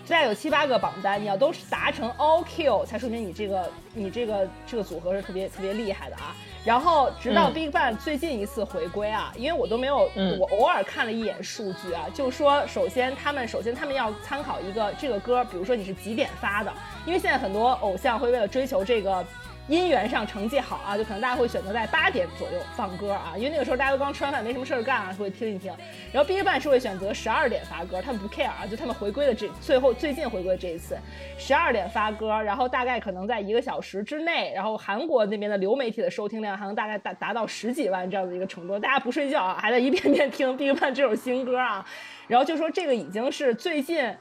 [0.04, 6.34] 现在有七八个榜单，你要都是达成 All Q，才说明你这个你这个这个组合是特别特别厉害的啊。
[6.64, 16.72] 然后直到 BigBang 最近一次回归啊，因为我都没有，我偶尔看了一眼数据啊，就说首先他们首先他们要参考一个这个歌，比如说你是几点发的，
[17.06, 19.24] 因为现在很多偶像会为了追求这个。
[19.68, 25.72] 音源上成绩好啊，就可能大家会选择在八点左右放歌啊，因为那个时候大家都刚吃完饭没什么事儿干啊，会听一听。
[26.12, 30.98] 然后 BigBang 是会选择十二点发歌，他们不 care 啊，就他们回归的这最后最近回归的这一次，
[31.38, 41.86] 十二点发歌，然后大概可能在一个小时之内，然后韩国那边的流媒体的收听量还能大概达达到十几万这样的一个程度，大家不睡觉啊，还在一遍遍听 BigBang 这首新歌啊，
[42.26, 44.12] 然后就说这个已经是最近。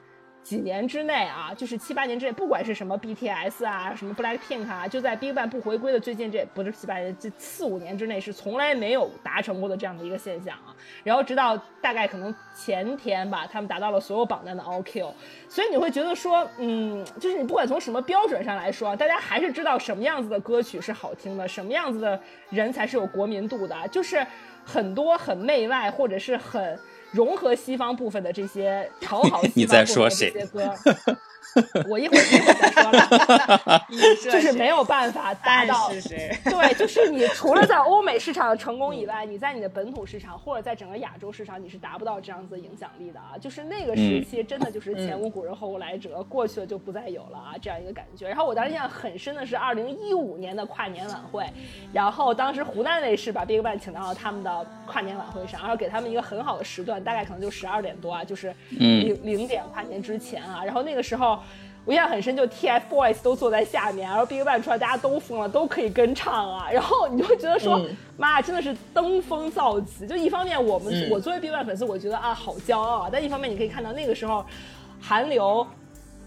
[0.43, 10.75] 几年之内啊，就是七八年之内，不管是什么 BTS 啊，什么 Blackpink 啊，就在 BigBang 不回归的最近这不是七八年，这四五年之内是从来没有达成过的这样的一个现象啊。
[11.03, 15.13] 然后直到大概可能前天吧，他们达到了所有榜单的 All Q，
[15.47, 22.19] 所以你会觉得说，嗯，就是你不管从什么标准上来说，大家还是知道什么样子的歌曲是好听的，什么样子的
[22.49, 24.25] 人才是有国民度的，就是
[24.65, 26.77] 很多很媚外或者是很。
[27.11, 30.73] 融合西方部分的这些 讨好西方部分的这些歌。
[31.89, 33.85] 我一会儿一会儿再说了，
[34.23, 35.89] 就是没有办法达到。
[35.89, 43.33] 对，就是你 除了在欧美市场的成功以外，你在你的本土市场或者在整个亚洲市场，你是达不到这样子影响力的啊。
[43.39, 48.27] 就是那个时期，真的就是前无古人后无来者，过去了就不再有了啊，这样一个感觉。
[48.27, 51.45] 然后我当时印象很深的是二零一五年的跨年晚会，
[51.91, 60.63] 然后当时湖南卫视把 BigBang 请到了他们的跨年晚会上，然后给他们一个很好的时段，大概可能就十二点多啊，就是零零点跨年之前啊。
[60.63, 61.30] 然后那个时候。
[61.83, 66.69] 我印象很深，就 TFBOYS 都坐在下面，然后 BigBang 出来，大家都疯了，都可以跟唱啊。
[66.71, 67.83] 然后你就会觉得说，
[68.17, 70.05] 妈，真的是登峰造极。
[70.05, 73.09] 就一方面，我们我作为 BigBang 粉丝，我觉得啊，好骄傲啊。
[73.11, 74.45] 但一方面，你可以看到那个时候，
[75.01, 75.65] 韩流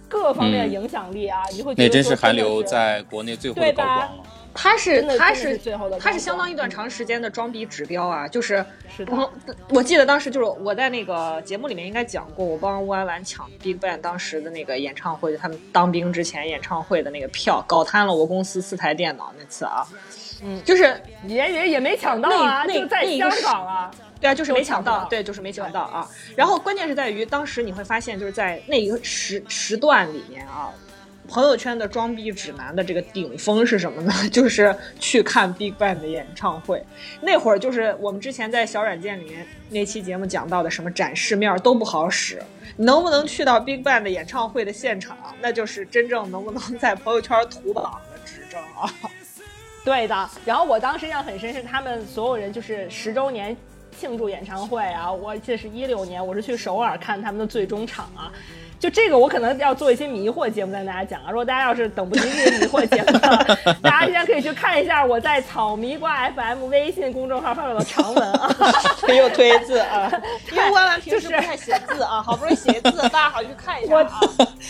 [0.09, 4.11] 各方面的影响力啊，你会觉得那真是韩流在国内最后的高光了。
[4.55, 8.65] 他是他是最后的，他是相当一段长时间的装逼指标啊，就是
[9.09, 9.33] 我
[9.71, 19.85] 我记得当时就是我在那个节目里面应该讲过，我帮乌安婉抢 BigBang 当时的那个演唱会，他们当兵之前演唱会的那个票，搞瘫了我公司四台电脑那次啊，
[20.43, 23.91] 嗯，就是也也也没抢到啊，就在香港啊，
[24.21, 26.09] 对啊，就是没抢到，对，就是没抢到啊。
[26.37, 30.73] 然后关键是在于当时你会发现，就是在那一个时时段里面啊。
[31.29, 34.13] 朋友圈的装逼指南的这个顶峰是什么呢？
[34.31, 36.85] 就是去看 BigBang 的演唱会。
[37.21, 42.43] 那会儿就是我们之前在小软件里面那期节目讲到的，什么展示面都不好使，
[42.77, 48.93] 能不能去到 BigBang 的演唱会的现场，那就是真正能不能在朋友圈图榜的指证啊。
[49.85, 50.31] 对的。
[50.45, 53.57] 然后我当时印象很深，是他们所有人就是十周年
[53.99, 58.33] 庆祝演唱会啊，我记得是一六年，我是去首尔看他们的最终场啊。
[58.79, 61.31] 就这个，我可能要做一些迷惑节目跟大家讲啊。
[61.33, 63.19] 如果大家要是等不及这些迷惑节目，
[63.83, 68.49] 大家现在可以去看一下我在草迷瓜 FM 微信公众号发表的长文啊，
[69.01, 70.11] 很有推字啊。
[70.53, 74.21] 因为弯弯平时不太写字啊，好不容易写字，大家好去看一下啊。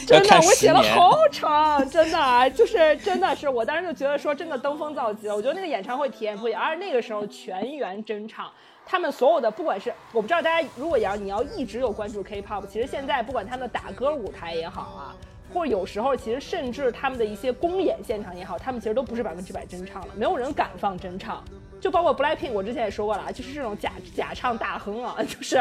[0.07, 5.35] 真的，我写了好长，真的啊就是真的是，我当时就觉得说真的登峰造极了。
[5.35, 8.51] 我觉得那个演唱会体验不一样，而那个时候全员真唱。
[8.87, 15.17] 他们所有的，不管是我不知道大家如果要你要一直有关注 K-pop，其实现在不管他们的打歌舞台也好啊，
[15.53, 21.43] 或者有时候其实甚至他们的一些公演现场也好，他们其实都不是百分之百真唱了，没有人敢放真唱。
[21.81, 25.57] 就包括 Blackpink，我之前也说过了啊，就是这种假假唱大亨啊， 就是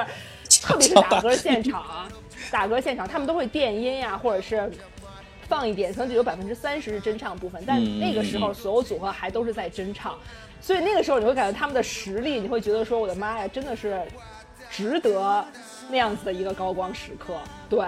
[0.62, 2.10] 特别是打歌现场啊，
[2.52, 4.72] 打歌现场他们都会电音呀，或者是。
[5.46, 10.18] 放一点，可能只有百分之三十是真唱部分，但那个时候所有组合还都是在真唱，
[10.64, 14.02] 所以那个时候你会感觉他们的实力，你会觉得说我的妈呀，真的是
[14.72, 15.46] 值得
[15.90, 17.38] 那样子的一个高光时刻，
[17.70, 17.86] 对。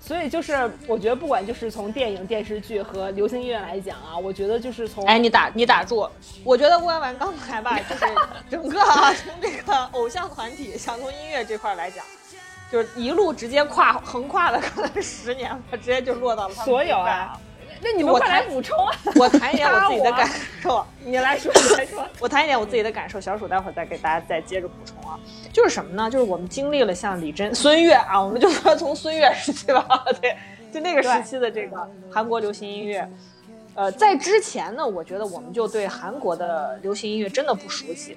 [0.00, 6.08] 所以就是，我觉得不管就是从电影、电视剧和流行音乐来讲啊，我觉得就是从哎，你打你打住，
[6.44, 8.04] 我觉得弯弯刚才吧，就是
[8.48, 12.04] 整个啊， 从这个偶像团体，想从音乐这块来讲，
[12.70, 17.36] 就是一路直接跨横跨了可能十年吧，直接就落到了所有啊。
[17.80, 18.92] 那你们快来补充啊！
[19.16, 20.28] 我谈一点我自己的 感
[20.60, 22.06] 受，你来说，你来说。
[22.20, 25.18] 我谈一点我自己的感受，小鼠待会儿再给大家再接着补充啊。
[25.52, 26.10] 就是什么呢？
[26.10, 29.86] 就是我们经历了像李真、孙悦啊，我们就说从孙悦时期吧，
[30.20, 30.36] 对，
[30.72, 33.08] 就那个时期的这个韩国流行音乐。
[33.74, 38.16] 呃，在之前呢，我觉得我们就对韩国的流行音乐真的不熟悉。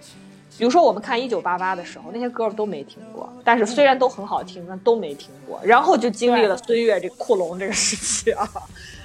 [0.57, 5.59] 比如说，我们看《一九八八》的时候，那些歌都没听过，但是虽然都很好听，但都没听过。
[5.63, 8.47] 然后就经历了孙悦这库龙这个时期啊。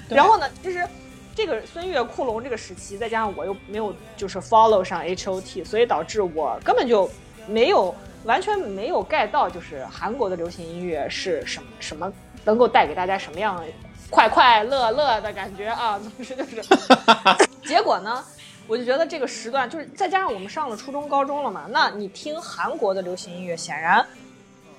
[0.09, 0.87] 然后呢，其实
[1.35, 7.09] 这个孙悦、库龙这个时期，再加上我又没有就是 follow 上 H O T，所以导致我根本就
[7.47, 7.93] 没有
[8.23, 12.11] 完全没有 get 到，就是韩国的流行音乐是什么什么
[12.43, 13.63] 能够带给大家什么样
[14.09, 15.99] 快快乐乐的感觉啊？
[16.01, 16.61] 总之就是，
[17.67, 18.23] 结果呢，
[18.65, 24.05] 我就觉得这个时段就是再加上我们上了初中、高中了嘛，那你听韩国的流行音乐，显然。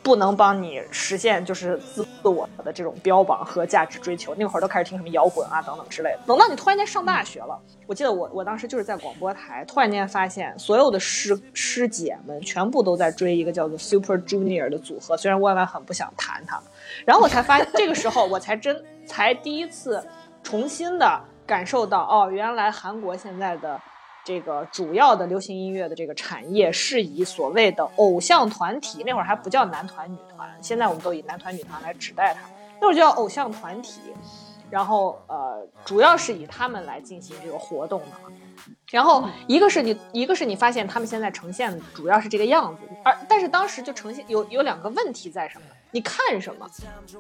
[0.03, 6.21] 不能帮你实现就是自我的这种标榜和价值追求，那会儿都开始听什么摇滚啊等等之类的。
[6.27, 16.61] 等到你突然间上大学了，我记得我我当时就是在广播台，突然间发现所有的师师姐们全部都在追一个叫做 Super Junior 的组合，虽然万万很不想谈他，
[17.05, 20.05] 然后我才发现，这个时候我才真才第一次
[20.43, 23.81] 重新的感受到，哦，原来韩国现在的。
[24.29, 32.47] 这个主要的流行音乐的这个产业是以所谓的偶像团体，那会儿还不叫男团女团，现在我们都以男团女团来指代它，
[32.79, 34.03] 那会儿叫偶像团体，
[34.69, 38.07] 然后呃，主要是以他们来进行这个活动的，
[38.91, 45.67] 然后一个是你，一个是你发现他们现在呈现主要是这个样子，而但是当时就呈现有有两个问题在什么？
[45.91, 46.69] 你看什么？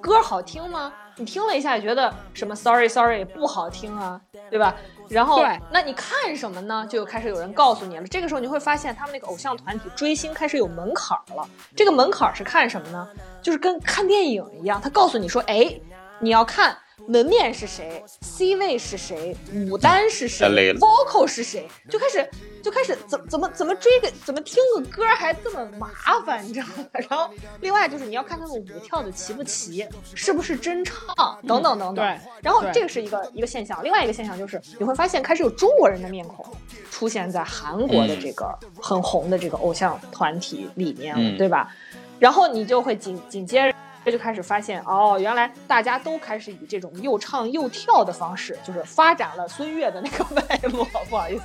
[0.00, 0.92] 歌好听吗？
[1.16, 4.20] 你听了一下，觉得什么？Sorry Sorry 不好听啊，
[4.50, 4.74] 对吧？
[5.08, 6.86] 然后，那你看什么呢？
[6.88, 8.06] 就开始有人告诉你了。
[8.06, 11.48] 这个时候你会发现，他们那个偶像团体追星开始有门槛了。
[11.74, 13.08] 这个门槛是看什么呢？
[13.40, 15.80] 就是跟看电影一样，他告诉你说，哎，
[16.20, 16.76] 你要看。
[17.06, 19.36] 门面是谁？C 位是谁？
[19.70, 21.66] 舞担是谁？Vocal 是谁？
[21.88, 22.28] 就开始
[22.62, 25.88] 就开始怎怎么怎么追个怎么听个歌还这么麻
[26.26, 26.86] 烦，你知道吗？
[27.08, 27.30] 然后
[27.60, 30.98] 另外就是你要看他们舞跳的齐不齐，是不是真唱
[31.46, 31.94] 等等等等。
[31.94, 32.18] 对。
[32.42, 36.44] 然后这个是一个一个现象，另外一个现象就是你会发现开始有中国人的面孔
[36.90, 41.72] 出现在韩国的这个很红的这个偶像团体里面了，对吧？
[42.18, 43.76] 然后你就会紧紧接着。
[44.04, 50.84] 这就开始发现哦，原来大家都开始以这种又唱又跳的方式，就是发展了孙悦的那个脉络。
[51.10, 51.44] 不好意思，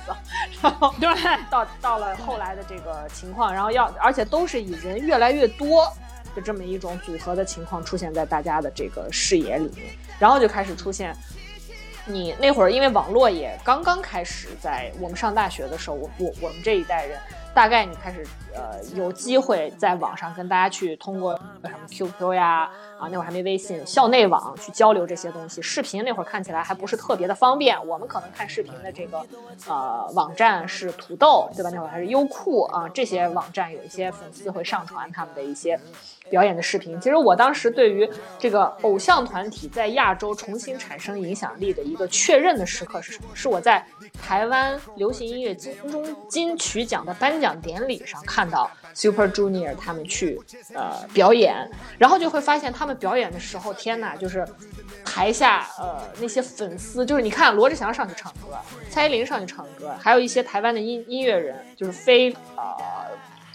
[0.62, 1.08] 然后对
[1.50, 5.86] 到到了后来的这个情况，然后要而且都是以人越来越多
[6.34, 11.14] 的这么一种组合的情况出现在大家的这个视野里面，然后就开始出现。
[12.06, 17.18] 你那会儿因为网络也刚刚开始，在我们上大学的时候，我我我们这一代人。
[17.54, 22.68] 大概你开始呃有机会在网上跟大家去通过什么 QQ 呀
[22.98, 29.24] 啊那会儿还没微信校内网去交流这些东西，视频那会儿看起来还不是特别的方便，我们可能看视频的这个
[29.68, 31.70] 呃网站是土豆对吧？
[31.72, 35.78] 那会儿还是优酷啊这些网站有一些粉丝会上传他们的一些。
[36.30, 43.28] 表演的视频，其实我当时对于这个偶像团体在亚洲重新产生影响力的一个确认的时刻是什么？
[43.34, 43.86] 是我在
[44.22, 50.40] 台湾流行音乐金钟金曲奖的颁奖典礼上看到 Super Junior 他们去
[50.72, 51.68] 呃表演，
[51.98, 54.46] 然后就会发现他们表演的时候，天呐，就是
[55.04, 58.56] 台下呃那些粉丝，就是你看罗志祥上去唱歌，
[58.88, 62.76] 蔡依林上去唱歌，还有一些台湾的音音乐人，就是非呃。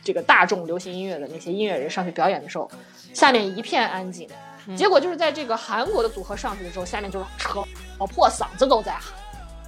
[0.02, 2.72] 这个大众流行音乐的那些音乐人上去表演的时候，
[3.14, 4.28] 下面一片安静。
[4.76, 7.62] 结果就是在这个韩国的组合上去的时候，下面就是扯
[8.08, 9.19] 破嗓子都在喊。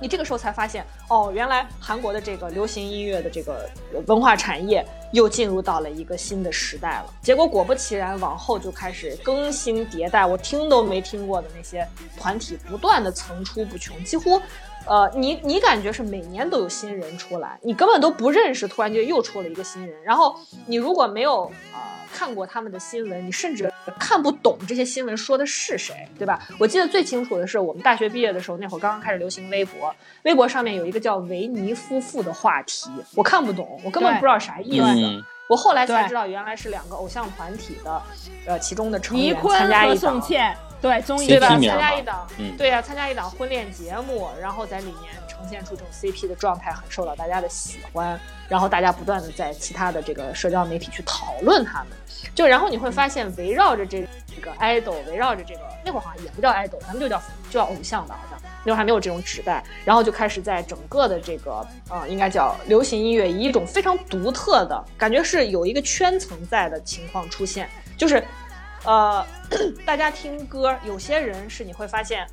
[0.02, 3.70] 你这个时候才发现，哦，原来韩国的这个流行音乐的这个
[4.08, 4.84] 文化产业
[5.14, 7.14] 又进入到了一个新的时代了。
[7.22, 11.88] 结果果不其然，往后就开始更新迭代，我听都没听过的那些
[12.18, 14.42] 团体不断的层出不穷，几乎。
[14.88, 19.96] 呃，你你感觉是每年都有新人出来，你根本都不认识，突然间又出了一个新人。
[20.04, 21.80] 然后你如果没有呃
[22.14, 26.40] 看过他们的新闻，你甚至看不懂这些新闻说的是谁，对吧？
[26.60, 29.94] 我记得最清楚的是我们大学毕业的时候，那会儿刚刚开始流行微博，
[30.24, 35.24] 微博上面有一个叫维尼夫妇的话题，我看不懂，我根本不知道啥意思。
[35.50, 38.02] 我后来才知道，原来是两个偶像团体的
[38.46, 40.22] 呃其中的成员参加一档。
[40.82, 41.50] 对综艺对吧？
[41.50, 51.98] 参加一档，嗯对呀、参加一档婚恋节目，然后在里面呈现出这种 CP 的状态，很受到大家的喜欢，然后大家不断的在其他的这个社交媒体去讨论他们，
[52.36, 57.18] 就然后你会发现围绕着这这个 idol，围绕着这个那会儿好像也不叫 idol，咱们就叫
[57.50, 68.24] 就叫偶像吧，好像那会儿还没有这种指代，然后就开始在整个的这个呃，应该叫流行音乐，以一种非常独特的感觉是有一个圈层在的情况出现，就是
[68.84, 69.26] 呃，
[69.86, 72.28] 大家听歌，有些人是你会发现。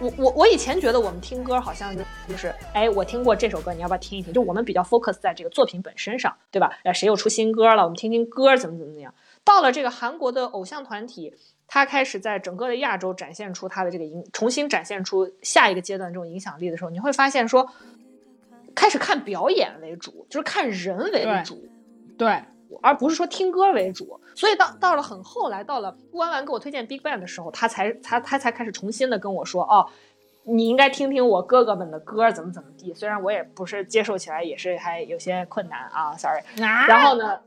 [0.00, 4.32] 我我我以前觉得我们听歌好像就就是，哎，我听过这首歌，你要不要听一听？
[4.32, 6.78] 就我们比较 focus 在这个作品本身上，对吧？
[6.84, 7.82] 呃，谁又出新歌了？
[7.84, 9.14] 我们听听歌怎么怎么怎么样。
[9.44, 11.34] 到了这个韩国的偶像团体，
[11.66, 17.66] 他开始在整个的亚洲展现出他的这个影，重新展现出下一个阶段这种影响力的时候，你会发现说，
[18.74, 21.66] 开始看表演为主，就是看人为对主，
[22.18, 22.42] 对，
[22.82, 24.20] 而不是说听歌为主。
[24.34, 29.86] 所以到到了很后来，到了顾安完给我推荐 Big Bang 的时候，他才他他才开始重新的跟我说，哦，
[30.44, 32.92] 你应该听听我哥哥们的歌，怎么怎么地。
[32.94, 36.42] 虽然我也不是接受起来也是还有些困难啊，sorry。
[36.56, 37.38] 然后呢？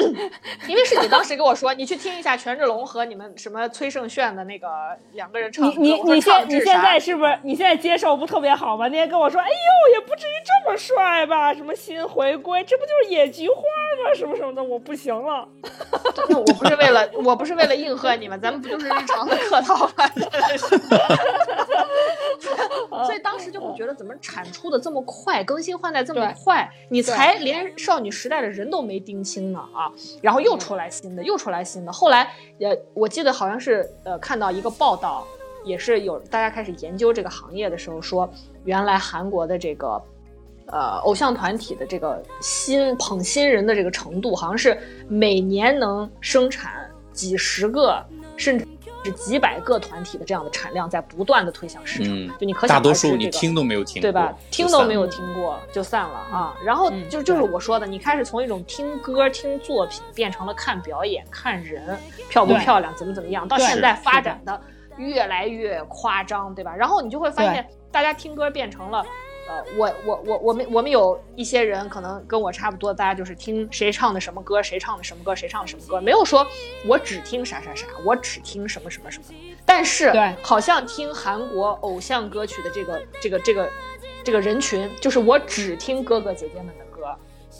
[0.68, 4.68] 因为是你当时跟我说，你去听一下权志龙和你们什么崔胜炫的那个
[5.12, 5.68] 两个人唱。
[5.70, 8.88] 你你你现你现在是不是你现在接受不特别好吗？
[8.88, 11.52] 那天跟我说，哎呦，也不至于这么帅吧？
[11.54, 14.14] 什么新回归，这不就是野菊花吗？
[14.14, 15.48] 什么什么的，我不行了。
[16.28, 20.06] 那我不是为了我不是为了应和你们，咱们不就是日常的客套吗？
[23.04, 29.81] 所以当时就会觉得怎么产出的这么快，更新换代这么快，你才连少女时代的人都没盯清呢啊！
[30.20, 31.92] 然后又出来新的，又出来新的。
[31.92, 35.26] 后来也，我记得好像是呃看到一个报道，
[35.64, 38.28] 也是有大家开始研究这个行业的时候说，
[38.64, 40.02] 原来韩国的这个。
[40.66, 48.02] 呃，偶像团体的这个新捧新人的这个程度，好像是每年能生产几十个，
[48.38, 48.66] 甚至
[49.04, 52.14] 是几百个团体的这样的产量，在不断的推向市场。
[52.14, 54.34] 嗯就你可想大多而知这个数你听都没有听过，对吧？
[54.50, 56.56] 听都没有听过就散了啊。
[56.64, 61.98] 然后嗯就就是我说的，你开始从一种听歌、听作品，变成了看表演、看人
[62.28, 64.60] 漂不漂亮、怎么怎么样，到现在发展的
[64.96, 66.74] 越来越夸张，对吧？
[66.74, 69.04] 然后你就会发现，大家听歌变成了。
[69.48, 76.46] 呃，我我我我们我们有一些人可能跟我差不多，大家就是听谁唱的什么歌，谁唱的什么歌，谁唱的什么歌，没有说
[76.86, 79.24] 我只听啥啥啥，我只听什么什么什么。
[79.66, 83.70] 但是对好像听韩国偶像歌曲的这个这个这个
[84.24, 87.14] 这个人群，就是我只听哥哥姐姐们的歌，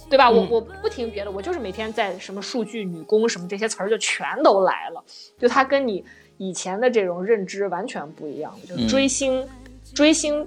[0.09, 0.31] 对吧？
[0.31, 5.05] 我嗯我不听别的，我就是每天在什么数据女工什么这些词儿就全都来了，
[5.37, 6.05] 就他跟你
[6.39, 9.47] 以前的这种认知完全不一样，就是嗯追星。
[9.95, 10.47] 追星，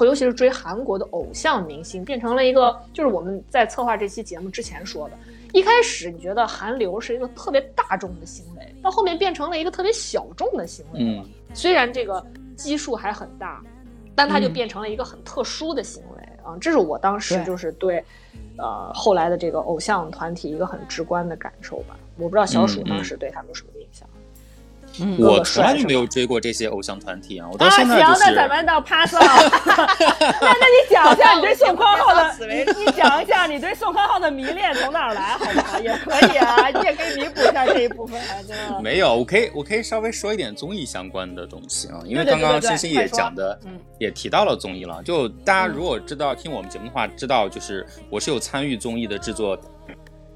[0.00, 5.14] 尤其是追韩国的偶像明星，变成了一个，就是我们在策划这期节目之前说的，
[5.52, 11.22] 一开始你觉得韩流是一个特别大众的行为，到后面变成了一个特别小众的行为了。
[11.22, 12.24] 嗯虽然这个
[12.56, 13.60] 基数还很大，
[14.14, 18.02] 但它就嗯变成了一个很特殊的行为啊、这是我当时就是对，
[18.56, 21.96] 呃，后来的这个偶像团体一个很直观的感受吧。
[22.16, 23.68] 我不知道小鼠当时对他们什么？
[25.18, 28.48] 我从来就没有追过这些偶像团体啊，我到啊，行，现在就那咱。
[28.48, 29.20] 们到 pass 了。
[30.40, 35.78] 那那你讲一下你对宋康昊的， 你讲一下你对宋康昊的迷恋从哪儿来，好不好？
[35.80, 38.80] 也可以啊，你也可以弥补一下这一部分，真的。
[38.80, 45.02] 没有，我可以我可以稍微说一点综艺相关的东西啊，因为刚刚对对欣欣也讲的嗯，也提到了综艺了。
[45.04, 49.58] 就大家如果知道听我们节目的话，知道就是我是有参与综艺的制作。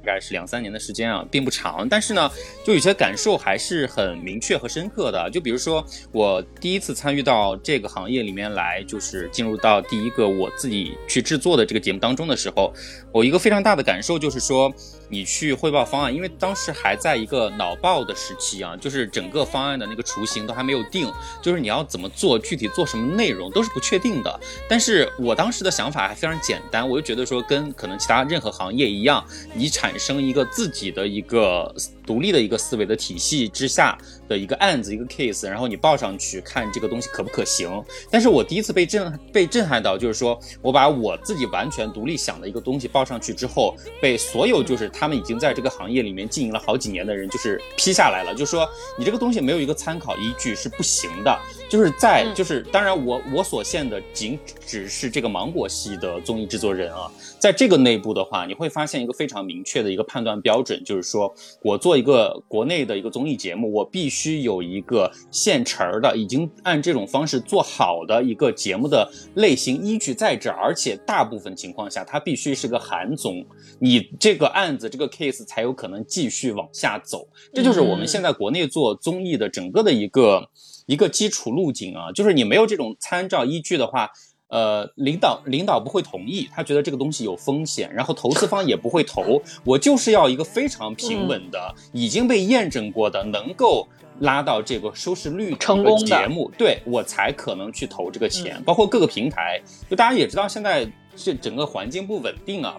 [0.05, 2.31] 大概是两三年的时间啊，并不长，但是呢，
[2.62, 5.31] 就有些感受还是很明确和深刻的。
[5.31, 5.82] 就比如说，
[6.12, 12.70] 我第一次参与到这个行业里面来，就是进入到第一个我自己去制作的这个节目当中的时候，
[13.12, 14.70] 我一个非常大的感受就是说，
[15.09, 21.10] 你去汇报方案，因为当时还在一个脑爆的时期啊，就是整个方案的那个雏形都还没有定，
[21.40, 24.40] 就是你要怎么做，具体做什么内容都是不确定的。
[24.68, 29.24] 但是我当时的想法还非常简单，我就觉得说，跟可能其他任何行业一样，
[29.55, 31.75] 你产生一个自己的一个
[32.07, 33.97] 独立的一个思维的体系之下
[34.29, 37.69] 的一个案子一个 case，然后你报上去看这个东西可不可行。
[38.11, 48.69] 但是我第一次被震被震撼到，就是说我把我自己完全独立想的一个东西报上去之后，被所有就是他们已经在这个行业里面经营了好几年的人就是批下来了，就是说
[48.99, 51.39] 你这个东西没有一个参考依据是不行的。
[51.69, 57.11] 就是在嗯就是当然我我所限的仅只是这个芒果系的综艺制作人啊，
[57.45, 61.31] 在这个内部的话，你会发现一个非常明确的一个判断标准，就是说
[61.61, 73.45] 我做一个国内的一个综艺节目，我必须有一个现成儿的，已经按这种方式做好的一个节目的类型依据在这儿，而且大部分情况下它必须是个韩综，
[73.79, 77.29] 你这个案子这个 case 才有可能继续往下走。
[77.53, 80.49] 这就是我们现在国内做综艺的整个的一个
[80.87, 84.09] 一个基础路径啊，就是你没有这种参照依据的话。
[84.49, 89.43] 呃，领导领导不会同意，他觉得这个东西有风险，然后投资方也不会投。
[89.65, 93.89] 我就是要一个非常平稳的，已经被验证过的，能够
[94.21, 98.62] 拉到这个收视率成功的节目，对我才可能去投这个钱。
[98.65, 99.61] 包括各个平台，
[99.91, 102.77] 就大家也知道，现在这整个环境不稳定啊。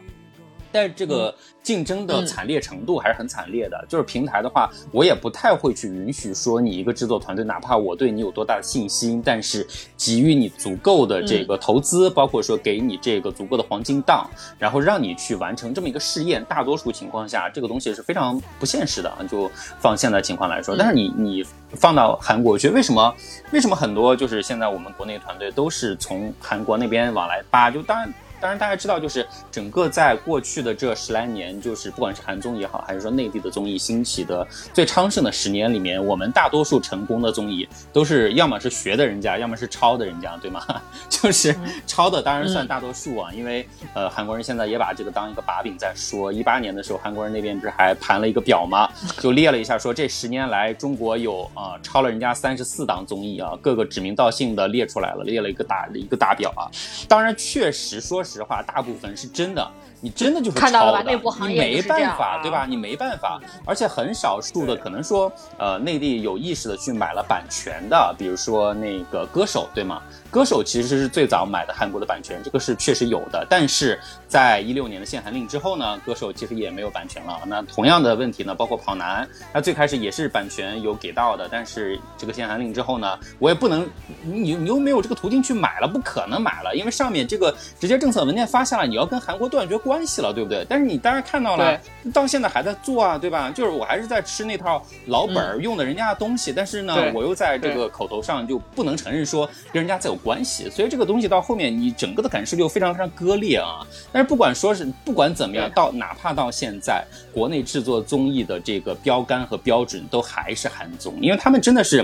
[0.75, 1.33] 但这个
[1.63, 3.85] 竞争的惨烈程度还是很惨烈的。
[3.87, 9.65] 就是平台的话，我也不太会去允许说你一个制作团队，哪怕我对你有多大的信心，但是
[9.97, 14.29] 给予你足够的这个投资，包括说给你这个足够的黄金档，
[14.59, 16.43] 然后让你去完成这么一个试验。
[16.45, 19.11] 大多数情况下，这个东西是非常不现实的。
[19.31, 19.49] 就
[19.79, 23.15] 放现在情况来说，但是你你放到韩国去，为什么
[23.51, 27.71] 为什么很多就是现在我们国内团队都是从韩国那边往来扒？
[27.71, 28.13] 就当然。
[28.45, 40.63] 当然，大家知道，就是整个在过去的这十来年，就是不管是韩综也好，还是说内地的综艺兴起的最昌盛的十年里面，我们大多数成功的综艺都是要么是学的人家，要么是抄的人家，对吗？
[41.09, 41.55] 就是
[41.87, 46.31] 抄的当然算大多数啊，因为呃，韩国人现在也把这个当一个把柄在说。
[46.31, 48.87] 一八年的时候，韩国人那边不是还盘了一个表吗？
[49.19, 56.69] 就列了一下，说这十年来中国有啊抄了人家三十四档综艺啊，各个指名道姓的列出来了，列了一个大一个大表啊。
[57.07, 58.34] 当然，确实说实。
[58.35, 59.67] 实话，大部分是真的。
[60.01, 61.03] 你真的就是抄的，
[61.47, 62.65] 你没办法，对吧？
[62.69, 70.01] 你没办法，而且很少数的可能说，呃，内地有意识的去买了版权的，比如说那个歌手，对吗？
[70.35, 73.47] 歌手其实是最早买的韩国的版权，这个是确实有的。
[73.49, 73.97] 但是
[74.27, 77.39] 在一六年的限韩令之后呢，歌手其实也没有版权了。
[77.47, 83.87] 那同样的问题呢，包括跑男，他最开始也是版权有给到的，但是这个限韩令之后呢，我也不能，
[84.25, 90.65] 你你又没有这个途径去买了，不可能买了，因为上面这个直接政策文件发下来，你要跟韩国断绝关系了，对不对？
[90.67, 91.79] 但是你当然看到了，
[92.13, 93.49] 到现在还在做啊，对吧？
[93.51, 100.19] 就是我还是在吃那套老本儿，用的人家的东西，但是呢，我又在这个口头上就不能承认说跟人家再有。
[100.25, 103.85] 关系，所以这个东西到后面，你整个的感受就非常非常割裂啊。
[104.11, 112.03] 但是不管说是不管怎么样，到哪怕到现在，国内制作综艺的这个标杆和标准都还是韩综，因为他们真的是。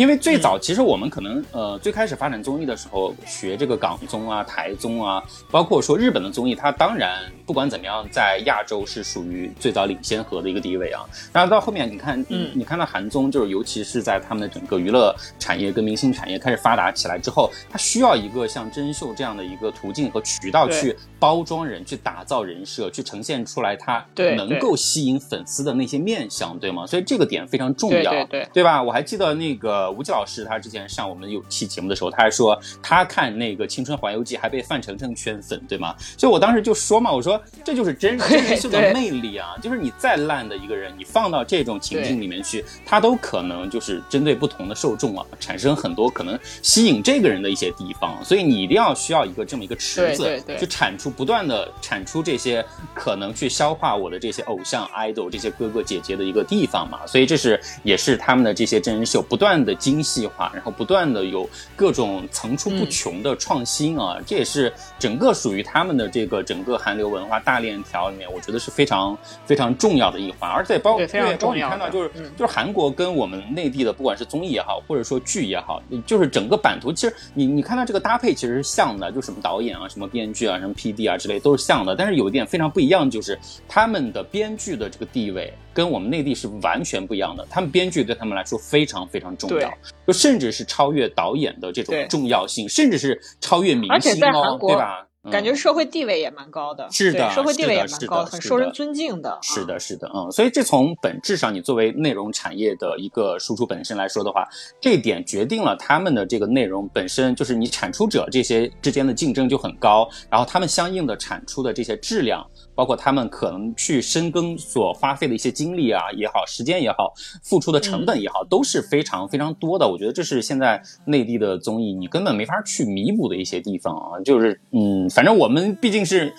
[0.00, 11.04] 因为最早其实我们可能呃最开始发展综艺的时候学这个港综啊台综啊，包括说日本的综艺，它当然不管怎么样在亚洲是属于最早领先河的一个地位啊。
[11.34, 24.04] 然后到后面你看，嗯，你看到韩综就是尤其是在他们的整个娱乐产业跟明星产业开始发达起来之后，它需要一个像真秀这样的一个途径和渠道去包装人、去打造人设、去呈现出来他
[24.36, 26.84] 能够吸引粉丝的那些面相，对吗？
[26.86, 28.82] 所以这个点非常重要，对对对吧？
[28.82, 29.70] 我还记得那个。
[29.70, 35.94] 呃，吴奇老师他之前上我们有期节目的时候，他还说他看那个《青春环游记》还被范丞丞圈粉，对吗？
[36.18, 39.54] 所以我当时就说嘛，我说这就是真 真人秀的魅力啊！
[39.62, 48.18] 就是你再烂的一个人，你放到这种情境里面去，他都可能就是针对不同的受众啊，产生很多可能吸引这个人的一些地方。
[48.24, 52.64] 所以你一定要需要一个这么一个池子，去产出不断的产出这些
[52.94, 57.04] 可能去消化我的这些偶像 idol 这些哥哥姐姐的一个地方嘛。
[57.06, 59.74] 所以这是也是他们的这些真人秀不断的。
[59.80, 69.16] 精细化，然后不断的有各种层出不穷的创新啊，这也是整个属于他们的这个整个韩流文化大链条里面，我觉得是非常
[69.46, 70.50] 非常重要的一环。
[70.50, 80.74] 而且包括包括你看到就是就是韩国跟我们内地的，不管是综艺也好，或者说剧也好，就是整个版图，其实你你看到这个搭配其实是像的，就什么导演啊、什么编剧啊、什么
[81.06, 81.94] 啊之类都是像的。
[81.94, 87.46] 但是有一点非常不一样，就是他们的编剧的这个地位跟我们内地是完全不一样的。
[87.50, 89.72] 他们编剧对他们来说非常非常重要。
[90.06, 95.06] 就甚至是超越导演的这种重要性，甚至是超越明星哦，对吧？
[95.30, 99.38] 感觉社会地位也蛮高的，是的，社会地位也蛮高，很受人尊敬的。
[99.42, 104.48] 是的，是的，嗯，所以这从本质上，你作为内容产业的一个输出本身来说的话，
[104.80, 112.46] 这一点决定了他们的这个内容本身就是你产出者这些之间的竞争就很高，然后他们相应的产出的这些质量。
[112.80, 117.12] 包括他们可能去深耕所花费的一些精力啊也好，时间也好，
[117.42, 119.86] 付出的成本也好，都是非常非常多的。
[119.86, 124.18] 我觉得这是现在内地的综艺你根本没法去弥补的一些地方啊。
[124.24, 126.32] 就是嗯，反正我们毕竟是。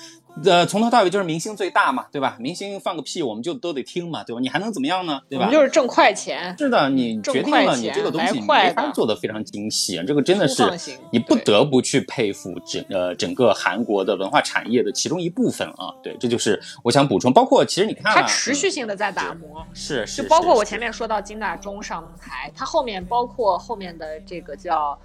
[0.46, 2.38] 呃，从头到尾就是明星最大嘛，对吧？
[2.40, 4.40] 明星放个屁，我们就都得听嘛，对吧？
[4.40, 5.22] 你还能怎么样呢？
[5.30, 5.50] 对吧？
[5.52, 6.56] 就是挣快钱。
[6.58, 10.64] 是的，你决定了，你这个东西没法做的非常精细，这个真的是
[11.12, 15.94] 你不得不去佩服整呃整个韩国的文化产业的其中一部分啊。
[16.02, 17.32] 对，这就是我想补充。
[17.32, 24.98] 包括其实你看，它持续性的在打磨，是是，就包括我前面说到金大中上台，它后面包括后面的这个叫。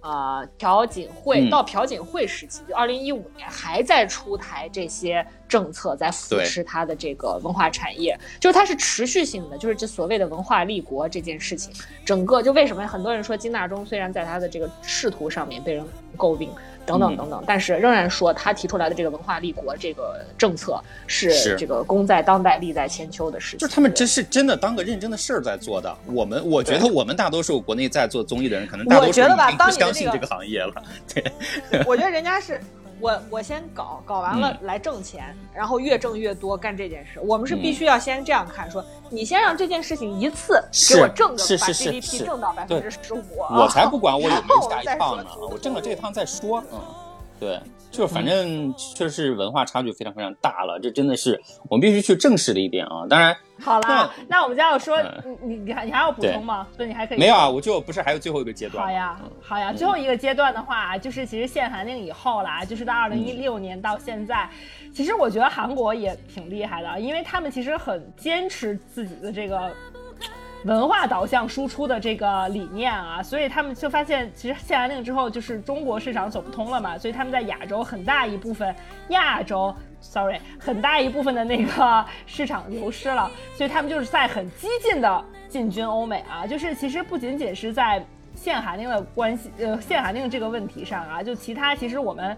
[0.00, 11.72] 呃，朴槿惠到朴槿惠时期，就二零一五年还在出台这些政策，在扶持它的这个文化产业，就是它是持续性的，就是这所谓的文化立国这件事情，
[12.04, 15.84] 整个就为什么很多人说金大中虽然在他的这个仕途上面被人
[16.16, 16.50] 诟病。
[16.86, 23.58] 等等等等，但是仍然说他提出来的这个文化立国这个政策是这个功在当代利在千秋的事情。
[23.58, 25.94] 就是他们真是真的当个认真的事儿在做的。
[26.06, 30.82] 我们我觉得我们大多数国内在做综艺的人，可能大多数已经不相信这个行业了。
[31.12, 32.58] 对，我觉得人家是。
[33.00, 37.20] 我我先搞搞完了来挣钱，然后越挣越多干这件事。
[37.20, 46.62] 我们是必须要先这样看，说你先让这件事情一次给我挣个把 GDP 挣到百分之十五，我才 不管我有没有下一趟呢，我挣了这趟再说。
[46.72, 46.80] 嗯，
[47.40, 47.60] 对。
[47.90, 53.06] 就是反正确实是文化差距非常非常大了，这真的是我们必须去正视的一点啊。
[53.08, 54.98] 当然， 好了，那我们就要说，
[55.42, 56.66] 你你还你还要补充吗？
[56.76, 57.18] 对，你还可以。
[57.18, 58.84] 没有啊，我就不是还有最后一个阶段。
[58.84, 64.48] 好呀，好呀，最后一个阶段的话，就是其实限韩令以后啦，就是到二零一六年到现在，
[64.94, 69.70] 其实我觉得韩国也挺厉害的，因为他们其实很坚持自己的这个。
[70.64, 78.74] 文化导向输出的这个理念啊，所以他们就发现，其实限韩令之后，就是中国市场走不通了嘛，所以他们在亚洲很大一部分
[79.10, 88.04] 亚洲，sorry，很大一部分的那个市场流失了，所以他们就是在很激进的进军欧美啊，就是其实不仅仅是在
[88.34, 92.36] 限韩令的关系，呃，限韩令这个问题上啊，就其他其实我们。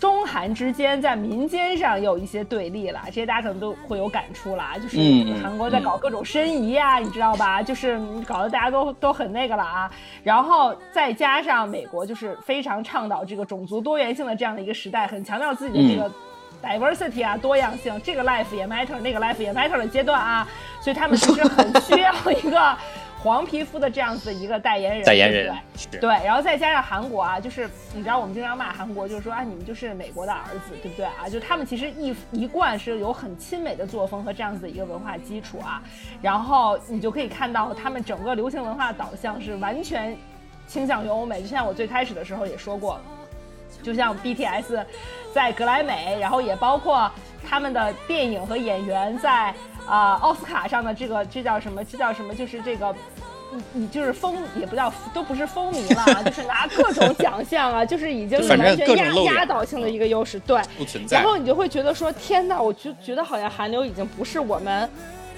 [0.00, 4.98] 中韩之间在民间上有一些对立了，这些大家可能都会有感触了，就是
[5.40, 7.62] 韩国在搞各种申遗啊，你知道吧？
[7.62, 9.90] 就是搞得大家都都很那个了啊。
[10.24, 16.12] 然后再加上美国就是非常倡导这个种族多元性的这样的一个时代，很强调自己的这个
[16.62, 20.46] diversity 啊多样性，这个 life 也 matter，那个 life 也 matter 的阶段啊，
[20.80, 22.76] 所以他们 其实很需要一个。
[23.18, 25.52] 黄皮肤的这样子一个代言人，代言人
[25.90, 31.28] 对对，然后再加上韩国啊，就是你知道我们经常骂韩国，就是说啊，你们就是美国的儿子，对不对啊？
[31.28, 35.82] 就他们其实一一贯是有很亲美的作风和这样子的一个文化基础啊，
[36.22, 40.16] 然后你就可以看到他们整个流行文化导向是完全
[40.68, 43.00] 倾向于欧美，就像我最开始的时候也说过，
[43.86, 44.84] 就像 BTS
[45.32, 47.08] 在格莱美，然后也包括
[47.48, 49.54] 他们的电影和演员在。
[49.88, 51.84] 啊，奥斯卡上的这个，这叫什么？
[51.84, 52.34] 这叫什么？
[52.34, 52.92] 就是这个，
[53.52, 61.18] 你你就是风，也不叫，都不是风靡了，就是拿各种奖项啊，就是已经是完全压压倒性的一个优势，对，不存在。
[61.18, 64.90] 然后你就会觉得说，天哪，我就觉得好像韩流已经不是我们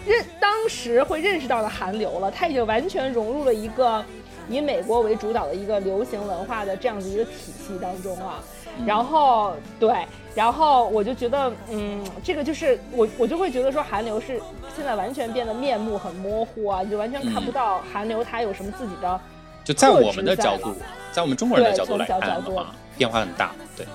[0.06, 4.02] 认当时会认识到的韩流了，它已经完全融入了一个
[4.48, 8.42] 以美国为主导的一个流行文化的这样子一个体系当中啊。
[8.86, 9.92] 然后对。
[10.34, 14.40] 然后我就觉得，嗯，这个就是我，我就会觉得说，韩流是
[14.76, 19.20] 现在完全变得面目很模糊啊，你就完全看不到韩流它有什么自己的。
[19.64, 20.72] 就在我们的角度，
[21.10, 23.50] 在我们中国人的角度来看的话，变化很大。
[23.76, 23.86] 对，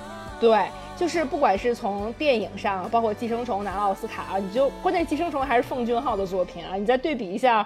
[0.41, 0.65] 对，
[0.97, 7.65] 就是不管是从电影上，包括《寄生虫》拿了奥斯卡，你就关键《寄生虫》还是奉俊昊的作品啊，你再对比一下，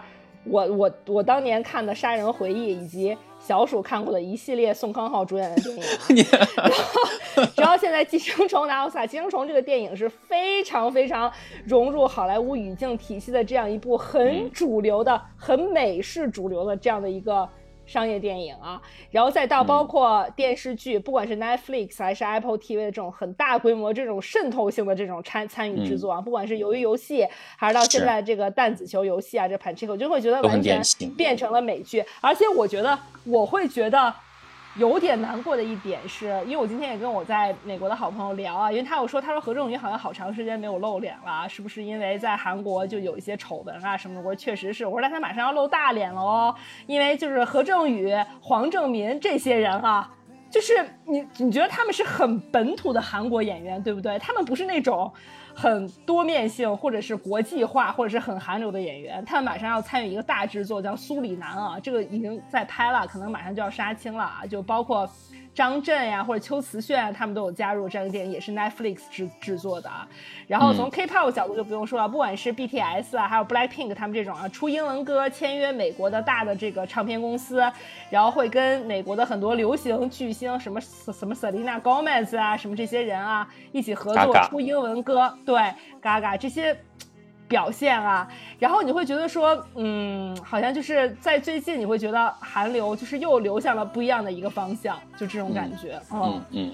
[0.50, 3.18] 我我我当年看的《杀人回忆》以及。
[3.40, 6.26] 小鼠看过的一系列宋康昊主演的电影
[6.58, 11.32] 然后，然后现在《寄生虫》拿奥斯卡，《寄生虫》这个电影是非常非常
[11.64, 17.48] 融入好莱坞语境体系的这样一部很主流的、很美式主流的这样的一个。
[17.88, 30.80] 商业电影啊，然后再到包括电视剧，不管是 Netflix 还是 Apple TV 的这种很大规模、这种渗透性的这种参参与制作啊，不管是鱿鱼游戏，还是到现在这个弹子球游戏啊，这 Panchico 就会觉得完全
[31.16, 34.14] 变成了美剧，而且我觉得我会觉得。
[34.78, 44.22] 有点难过的一点是，因为我今天也跟我在美国的好朋友聊啊，因为他有说，他说何正宇好像好长时间没有露脸了，是不是因为在韩国就有一些丑闻啊什么的？
[44.22, 46.56] 我说确实是，我说那他马上要露大脸了哦，
[46.86, 50.10] 因为就是何正宇、黄正民这些人啊，
[50.52, 50.74] 就是
[51.06, 54.20] 你你觉得他们是很本土的韩国演员，对不对？
[54.20, 55.12] 他们不是那种。
[55.60, 65.10] 很多面性，或者是国际化，或者是很韩流的演员，他们马上要参与一个大制作，叫《苏里南》啊，这个已经在拍了，可能马上就要杀青了啊，就包括。
[65.58, 70.08] 张震呀，或者秋瓷炫，他们都有加入这个电影，也是 Netflix 制制作的啊。
[70.48, 77.62] 然后从 K-pop 角度就不用说了，不管是 BTS 啊，还有 Blackpink 他们这种啊，出英文歌签约美国的大的这个唱片公司，
[78.10, 85.38] 然后会跟美国的很多流行巨星，什么什么 Selena Gomez 啊，什么这些人啊，一起合作出英文歌。
[85.46, 85.62] 对
[86.02, 86.78] ，Gaga 这些。
[87.50, 88.28] 表现啊，
[88.60, 96.72] 然后你会觉得说，嗯，好像就是在最近，你会觉得韩流就是又流向了不一样的一个方向，就这种感觉，嗯嗯。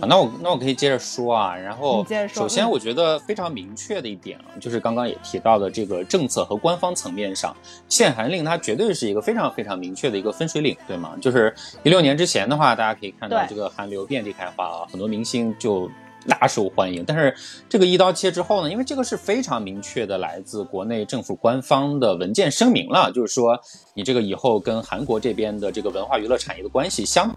[0.00, 7.56] 啊，那我那我可以接着说啊，然后首先我觉得非常明确的一点啊，就是刚刚也提到的这个政策和官方层面上，
[7.88, 11.16] 限韩令它绝对是一个非常非常明确的一个分水岭，对吗？
[11.20, 15.90] 就是一六年之前的话，大家可以看到这个韩流遍地开花啊，很多明星就。
[16.26, 17.34] 大受欢迎，但是
[17.70, 23.58] 这个一刀切之后呢，因为这个是非常明确的来自国内政府官方的文件声明了，就是说
[23.94, 27.34] 你这个以后跟韩国这边的这个文化娱乐产业的关系相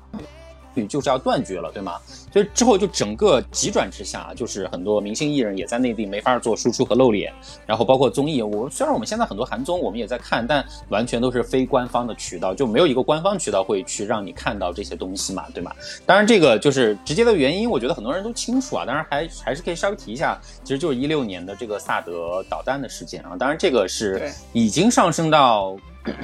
[0.88, 1.94] 就是要断绝了，对吗？
[2.32, 7.34] 所以之后就整个急转直下，就是很多明星艺人也在内地没法做输出和露脸，
[7.66, 15.72] 然后包括综艺，我虽然我们现在很多韩综我们也在看，但完全都是非官方的渠道，就没有一个官方渠道会去让你看到这些东西嘛，对吗？
[16.06, 25.76] 当然这个就是直接的原因，我觉得很多人都清楚啊，当然还还是可以稍微提一下，其实就是一六年的这个萨德导弹的事件啊，当然这个是已经上升到。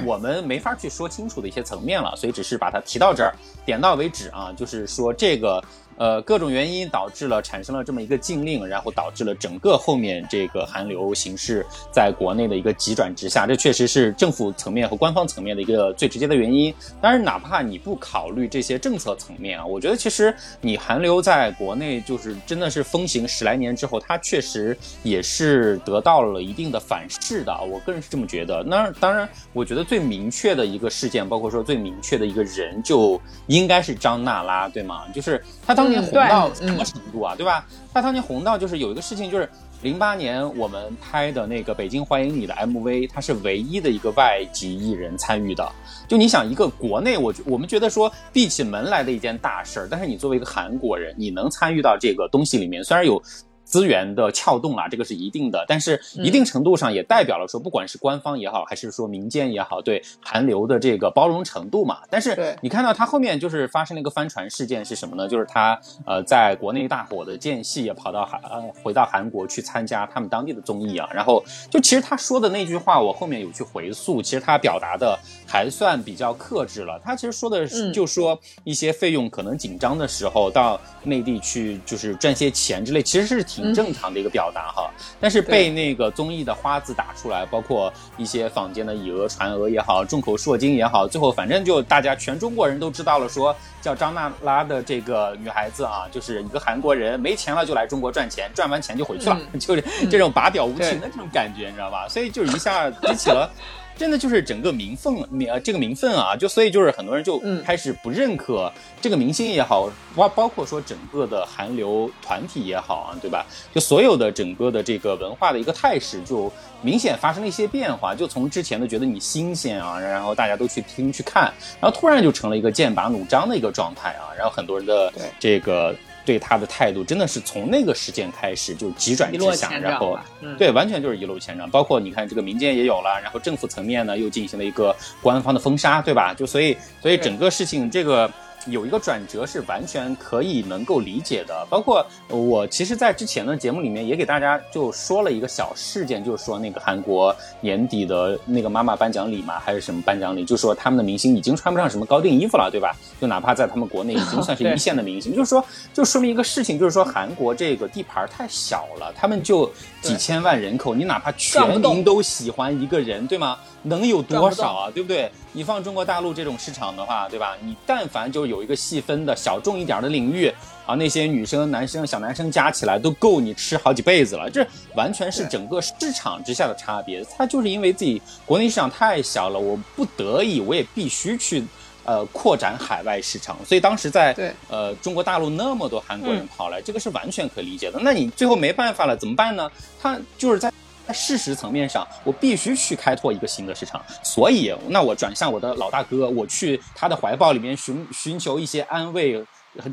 [0.04, 3.34] 我们没法去说清楚的一些层面了，所以只是把它提到这儿，
[3.64, 4.52] 点到为止啊。
[4.56, 5.62] 就是说这个
[5.98, 16.72] 呃各种原因导致了产生了这么一个禁令，然后导致了整个后面这个韩流形势在国内的一个急转直下，这确实是政府层面和官方层面的一个最直接的原因。
[17.00, 28.62] 当然，哪怕你不考虑这些政策层面啊，我觉得其实你韩流在国内就是真的是风行十来年之后，它确实也是得到了一定的反噬的，我个人是这么觉得。
[28.62, 35.04] 那当然，我觉得最明确的一个事件，包括说最明确的一个人，就应该是张娜拉，对吗？
[35.12, 37.66] 就是她当年红到什么程度啊，对吧？
[37.94, 39.48] 那当年红到就是有一个事情，就是
[39.82, 45.70] 零八年我们拍的那个《北京欢迎你》的 MV，它是唯一的一个外籍艺人参与的。
[46.06, 53.22] 就你想一个国内，我觉我们觉得说闭起门来的一件大事儿，但是你作为一个韩国人，你能参与到这个东西里面，虽然有。
[53.68, 61.98] 资源的撬动啊，这个是一定的，但是一定程度上也代表了说，不管是官方也好，还是说民间也好，对韩流的这个包容程度嘛。
[62.08, 65.28] 但是你看到他后面就是发生了一个翻船事件是什么呢？
[65.28, 77.00] 就是他呃在国内大火的间隙也跑到韩呃回到韩国去参加他们当地的综艺啊，然后就其实他说的那句话，我后面有去回溯，其实他表达的还算比较克制了。
[77.02, 84.90] 他其实说的是，嗯就说一些费用可能紧张的时候到内地去就是赚些钱之类，其实是挺正常的一个表达哈。
[85.18, 102.06] 但是被那个综艺的花字打出来，包括一些坊间的以讹传讹也好，众口铄金也好，最后反正就大家全中国人都知道了，说叫张娜拉的这个女孩子啊，就是一个韩国人，没钱了就来中国赚钱，赚完钱就回去了， 就是这种拔屌无情的这种感觉，你知道吧？
[102.06, 103.50] 所以就一下激起了。
[103.98, 113.44] 真的就是整个民愤，民呃这个民愤啊，就所以就是很多人就嗯开始不认可这个明星也好，包包括说整个的韩流团体也好啊，对吧？
[113.74, 116.50] 就所有的整个的这个文化的一个态势，就
[116.80, 118.14] 明显发生了一些变化。
[118.14, 125.94] 就从之前的觉得你新鲜啊，然后大家都去听去看，然后突然就成了一个剑拔弩张的一个状态啊，然后很多人的对这个
[126.28, 130.18] 对他的态度真的是从那个事件开始就急转直下，然后
[130.58, 131.70] 对，完全就是一落千丈。
[131.70, 136.34] 包括你看，这个民间也有了，然后政府层面呢又进行了一个官方的封杀，对吧？
[136.34, 138.30] 就所以，所以整个事情这个。
[138.68, 152.94] 有一个转折是完全可以能够理解的，包括我其实，在之前的节目里面也给大家就说了一个小事件，就是说那个韩国年底的那个妈妈颁奖礼嘛，还是什么颁奖礼，就说他们的明星已经穿不上什么高定衣服了，对吧？
[153.20, 159.70] 就哪怕在他们国内已经算是一线的明星，就是说，就说明一个事情，就是说韩国这个地盘太小了，他们就
[160.02, 163.58] 几千万人口，你哪怕全民都喜欢一个人，对吗？
[163.82, 164.90] 能有多少啊？
[164.90, 165.30] 对不对？
[165.52, 167.56] 你放中国大陆这种市场的话，对吧？
[167.62, 170.52] 你但凡就有一个细分的小众一点的领域
[170.86, 174.48] 啊，那些女生、男生、小男生加起来都够你吃好几辈子了。
[174.50, 177.24] 这完全是整个市场之下的差别。
[177.36, 181.64] 它就是因为自己国内市场太小了，我不得已，我也必须去。
[182.04, 188.00] 呃，扩展海外市场，所以当时在对呃中国大陆那么多韩国人嗯跑来，这个是完全可理解的。
[188.02, 189.70] 那你最后没办法了，怎么办呢？
[190.00, 190.72] 他就是在
[191.08, 199.42] 在事实层面上，我必须去开拓一个新的市场，所以那我转向我的老大哥，我去他的怀抱里面寻寻求一些安慰。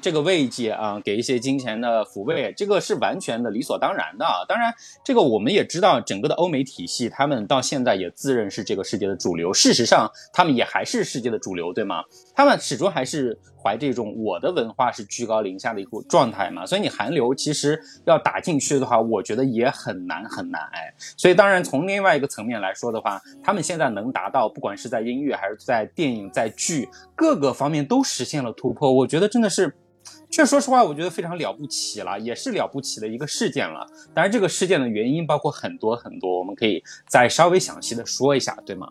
[0.01, 4.25] 这个慰藉啊，给一些金钱的抚慰，这个是完全的理所当然的。
[4.47, 4.73] 当然，
[5.03, 9.53] 这个我们也知道，整个的欧美体系，他们到现在也自认是这个世界的主流。
[9.53, 12.03] 事实上，他们也还是世界的主流，对吗？
[12.35, 16.65] 他们始终还是怀这种我的文化是居高临下的一个状态嘛。
[16.65, 20.93] 所以你韩流其实要打进去的话，我觉得也很难很难哎。
[21.17, 29.73] 所以当然从另外一个层面来说的话，他们现在能达到，不管是在音乐还是在电影、在剧各个方面都实现了突破，我觉得真的是。
[30.29, 33.87] 确实说实话，我觉得非常了不起了，也是了不起的一个事件了。
[34.13, 38.89] 当然，这个事件的原因包括很多很多，我们可以再稍微详细的说一下，对吗？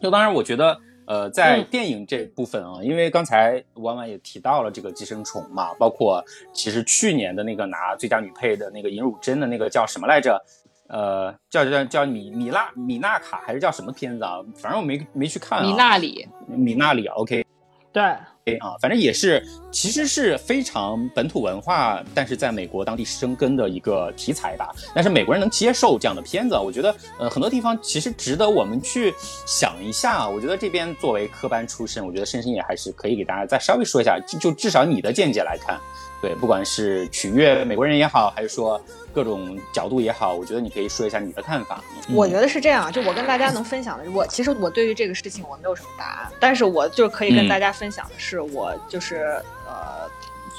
[0.00, 0.78] 就当然，我觉得，
[1.10, 10.40] 呃，在电影这部分啊，因为刚才婉婉也提到了这个《寄生虫》嘛，包括其实去年的那个拿最佳女配的那个尹汝贞的那个叫什么来着？
[10.86, 14.38] 呃，叫叫叫米米娜米娜卡还是叫什么片子啊？
[14.54, 15.60] 反正我没没去看。
[15.64, 17.44] 米娜里，米娜里，OK。
[17.92, 18.14] 对，
[18.58, 24.74] 啊，反正也是，其实是非常本土文化，但是在美国当地生根的一个题材吧。
[24.94, 29.14] 但是美国人能接受这样的片子，我觉得，呃，很多地方其实值得我们去
[29.46, 30.28] 想一下。
[30.28, 35.78] 我觉得这边作为科班出身，我觉得深深也还是可以给大家再稍微说一下，就至少你的见解来看。
[36.22, 38.78] 对，不管是取悦美国人也好，还是说
[39.12, 41.82] 各种角度也好，我觉得你可以说一下你的看法。
[42.12, 50.08] 我觉得是这样，就我跟大家能分享的，我其实我对于这个事情我没有什么答案，但是我就可以跟大家分享的是，我就是呃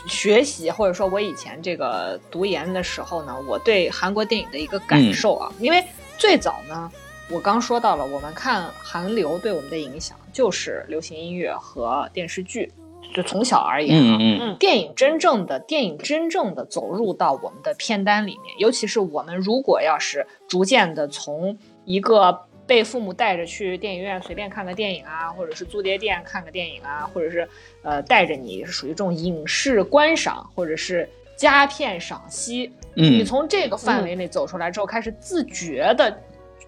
[0.07, 5.83] 学习或者说我以前这个读研的时候呢，我对韩国电影的一个感受啊，因为
[6.17, 6.91] 最早呢，
[7.29, 12.71] 我刚说到了，我们看韩流对我们的影响就是流行音乐和电视剧。
[13.13, 13.97] 就从小而言
[14.39, 27.47] 啊，电影真正的电影真正的走入到我们的片单里面，尤其是我们如果要是逐渐的从一个被父母带着去电影院随便看个电影啊，或者是租碟店看个电影啊，或者是
[27.83, 36.17] 呃带着你是属于这种影视观赏或者是佳片赏析，你从这个范围内走出来之后，开始自觉的。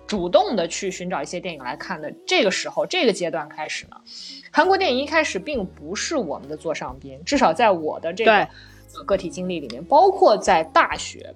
[0.05, 3.97] 主动的去寻找一些电影来看的这个时候，这个阶段开始呢，
[4.51, 8.47] 韩国电影一开始并不是我们的座上宾，至少在我的这个
[9.05, 11.33] 个体经历里面，包括在大学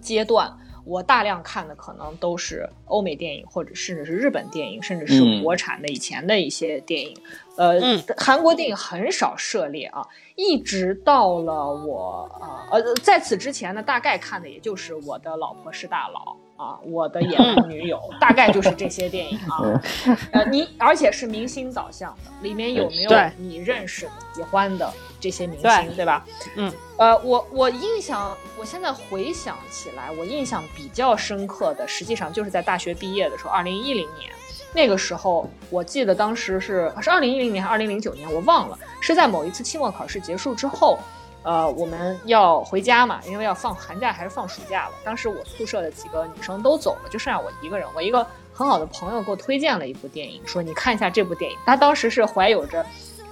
[0.00, 0.52] 阶段，
[0.84, 7.16] 我大量看的可能都是欧美电影，或者甚至是日本电影，甚至是国产的以前的一些电影。
[7.56, 7.80] 呃，
[8.16, 16.36] 韩国电影很少涉猎啊，一直到了我啊呃，在此之前呢，大概看的也就是我的老婆是大佬。
[16.62, 19.82] 啊，我的野蛮女友大概就是这些电影啊，
[20.30, 26.24] 呃，你而且是明星导向的，里面有没有你认识的、喜欢的这些明星，对吧？
[26.54, 34.30] 嗯，呃，我我印象，我现在回想起来，我印象比较深刻的，实际上就是在大学毕业的时候，二零一零年
[34.72, 40.96] 那个时候，我记得当时是是二零一零年还是二零零九年，我忘了，是在某一次期末考试结束之后。
[41.44, 44.92] 呃，我们要回家嘛，因为要放寒假还是放暑假了。
[45.04, 47.86] 当时我宿舍的几个女生都走了，就剩下我一个人。
[47.94, 51.56] 我一个很好的朋友给我推荐了一部电影，说你看一下这部电影。
[51.66, 52.86] 他当时是怀有着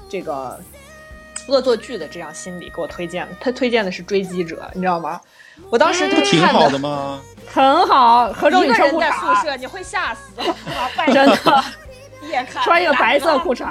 [0.09, 0.59] 这个
[1.49, 3.37] 恶作剧的这样心理给我推荐的。
[3.41, 5.21] 他推荐的是《追击者》，你知道吗？
[5.71, 7.21] 我当时就挺好的吗？
[7.47, 10.33] 很好，何中一个人在宿舍，你会吓死，
[11.13, 11.65] 真的。
[12.29, 13.67] 夜看穿一个白色裤衩。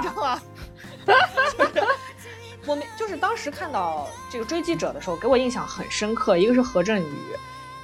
[2.70, 6.38] 我们就是当时看到这个追击者的时候，给我印象很深刻。
[6.38, 7.36] 一个是何振宇，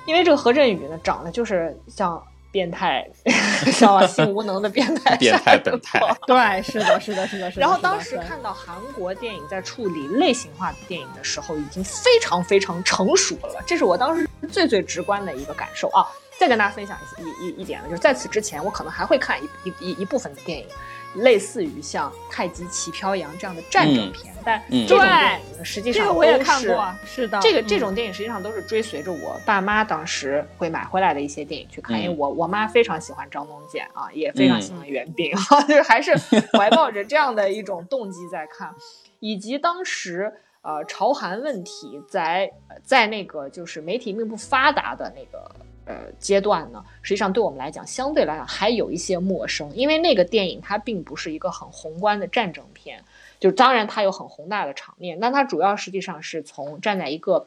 [0.05, 2.23] 因为这个何振宇呢，长得就是像
[2.53, 3.05] 变态，
[3.73, 4.07] 像？
[4.07, 6.01] 性无能的变态，变态本态。
[6.25, 7.61] 对，是的，是的，是的，是的。
[7.61, 13.61] 然后当时看到韩国电影在处理类型化的电影的时候，已经非常非常成熟了。
[13.67, 16.07] 这是我当时最最直观的一个感受啊！
[16.39, 20.67] 再跟大家分享一一一点呢，就是在此之前，我可能还会看一一一一部分的电影。
[21.17, 35.33] 类似于像《太极旗飘扬》这样的战争片，但这种电影实际上我也看过，是的，这个这种电影实际上都是追随着我爸妈当时会买回来的一些电影去看，因为我我妈非常喜欢张东健啊，也非常喜欢袁冰，
[35.67, 36.17] 就是还是
[36.53, 38.75] 怀抱着这样的一种动机在看，
[39.21, 40.33] 以及当时
[40.63, 42.51] 呃朝韩问题在
[42.85, 45.51] 在那个就是媒体并不发达的那个。
[45.87, 53.05] 呃，阶段呢，实际上对我们来讲，相对来讲还有一些陌生，因为那个电影它并不是一个很宏观的战争片，
[53.39, 57.47] 就当然它有很宏大的场面，但它主要实际上是从站在一个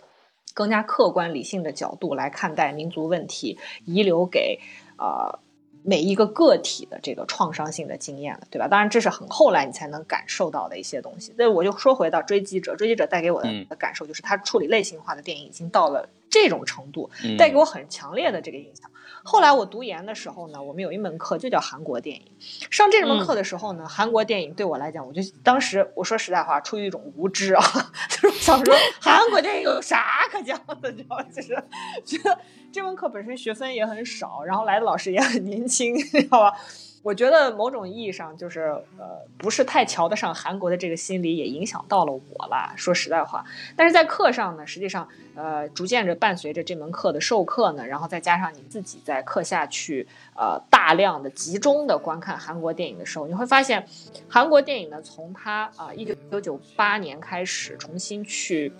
[0.53, 4.60] 更加客观理性的角度来看待民族问题遗留给
[4.98, 5.40] 呃
[5.84, 8.68] 每一个个体的这个创伤性的经验了，对吧？
[8.68, 11.34] 当然这是很后来你才能感受到的一些东西。
[11.35, 16.07] 所以我就说回到《追击者》，《追击者》带给我的感受就是他处理类型化的电影已经到了。
[16.31, 18.88] 这种程度带给我很强烈的这个印象。
[19.23, 22.25] 后来我读研的时候呢，我们有一门课就叫韩国电影。
[22.69, 27.63] 上这门课的时候呢，韩国电影对我来讲，我就当时我说实在话，出于一种无知啊，
[28.09, 31.23] 就是想说 韩国电影有啥可讲的，知道吗？
[31.33, 31.61] 就是
[32.05, 32.37] 觉得
[32.71, 36.53] 这门课本身学分也很少，然后来的老师也很年轻，知道吧？
[37.01, 38.61] 我觉得某种意义上就是
[38.97, 42.73] 呃，不是太瞧得上韩国的这个心理，也影响到了我啦。
[42.76, 43.43] 说实在话，
[43.76, 50.05] 但是在课上呢，实际上呃，逐渐着伴随着这门课的授课呢，然后再加上你自己在课下去
[50.35, 53.88] 呃大量的集中的观看韩国电影的时候，你会发现
[54.27, 58.73] 韩国电影呢，从它啊一九九八年开始重新去。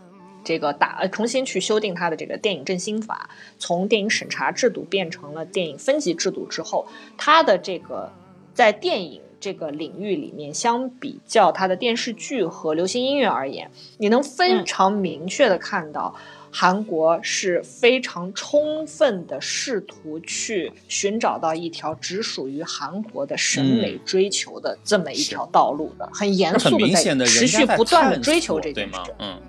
[0.44, 6.88] 这个打重新去修订它的这个电影振兴法，从电影审查制度变成了电影分级制度之后，
[7.18, 8.12] 它的这个
[8.54, 16.16] 在电影这个领域里面，相比较它的电视剧和流行音乐而言，你能非常明确的看到。
[16.52, 28.98] 韩国是非常充分的试图去寻找到一条只属于韩国的审美追求的这么一条道路的，很严肃的在持续不断的追求这件事。
[29.20, 29.40] 嗯，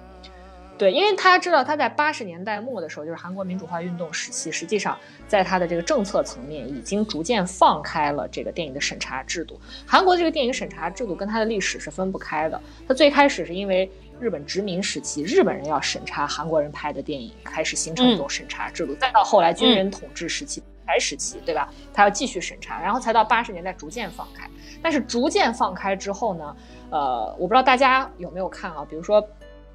[0.80, 4.96] 对，因为他知道他在八十年代末的时候，就是韩国民主化运动时期，实际上
[5.28, 9.60] 在他的这个政策层面已经逐渐放开了这个电影的审查制度。
[9.86, 12.58] 韩国这个电影审查制度跟它的历史是分不开的。
[12.88, 13.90] 它最开始是因为。
[14.20, 18.94] 日本殖民时期，日本人要审查韩国人拍的电影，开始形成一种审查制度。
[18.96, 21.72] 再到后来军人统治时期、台时期，对吧？
[21.90, 24.46] 他要继续审查，然后才到八十年代逐渐放开。
[24.82, 26.54] 但是逐渐放开之后呢，
[26.90, 28.86] 呃，我不知道大家有没有看啊？
[28.90, 29.26] 比如说，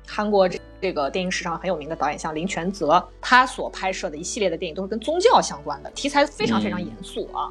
[0.06, 7.50] 韩国这这个电影史上很有名的导演，像林权泽，他所拍摄的一系列的电影都是跟宗教相关的，题材非常非常严肃啊。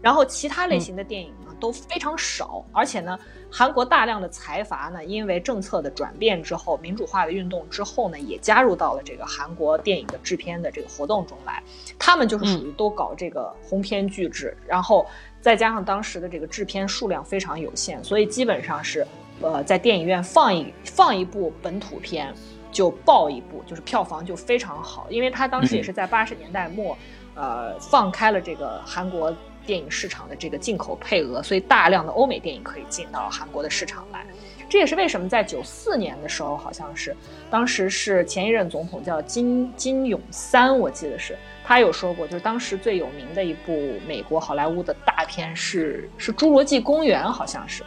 [0.00, 3.18] 然后其他类型的电影呢都非常少，而且呢。
[3.52, 11.60] 韩国大量的财阀呢，因为政策的转变之后，民主化的运动之后呢，也加入到了这个韩国电影的制片的这个活动中来。
[11.98, 15.04] 他们就是属于都搞这个鸿篇巨制，然后
[15.40, 19.04] 再加上当时的这个制片数量非常有限，所以基本上是，
[19.40, 22.32] 呃，在电影院放一放一部本土片
[22.70, 25.06] 就爆一部，就是票房就非常好。
[25.10, 26.96] 因为他当时也是在八十年代末，
[27.34, 29.34] 呃，放开了这个韩国。
[29.66, 34.26] 电影市场的这个进口配额，所以大量的欧美电影可以进到韩国的市场来。
[34.70, 37.14] 这也是为什么在九四年的时候，好像是
[37.50, 43.72] 当时是前一任总统叫金金永三，我记得是他有说过，就是当时最有名的一部
[44.08, 47.84] 美国好莱坞的大片是是《侏罗纪公园》，好像是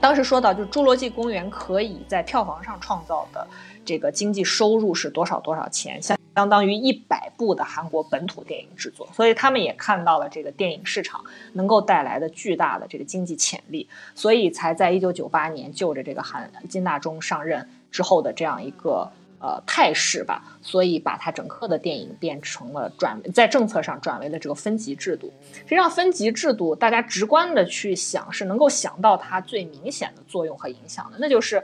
[0.00, 3.46] 当时说到，就是《侏罗纪公园》可以在票房上创造的
[3.84, 6.18] 这个经济收入是多少多少钱，相。
[6.34, 11.22] 相当于一百部的韩国本土电影制作，所以他们也看到了这个电影市场
[11.52, 19.06] 能够带来的巨大的这个经济潜力，所以才在一九九八年就着这个韩金大中上任之后的这样一个
[19.40, 25.30] 呃态势吧，所以把它整个的电影变成了转在政策上转为了这个分级制度。
[25.64, 31.62] 实际上，分级制度大家直观的去想是能够想到它最明显的作用和影响的，那就是。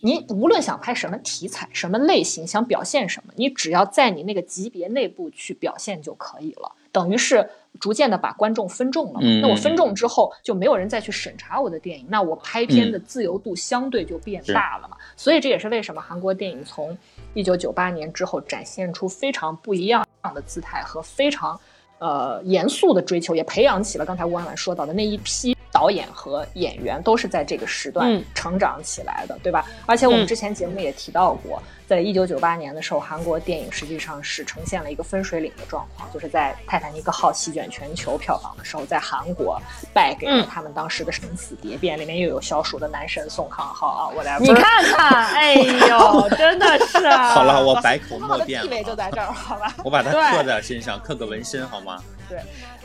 [0.00, 6.72] 你无论想拍什么题材、什么类型，想表现什么，你只要在你那个级别内部去表现就可以了。
[6.90, 7.48] 等于是
[7.78, 9.20] 逐渐的把观众分众了。
[9.42, 14.96] 那我分众之后，就没有人再去审查我的电影，那我拍片的自由度相对就变大了嘛。
[15.16, 16.96] 所以这也是为什么韩国电影从
[17.34, 21.60] 一九九八年之后展现出非常不一样的姿态和非常
[21.98, 25.57] 呃严肃的追求，也培养起了刚才吴婉婉说到的那一批。
[25.70, 29.64] 导演和演员都是在这个时段成长起来的，对吧？
[29.86, 39.60] 而且我们之前节目也提到过，在一九九八年的时候，韩国电影实际上是呈现了一个分水岭的状况，就是在《泰坦尼克号》席卷全球票房的时候，在韩国
[39.92, 49.74] 败给了他们当时的《生死蝶变》，里面又有消暑的男神宋康昊啊，我来，你看看，哎呦，真的是， 好了，我百口莫辩， 地位就在这儿，好吧？
[49.84, 52.02] 我把它刻在身上，刻个纹身好吗？
[52.28, 52.38] 对。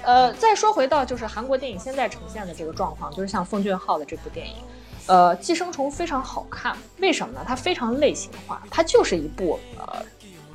[0.04, 4.56] 呃，再说回到就是韩国电影现在呈现的这个状况，就是像奉俊昊的这部电影，
[5.08, 7.44] 呃，《寄生虫》非常好看，为什么呢？
[7.48, 10.04] 它非常类型化，它就是一部呃，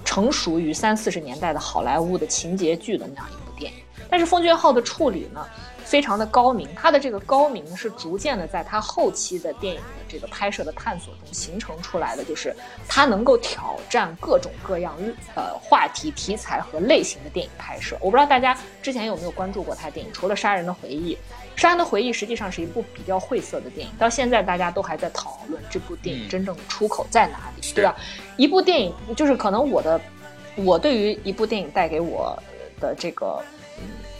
[0.05, 3.79] 成熟于三四十年代的好莱坞的情节剧的那样一部电影。
[4.11, 5.47] 但是奉俊昊的处理呢？
[5.89, 12.55] 非常的高明，他的这个高明是逐渐的在他后期的电影的这个拍摄的探索中形成出来的，就是
[12.87, 14.95] 他能够挑战各种各样
[15.35, 17.97] 呃话题、题材和类型的电影拍摄。
[18.03, 21.15] 我不知道大家之前有没有关注过他的电影，除了《杀人的回忆》，
[21.59, 27.97] 《杀人的回忆》实际上是一部比较晦涩的电影，到现在大家都还在讨论这部电影真正的出口在哪里，对吧？
[28.37, 29.99] 一部电影就是可能我的，
[30.57, 32.39] 我对于一部电影带给我
[32.79, 33.43] 的这个。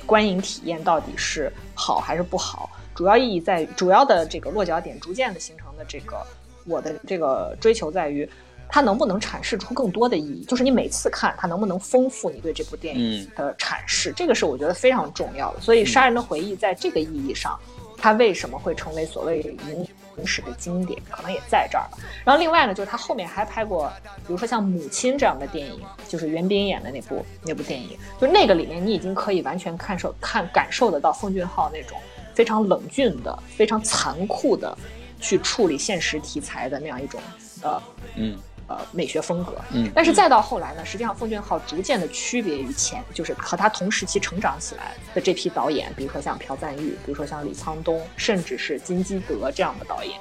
[0.09, 2.71] 观影体验到底是好还是不好？
[2.95, 6.17] 主要意义在于主要的这个落脚点，逐渐的形成的这个
[6.65, 8.29] 我的这个追求在于，
[8.69, 10.45] 它能不能阐释出更多的意义？
[10.47, 14.13] 就是你每次看它能不能丰富你对这部电影的阐释？
[14.17, 15.61] 这个是我觉得非常重要的。
[15.61, 17.57] 所以《杀人的回忆》在这个意义上，
[17.99, 21.99] 它为什么会成为所谓影影史的经典，可能也在这儿了。
[22.25, 23.93] 然后另外呢，就是他后面还拍过，
[24.27, 31.99] 比如说像《母亲》这样的电影，就是袁冰演的那部那部电影，就那个里面你已经可以完全看受看感受得到奉俊昊那种
[32.35, 34.77] 非常冷峻的、非常残酷的
[35.21, 37.21] 去处理现实题材的那样一种
[37.63, 37.81] 呃
[38.17, 38.37] 嗯
[38.69, 39.57] 呃美学风格。
[39.73, 50.17] 嗯，但是再到后来呢，实际上奉俊昊逐渐的区别于前，就是和他同时期成长起来的这批导演，比如说像朴赞郁，比如说像李沧东，甚至是金基德这样的导演。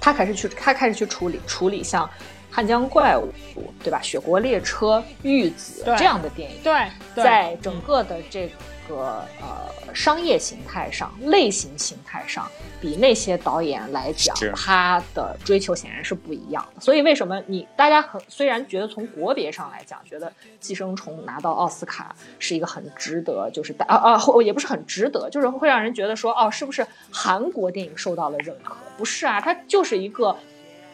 [0.00, 2.06] 他开始去，他开始去处理处理像
[2.50, 3.30] 《汉江怪物》
[3.84, 6.56] 对吧，《雪国列车》、《玉子》这样的电影。
[6.62, 8.50] 对，在整个的这
[8.90, 12.46] 个呃商业形态上、类型形态上，
[12.80, 16.80] 比那些导演来讲，他的追求显然是不一样的。
[16.80, 28.74] 所以为什么你大家很虽然觉得从国别上来讲，觉得《寄生虫》拿到奥斯卡是一个很值得，就是大啊啊也不是很值得，就是会让人觉得说哦，是不是韩国电影受到了认可？
[28.98, 30.36] 不是啊，它就是一个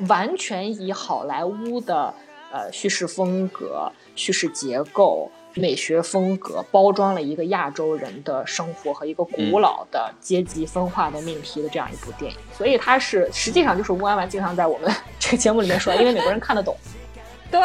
[0.08, 2.14] 完全以好莱坞的
[2.52, 5.30] 呃叙事风格、叙事结构。
[5.58, 16.76] 美学风格包装了一个亚洲人的生活和一个古老的阶级分化的命题的这样一部电影，所以它是实际上就是吴安完经常在我们 这个节目里面说，因为美国人看得懂，
[17.50, 17.60] 对，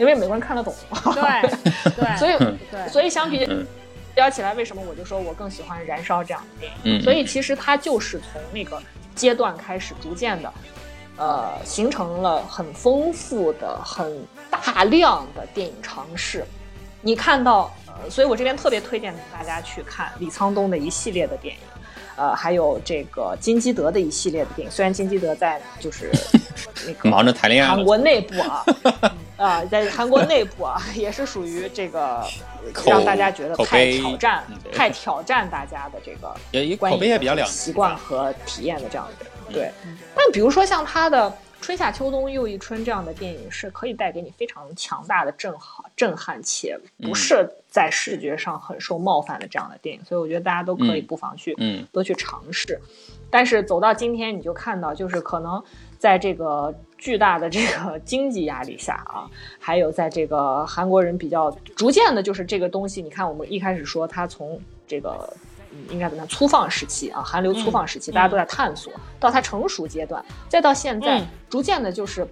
[0.00, 0.74] 因为美国人看得懂，
[1.14, 1.50] 对，
[1.94, 2.36] 对，所以
[2.68, 3.46] 对，所以相比
[4.16, 7.00] 较起来，为什么我就说我更喜欢《燃烧》这样的电影？
[7.00, 8.82] 所以其实它就是从那个
[9.14, 10.52] 阶段开始，逐渐的，
[11.16, 16.44] 呃，形成了很丰富的、很大量的电影尝试。
[17.02, 21.60] 你看到，呃，所以我这边特别推荐大家去看李沧东的一系列的电影，
[22.16, 24.70] 呃，还有这个金基德的一系列的电影。
[24.72, 26.10] 虽然金基德在就是
[26.86, 28.64] 那个忙着谈恋爱，韩国内部啊，
[29.36, 32.26] 啊， 在韩国内部啊， 也是属于这个
[32.86, 36.34] 让大家觉得太挑战、太挑战大家的这个
[36.90, 39.26] 口碑也比较两习惯和体验的这样的。
[39.52, 39.70] 对，
[40.14, 41.32] 但比如说像他的。
[41.66, 52.80] 春夏秋冬又一春这样的电影是可以带给你非常强大的震撼、震撼且不是在视觉上很受冒犯的这样的电影，所以我觉得大家都可以不妨去，嗯，多去尝试。
[53.28, 55.60] 但是走到今天，你就看到，就是可能
[55.98, 59.28] 在这个巨大的这个经济压力下啊，
[59.58, 65.36] 还有在这个韩国人比较逐渐的，就是这个东西，你看我们一开始说他从这个。
[65.90, 66.28] 应该怎么样？
[66.28, 72.26] 粗放时期啊，韩流粗放时期，大家都在探索，到它成熟阶段，再到现在，逐渐的就是。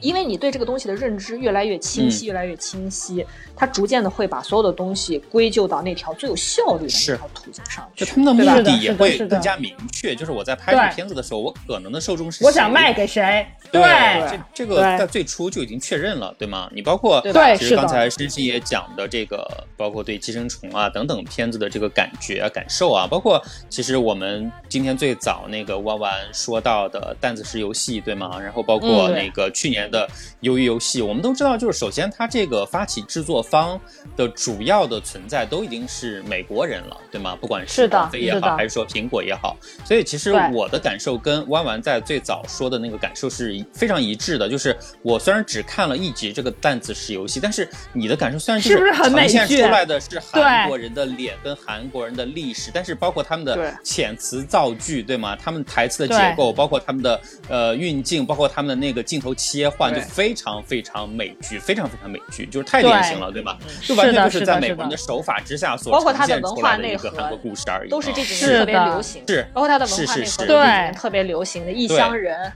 [0.00, 3.24] 因为你对这个东西的认知越来越清晰，越来越清晰，
[3.54, 8.04] 它逐渐的会把所有的东西归咎到那条最有效率的那条途径上去。
[8.04, 13.46] 就他们的目的也会更加明确，就是我在拍这个片子的时候，我可能的受众是我想卖给谁？
[13.70, 13.82] 对，
[14.30, 16.70] 这这个在最初就已经确认了，对吗？
[16.74, 19.46] 你包括对，其实刚才申鑫也讲的这个，
[19.76, 28.40] 包括对寄生虫啊等等片子的这个感觉啊、感受啊，包括其实我们今天最早那个弯弯说到的弹子石游戏，对吗？
[28.40, 29.89] 然后包括那个去年。
[29.90, 30.08] 的
[30.42, 33.78] 鱿鱼游戏，我们都知道，就是首先它这个发起制作方
[34.16, 37.36] 的主要的存在都已经是美国人了，对吗？
[37.40, 44.48] 不管是网飞也好，还是说苹果也好，所以其实我的感受跟弯弯在最早说的那个感受是非常一致的。
[44.48, 55.36] 就是我虽然只看了一集这个弹子石游戏，但是你的感受虽然就是呈现出来的是韩国人的脸跟韩国人的历史，但是包括他们的遣词造句，对吗？
[55.36, 59.70] 他们台词的结构，包括他们的呃运镜，包括他们的那个镜头切。
[59.80, 63.40] 换就非常非常美剧，非常非常美剧，就是太典型了，对。
[63.40, 63.58] 吧？
[63.82, 64.96] 就完全就是在美国人的。
[64.96, 67.88] 手法之下所呈现出来的一个韩国故事而已。
[67.88, 69.46] 都是这几年特别流行，是。
[69.54, 70.92] 包括它的文化内核，对。
[70.94, 72.52] 特别流行的异乡人。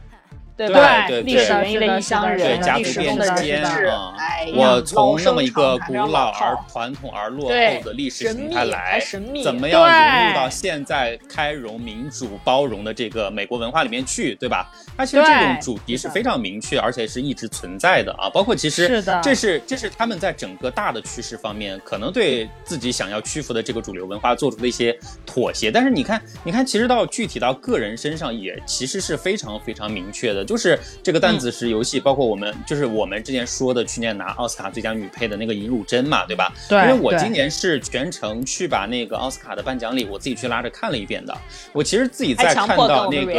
[0.56, 0.68] 对
[1.08, 4.14] 对，历史的异乡人，对家族变迁啊！
[4.54, 9.00] 我从那么一个古老而传统而落后的历史形态来，
[9.42, 14.70] 怎么样融入到现在开融、民主、包容的这个美国文化里面去，对吧？
[14.96, 18.30] 它其实这种主题是非常明确，而且是一直存在的啊！
[18.30, 25.68] 包括其实这是这是他们在整个大的趋势方面，可能对自己想要屈服的这个主流文化做出的一些妥协。
[25.72, 30.43] 但是你看，你看，其实到具体到个人身上，也其实是非常非常明确的。
[30.44, 36.52] 就是这个弹子石游戏，包括我们，就是我们之前说的去年拿奥斯卡最佳女配的那个尹汝贞嘛，对吧？
[36.68, 36.80] 对。
[36.82, 41.36] 因为我今年是全程去把那个奥斯卡的颁奖礼，我自己去拉着看了一遍的。
[41.72, 43.32] 我其实自己在看到那个，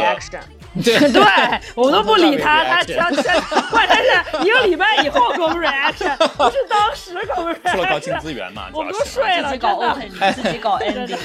[0.84, 1.22] 对对，
[1.74, 7.72] 我都不理他，他他他，关键是一个礼拜以后给我们 reaction，不是当时给我们 reaction。
[7.72, 11.16] 除了高清资源嘛，我们都睡了，搞 open，自己搞 ending。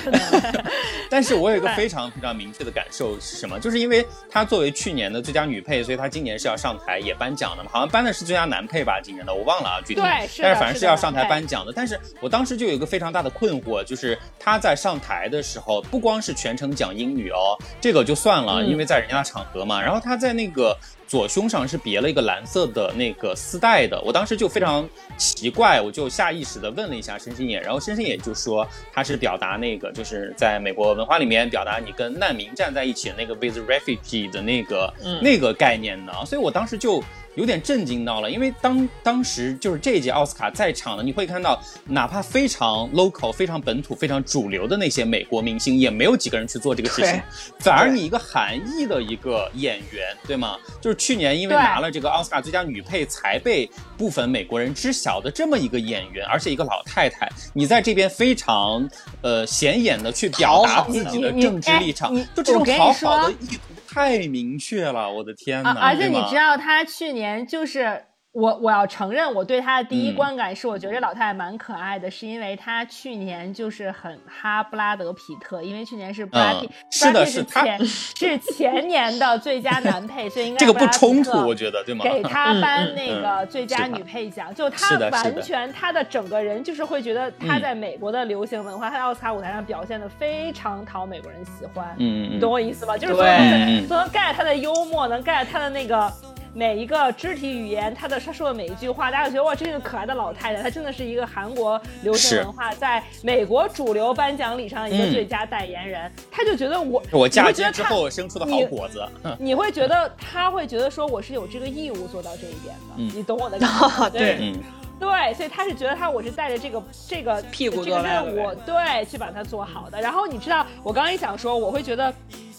[1.10, 3.60] 但是我有一个非常非常明确的感受是什么？
[3.60, 5.82] 就是因为他作为去年的最佳女配。
[5.82, 7.70] 所以他今年是要上台也颁奖的嘛？
[7.74, 9.00] 好像颁的是最佳男配吧？
[9.02, 10.02] 今年的我忘了啊，具体。
[10.02, 11.74] 对，但是反正是要上台颁奖的。
[11.76, 19.82] 但是我当时就有一个非常大的困惑，就是他在上台的时候，不光是全程讲英语哦，这个就算了，因为在人家的场合嘛。
[19.82, 20.78] 然后他在那个。
[21.12, 24.88] 左胸上是别了一个蓝色的那个丝带的，我当时就非常
[25.18, 37.04] 奇怪，我就下意识的问了一下申星野，然后申星野就说他是表达那个就是在美国文化里面表达你跟难民站在一起的那个 with refugee 的那个那个概念呢，所以我当时就
[37.36, 47.22] 有点震惊到了，因为当当时就是这一届奥斯卡在场的，你会看到哪怕非常 local、非常本土、非常主流的那些美国明星，也没有几个人去做这个事情，
[47.60, 50.58] 反而你一个韩裔的一个演员，对吗？
[50.82, 58.90] 就是去年因为拿了这个奥斯卡最佳女配，才被部分美国人知晓的这么一个演员，而且一个老太太，你在这边非常
[59.22, 65.72] 呃显眼的去表达自己的政治立场，就这种讨好的意图太明确了，我的天哪！
[65.82, 68.06] 而且你知道他去年就是。
[68.34, 82.06] 我我要承认，我对她的第一观感是，我觉得这老太太蛮可爱的，是因为她去年就是很哈布拉德皮特，因为去年是布拉蒂，是的是前是前年的最佳男配，所以应该这个不冲突，我觉得对吗？
[82.06, 92.98] 给 他颁那个最佳女配奖，就她完全她的整个人就是会觉得她在美国的流行文化，她在奥斯卡舞台上表现的非常讨美国人喜欢，嗯嗯，你懂我意思吧？
[92.98, 96.10] 就是说能能 get 她的幽默，能 get 她的那个。
[96.54, 106.12] 每一个肢体语言，他的他说的每一句话，大家觉得哇，这是个可爱的老太太，她真的是一个韩国流行文化在美国主流颁奖礼上的一个最佳代言人。
[106.30, 109.08] 他就觉得我， 我嫁接之后生出的好果子。
[109.40, 114.10] 你会觉得他会觉得说我是有这个义务做到这一点的，你懂我的 感觉？
[114.10, 114.54] 对，
[115.00, 120.02] 对，所以他是觉得他我是带着这个这个屁股这个任务，对，去把它做好的。
[120.02, 122.14] 然后你知道，我刚刚也想说，我会觉得。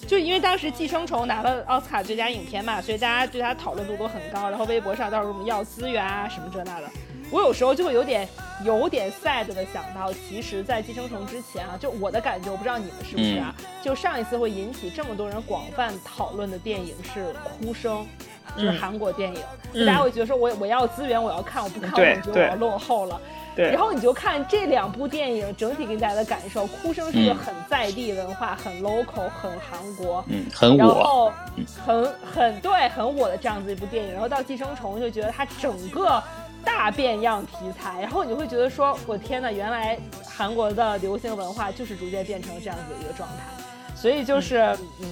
[0.06, 4.50] 就因为当时《寄生虫》拿了奥斯卡最佳影片嘛，所以大家对它讨论度都很高。
[4.50, 6.90] 然后微博上到时候我们要资源啊什么这那的，
[7.30, 8.28] 我有时候就会有点
[8.64, 13.54] 有点 sad 的想到，其实，在《寄生虫》之前啊，就我的感觉，我不知道你们是不是啊？
[13.82, 18.04] 就上一次会引起这么多人广泛讨论的电影是《哭声》，
[18.56, 23.20] 就是韩国电影，大家会觉得说我我要资源，我要看，我不看我觉得我要落后了。
[23.54, 31.32] 对，然后你就看这两部电影整体给大家的感受，《哭声》是一个很在地文化、很 local、很韩国，嗯，很我，然后
[31.84, 34.12] 很很对，很我的这样子一部电影。
[34.12, 36.22] 然后到《寄生虫》就觉得它整个
[36.64, 43.44] 大变样题材，然后你会觉得说，我天呐，原来韩国的流行文化就是逐渐变成这样子的一个状态。
[43.94, 44.60] 所以就是，
[45.02, 45.06] 嗯，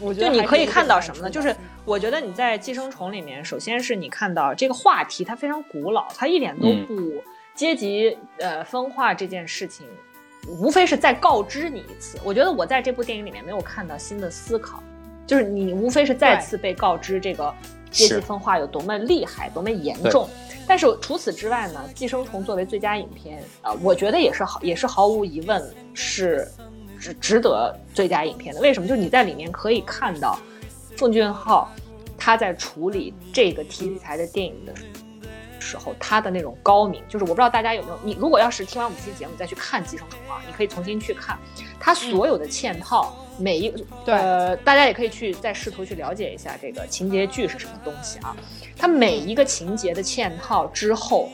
[0.00, 1.30] 我觉得就你可以看到什么呢？
[1.30, 1.54] 就是
[1.84, 7.22] 我觉得你在《寄生虫》里面，首先是你看到这个话题它非常古老，它一点都不。
[7.54, 9.86] 阶级呃分化这件事情，
[10.46, 12.18] 无非是再告知你一次。
[12.22, 14.82] 我觉得我在这部电影里面没有看到新的思考，
[15.26, 17.50] 就是你无非是再次被告知这个
[17.90, 20.28] 阶级分化有多么厉害、多么严重。
[20.68, 26.46] 但是除此之外呢，《寄生虫》作为最佳影片啊，我觉得也是好，也是毫无疑问是
[27.06, 28.60] 值值得最佳影片的。
[28.60, 28.88] 为什么？
[28.88, 30.38] 就是你在里面可以看到
[30.96, 31.70] 奉俊昊
[32.16, 34.72] 他在处理这个题材的电影的。
[35.58, 41.36] 时候，他的那种高明，就是我不知道大家有没有，你如果要是听完五期节目再去看《寄生虫》啊，你可以重新去看
[41.80, 43.68] 他所有的嵌套，每一
[44.04, 48.36] 对，呃，大家也可以去再试图去了解一下这个情节剧是什么东西啊。
[48.76, 51.30] 他每一个情节的嵌套之后，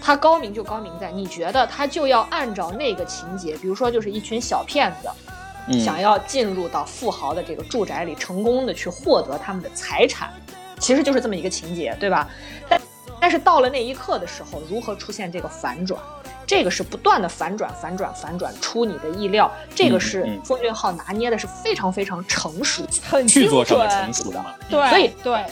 [0.00, 10.32] 他高明就高明在，你觉得他就要按照那个情节，比如说就是一群小骗子，想要进入到富豪的这个住宅里，成功的去获得他们的财产，
[10.78, 12.28] 其实就是这么一个情节，对吧？
[12.68, 12.80] 但
[13.20, 16.00] 但是到了那一刻的时候，如何出现这个反转？
[16.46, 19.48] 这个是不断的反转、反转、反转出你的意料。
[19.72, 24.44] 这个是奉俊昊拿捏的是非常非常成熟、很精准、成熟的。
[24.68, 25.44] 对，所以对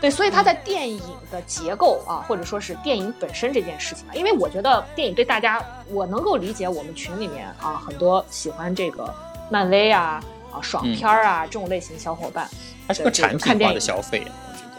[0.00, 1.00] 对，所以他在电影
[1.32, 9.12] 的结构啊，或者说是电影本身这件事情啊，因为我觉得电影对大家，我能够理解我们群里面啊很多喜欢这个
[9.50, 12.46] 漫威啊啊爽片啊这种类型小伙伴，
[12.86, 14.22] 它是个产品化的消费。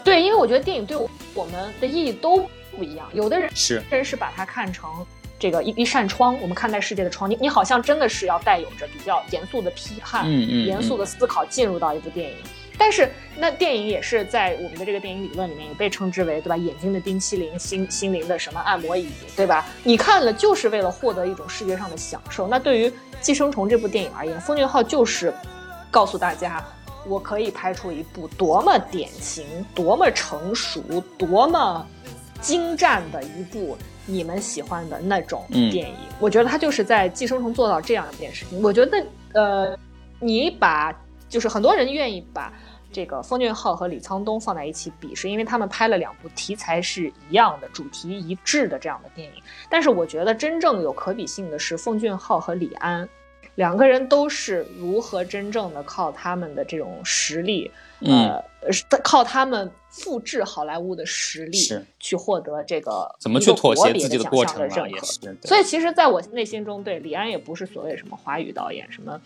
[0.04, 2.38] 对，因为我觉得电影对我我们的意义都
[2.76, 3.08] 不一样。
[3.12, 4.88] 有的人是真是把它看成
[5.36, 7.28] 这个一一扇窗，我们看待世界的窗。
[7.28, 12.36] 你你好像真的是要带有着比较严肃的批判、严肃的思考进入到一部电影。
[12.78, 16.56] 但是那电影也是在我们的这个电影理论里面也被称之为对吧？
[16.56, 19.66] 眼睛的冰淇淋，心心灵的什么按摩椅，对吧？
[19.82, 22.46] 你看了就是为了获得一种视觉上的享受。
[22.46, 22.88] 那对于
[23.20, 25.34] 《寄生虫》这部电影而言，奉俊昊就是
[25.90, 26.64] 告诉大家。
[27.06, 30.82] 我可以拍出一部多么典型、多么成熟、
[31.16, 31.86] 多么
[32.38, 35.96] 精湛的一部你们喜欢的那种电影。
[36.18, 38.60] 我觉得他就是在《寄生虫》做到这样一件事情。
[38.62, 39.78] 我觉得，呃，
[40.20, 40.94] 你把
[41.30, 42.52] 就是很多人愿意把
[42.98, 49.40] 这个奉俊昊和李沧东放在一起比，是因为他们拍了两部题材是一样的、主题一致的这样的电影。
[49.70, 53.08] 但是我觉得真正有可比性的是奉俊昊和李安。
[53.54, 57.70] 两个人都是如何真正的靠他们的这种实力，
[58.00, 58.42] 呃，
[59.04, 61.56] 靠他们复制好莱坞的实力
[62.00, 65.06] 去获得这个怎么去妥协自己的过程的认可。
[65.46, 69.20] 所以，其实在我内心中，对李安也不是所谓什么华语导演，什么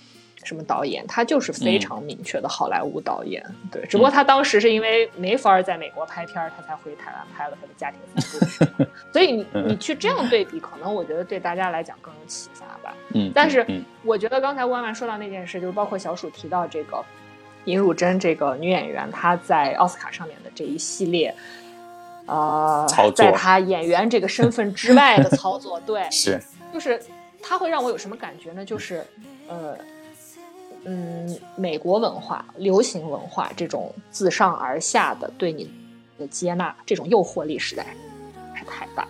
[0.45, 3.45] 什么导演，他就是非常明确的好莱坞导演。
[3.71, 8.91] 对，只不过他当时是因为没法在美国拍片儿，他才回台湾拍了他的家庭 三部曲。
[9.13, 12.95] 所以你你去这样对比，可能我觉得对大家来讲更有启发吧。
[13.15, 13.67] 嗯，但是
[14.05, 17.05] 我觉得刚才万万说到那件事，就是包括小鼠提到这个
[17.65, 21.35] 尹汝贞这个女演员，她在奥斯卡上面的这一系列。
[22.27, 22.87] 呃，
[23.17, 26.41] 在他演员这个身份之外的操作， 对，是，
[26.73, 26.99] 就是
[27.43, 28.65] 他会让我有什么感觉呢？
[28.65, 29.05] 就是，
[29.49, 29.77] 呃，
[30.85, 35.71] 嗯，美国文化、流行文化这种自上而下的对你
[36.19, 37.85] 的接纳，这种诱惑力实在
[38.55, 39.07] 是太大。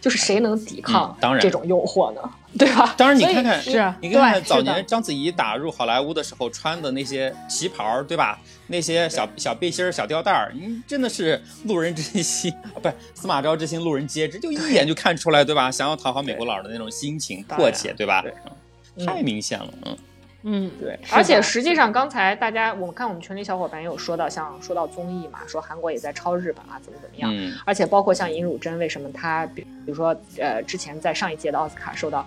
[0.00, 2.20] 就是谁能抵抗这种诱惑呢？
[2.58, 2.92] 对吧？
[2.98, 8.36] 当然，你看看，是啊，你看看早年章子怡打入好莱坞的时候穿的那些旗袍，对吧？
[8.66, 15.70] 那些小小背心、小吊带儿，你真的是路人之心啊，不是司马昭之心，路人皆知，就一眼就看出来，对吧？
[15.70, 18.22] 想要讨好美国佬的那种心情迫切，对吧？
[18.22, 19.96] 对太明显了，嗯。
[20.44, 27.30] 嗯，对，而且实际上刚才大家，我们看我们群里小伙伴也有说到，像说到综艺嘛，说韩国也在抄日本啊，怎么怎么样。
[27.32, 27.54] 嗯。
[27.64, 32.26] 而且包括像尹汝贞，为什么她比比如说呃之前在上一届的奥斯卡受到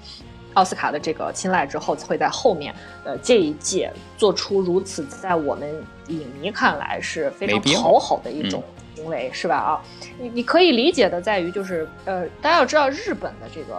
[0.53, 2.73] 奥斯卡的这个青睐之后，会在后面
[3.03, 8.63] 呃这一届做出如此在我们影迷看来是非常讨好的一种
[8.95, 9.57] 行为，是吧？
[9.57, 9.81] 啊，
[10.17, 13.75] 你你可以理解的在于就是呃大家要知道日本的这个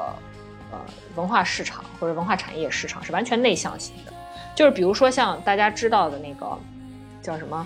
[0.70, 0.78] 呃
[1.14, 4.12] 文化市场或者文化产业市场是完全内向型的。
[4.56, 6.58] 就是比如说像大家知道的那个
[7.22, 7.64] 叫什么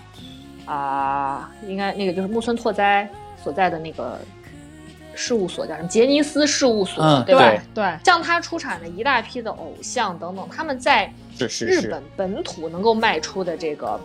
[0.66, 1.50] 啊？
[1.66, 3.08] 应该那个就是木村拓哉
[3.42, 4.18] 所在的那个
[5.14, 5.88] 事务所叫什么？
[5.88, 7.62] 杰尼斯事务所，对吧？
[7.74, 13.98] 对，像他出产的一大批的偶像等等，他们在日本本土能够卖出的这个。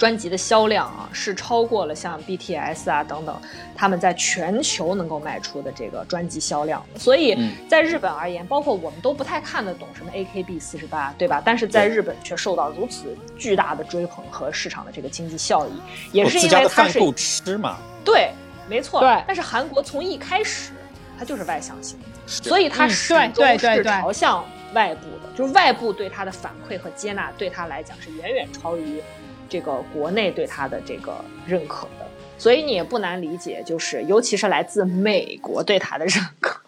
[0.00, 3.38] 专辑的销量啊，是超过了像 BTS 啊等等，
[3.76, 6.82] 他们在全球能够卖出的这个专辑销量。
[6.96, 7.36] 所以
[7.68, 11.42] 在日本而言，包括我们都不太看得懂什么 AKB 四十八，对吧？
[11.44, 15.72] 但是在日本却受到如此巨大的追捧和市场的这个经济效益，
[16.12, 17.76] 也是因为它是够吃嘛？
[18.02, 18.32] 对，
[18.70, 19.00] 没错。
[19.00, 19.22] 对。
[19.26, 20.72] 但是韩国从一开始
[21.18, 29.02] 它就是外向型，所以它始终是朝向外部的，就是外部对它的反馈和接纳，对它来讲是远远超于。
[29.50, 32.06] 这个国内对他的这个认可的，
[32.38, 36.58] 所以你也不难理解，就是尤其是来自美国对他的认可，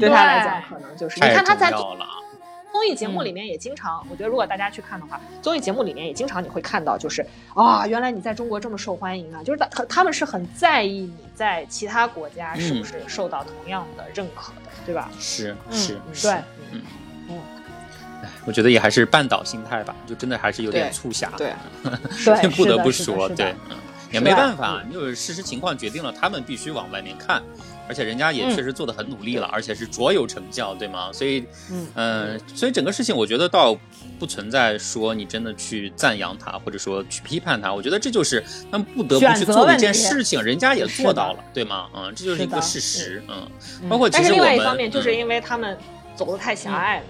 [0.00, 1.70] 对他来讲可能就是你看他在
[2.72, 15.10] 综艺节目里面也经常，我觉得如果大家去看的话，综艺节目里面也经常你会看到，就是啊，原来你在中国这么受欢迎啊，就是他他们是很在意你在其他国家是不是受到同样的认可的，对吧？
[15.18, 16.32] 是是，对，
[16.70, 16.80] 嗯。
[18.44, 21.52] 我觉得也还是半岛心态吧，就真的还是有点促狭， 对，
[22.56, 23.76] 不得不说，对，嗯，
[24.10, 27.42] 也没办法，就是事实情况决定了他们必须往外面看，
[27.88, 31.10] 而且人家也确实做的很努力了，而且是卓有成效，对吗？
[31.12, 31.44] 所以，
[31.94, 33.76] 嗯，所以整个事情我觉得倒
[34.18, 41.88] 不存在说你真的去赞扬他，或者说去批判他，我觉得这就是他们不得不去做的一件事情，人家也做到了，对吗？
[41.94, 43.48] 嗯，这就是一个事实，嗯，
[43.88, 45.76] 包括其实另外一方面就是因为他们
[46.14, 47.04] 走的太狭隘了。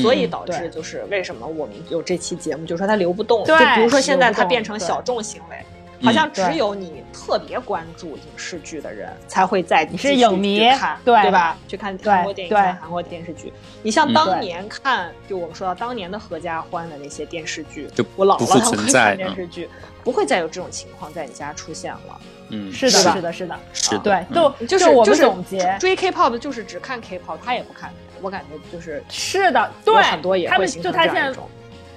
[0.00, 3.44] 所以导致就是为什么我们有这期节目，就说它流不动。
[3.44, 5.56] 就比如说现在它变成小众行为，
[6.04, 11.56] 好像只有你特别关注影视剧的人才会在你是影迷看，对吧？
[11.66, 13.52] 去看韩国电影、看韩国电视剧。
[13.82, 19.68] 你像当年看，就我们说到当年的合家欢的那些电视剧，就我姥姥他会看电视剧，
[20.04, 22.20] 不会再有这种情况在你家出现了。
[22.50, 27.90] 嗯，是的，是的，是的，是对，就就是我们总结追 K-pop 就是只看 K-pop，他也不看。
[28.22, 31.48] 我感觉就是是的，对，很多也会形成这样一种。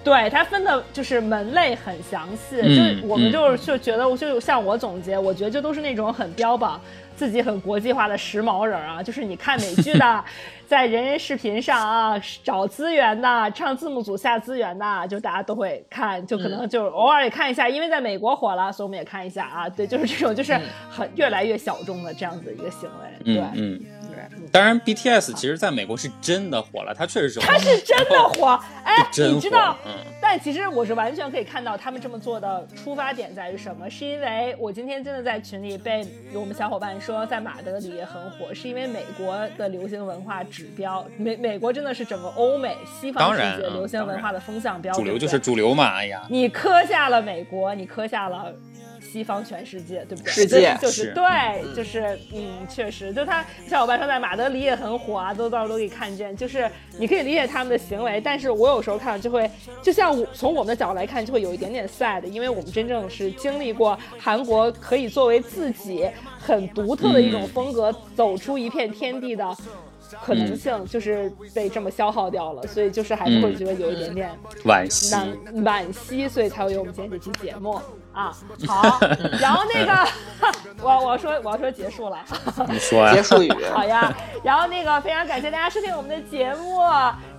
[0.03, 2.57] 对它分的就是门类很详细，
[3.01, 6.79] 就我们就是就觉得，就像我总结，我觉得就都是那种很标榜
[7.15, 10.23] 自己很国际化的时髦人啊，就是你看美剧的，
[10.67, 19.67] 在人人视频上啊找资源的，唱字幕组下资源的，就大家都会看，就可能就偶尔也看一下，因为在美国火了，所以我们也看一下啊。
[19.67, 20.55] 对，就是这种就是
[20.87, 23.33] 很越来越小众的这样子一个行为。
[23.33, 23.81] 对，嗯。
[24.51, 28.95] 当然，BTS 其实在美国是真的火了，它确实是，它是真的火，哎，
[29.33, 29.77] 你知道？
[29.85, 29.91] 嗯。
[30.21, 33.87] 但其实我是完全可以看到他们这么做的出发点在于什么？
[33.89, 48.51] 是因为我今天真的在群里被我们小伙伴说，在马德里也很火，是因为美国的流行文化指标，美美国真的是整个欧美西方世界流行文化的风向标，主流就是主流嘛，哎呀，你磕下了美国，你磕下了。
[49.15, 50.29] 西方全世界，对不对？
[50.29, 56.35] 世界就是对，就是嗯，确实，就他小伙伴说在马德里也很火啊，都到处都可以看见。
[56.35, 56.69] 就是
[56.99, 59.49] 你可以理解他们的行为，但是我有时候看就会，
[59.81, 66.05] 就像我从我们的角度来看，就会有一点点 sad，因为我们真正是经历过韩国可以作为自己
[66.37, 69.55] 很独特的一种风格走出一片天地的。
[70.21, 74.29] 可能性就是被这么消耗掉了，所以就是还是会觉得有一点点
[74.63, 75.15] 惋惜，
[75.55, 77.81] 惋惜，所以才会有我们今天这期节目
[78.15, 78.33] 啊。
[78.67, 78.99] 好，
[79.39, 80.07] 然后那个
[80.81, 82.17] 我我说我要说结束了，
[82.67, 84.11] 你说 结束语好呀。
[84.43, 86.81] 然后那个非常感谢大家收听我们的节目，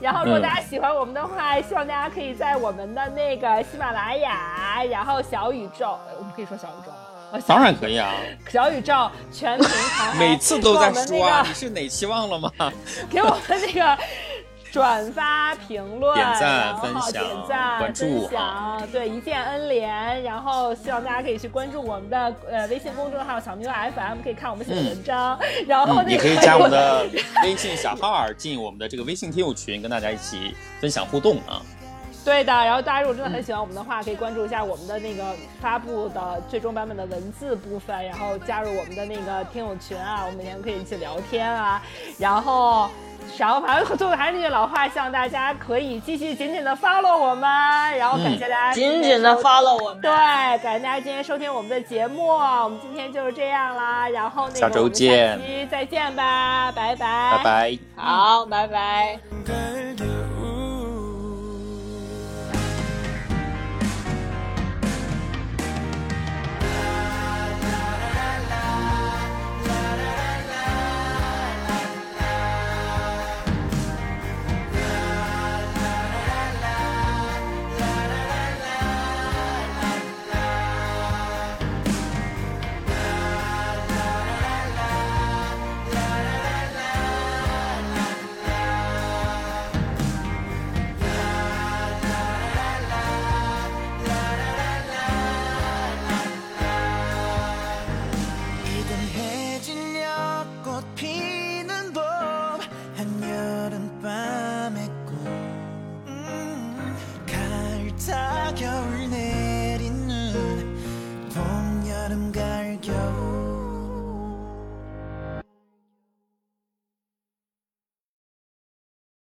[0.01, 6.93] 然后如果大家喜欢我们的话，希望大家可以在我们的那个喜马拉雅，然后小宇宙，我们可以说小宇宙。
[7.47, 8.13] 当然可以啊！
[8.49, 12.51] 小宇宙全平台，每次都在说，你是哪期忘了吗？
[13.11, 13.99] 给我们那个
[14.77, 18.29] 转发、评论、点赞、分享、点赞、关注，
[18.93, 20.23] 对，一键 N 连。
[20.23, 25.39] 然后希望大家可以去关注我们的呃微信公众号“小明 FM”，可以看我们写的文章。
[25.67, 27.07] 然后你可以加我们的
[27.43, 31.63] 微信小号进我们的这个微信听友群，跟大家一起分享互动啊。
[32.23, 35.25] 对的，然后大家如果真的很喜欢我们的话，可以关注一下我们的那个
[35.61, 41.81] 发布的最终版本的文字部分，然后加入我们的那个听友群啊，我们每天可以一起聊天啊，
[42.19, 42.91] 然后，
[43.39, 47.49] 然后反正最后还是那句老话，希望大家可以继续紧紧的 follow 我们，
[47.99, 55.39] 然后感谢大家紧紧的 follow 我们，对，感谢大家今天收听我们的节目，我们今天就是这样啦，然后那个下周见，
[55.71, 60.36] 再见吧，拜拜，拜拜，好，拜拜。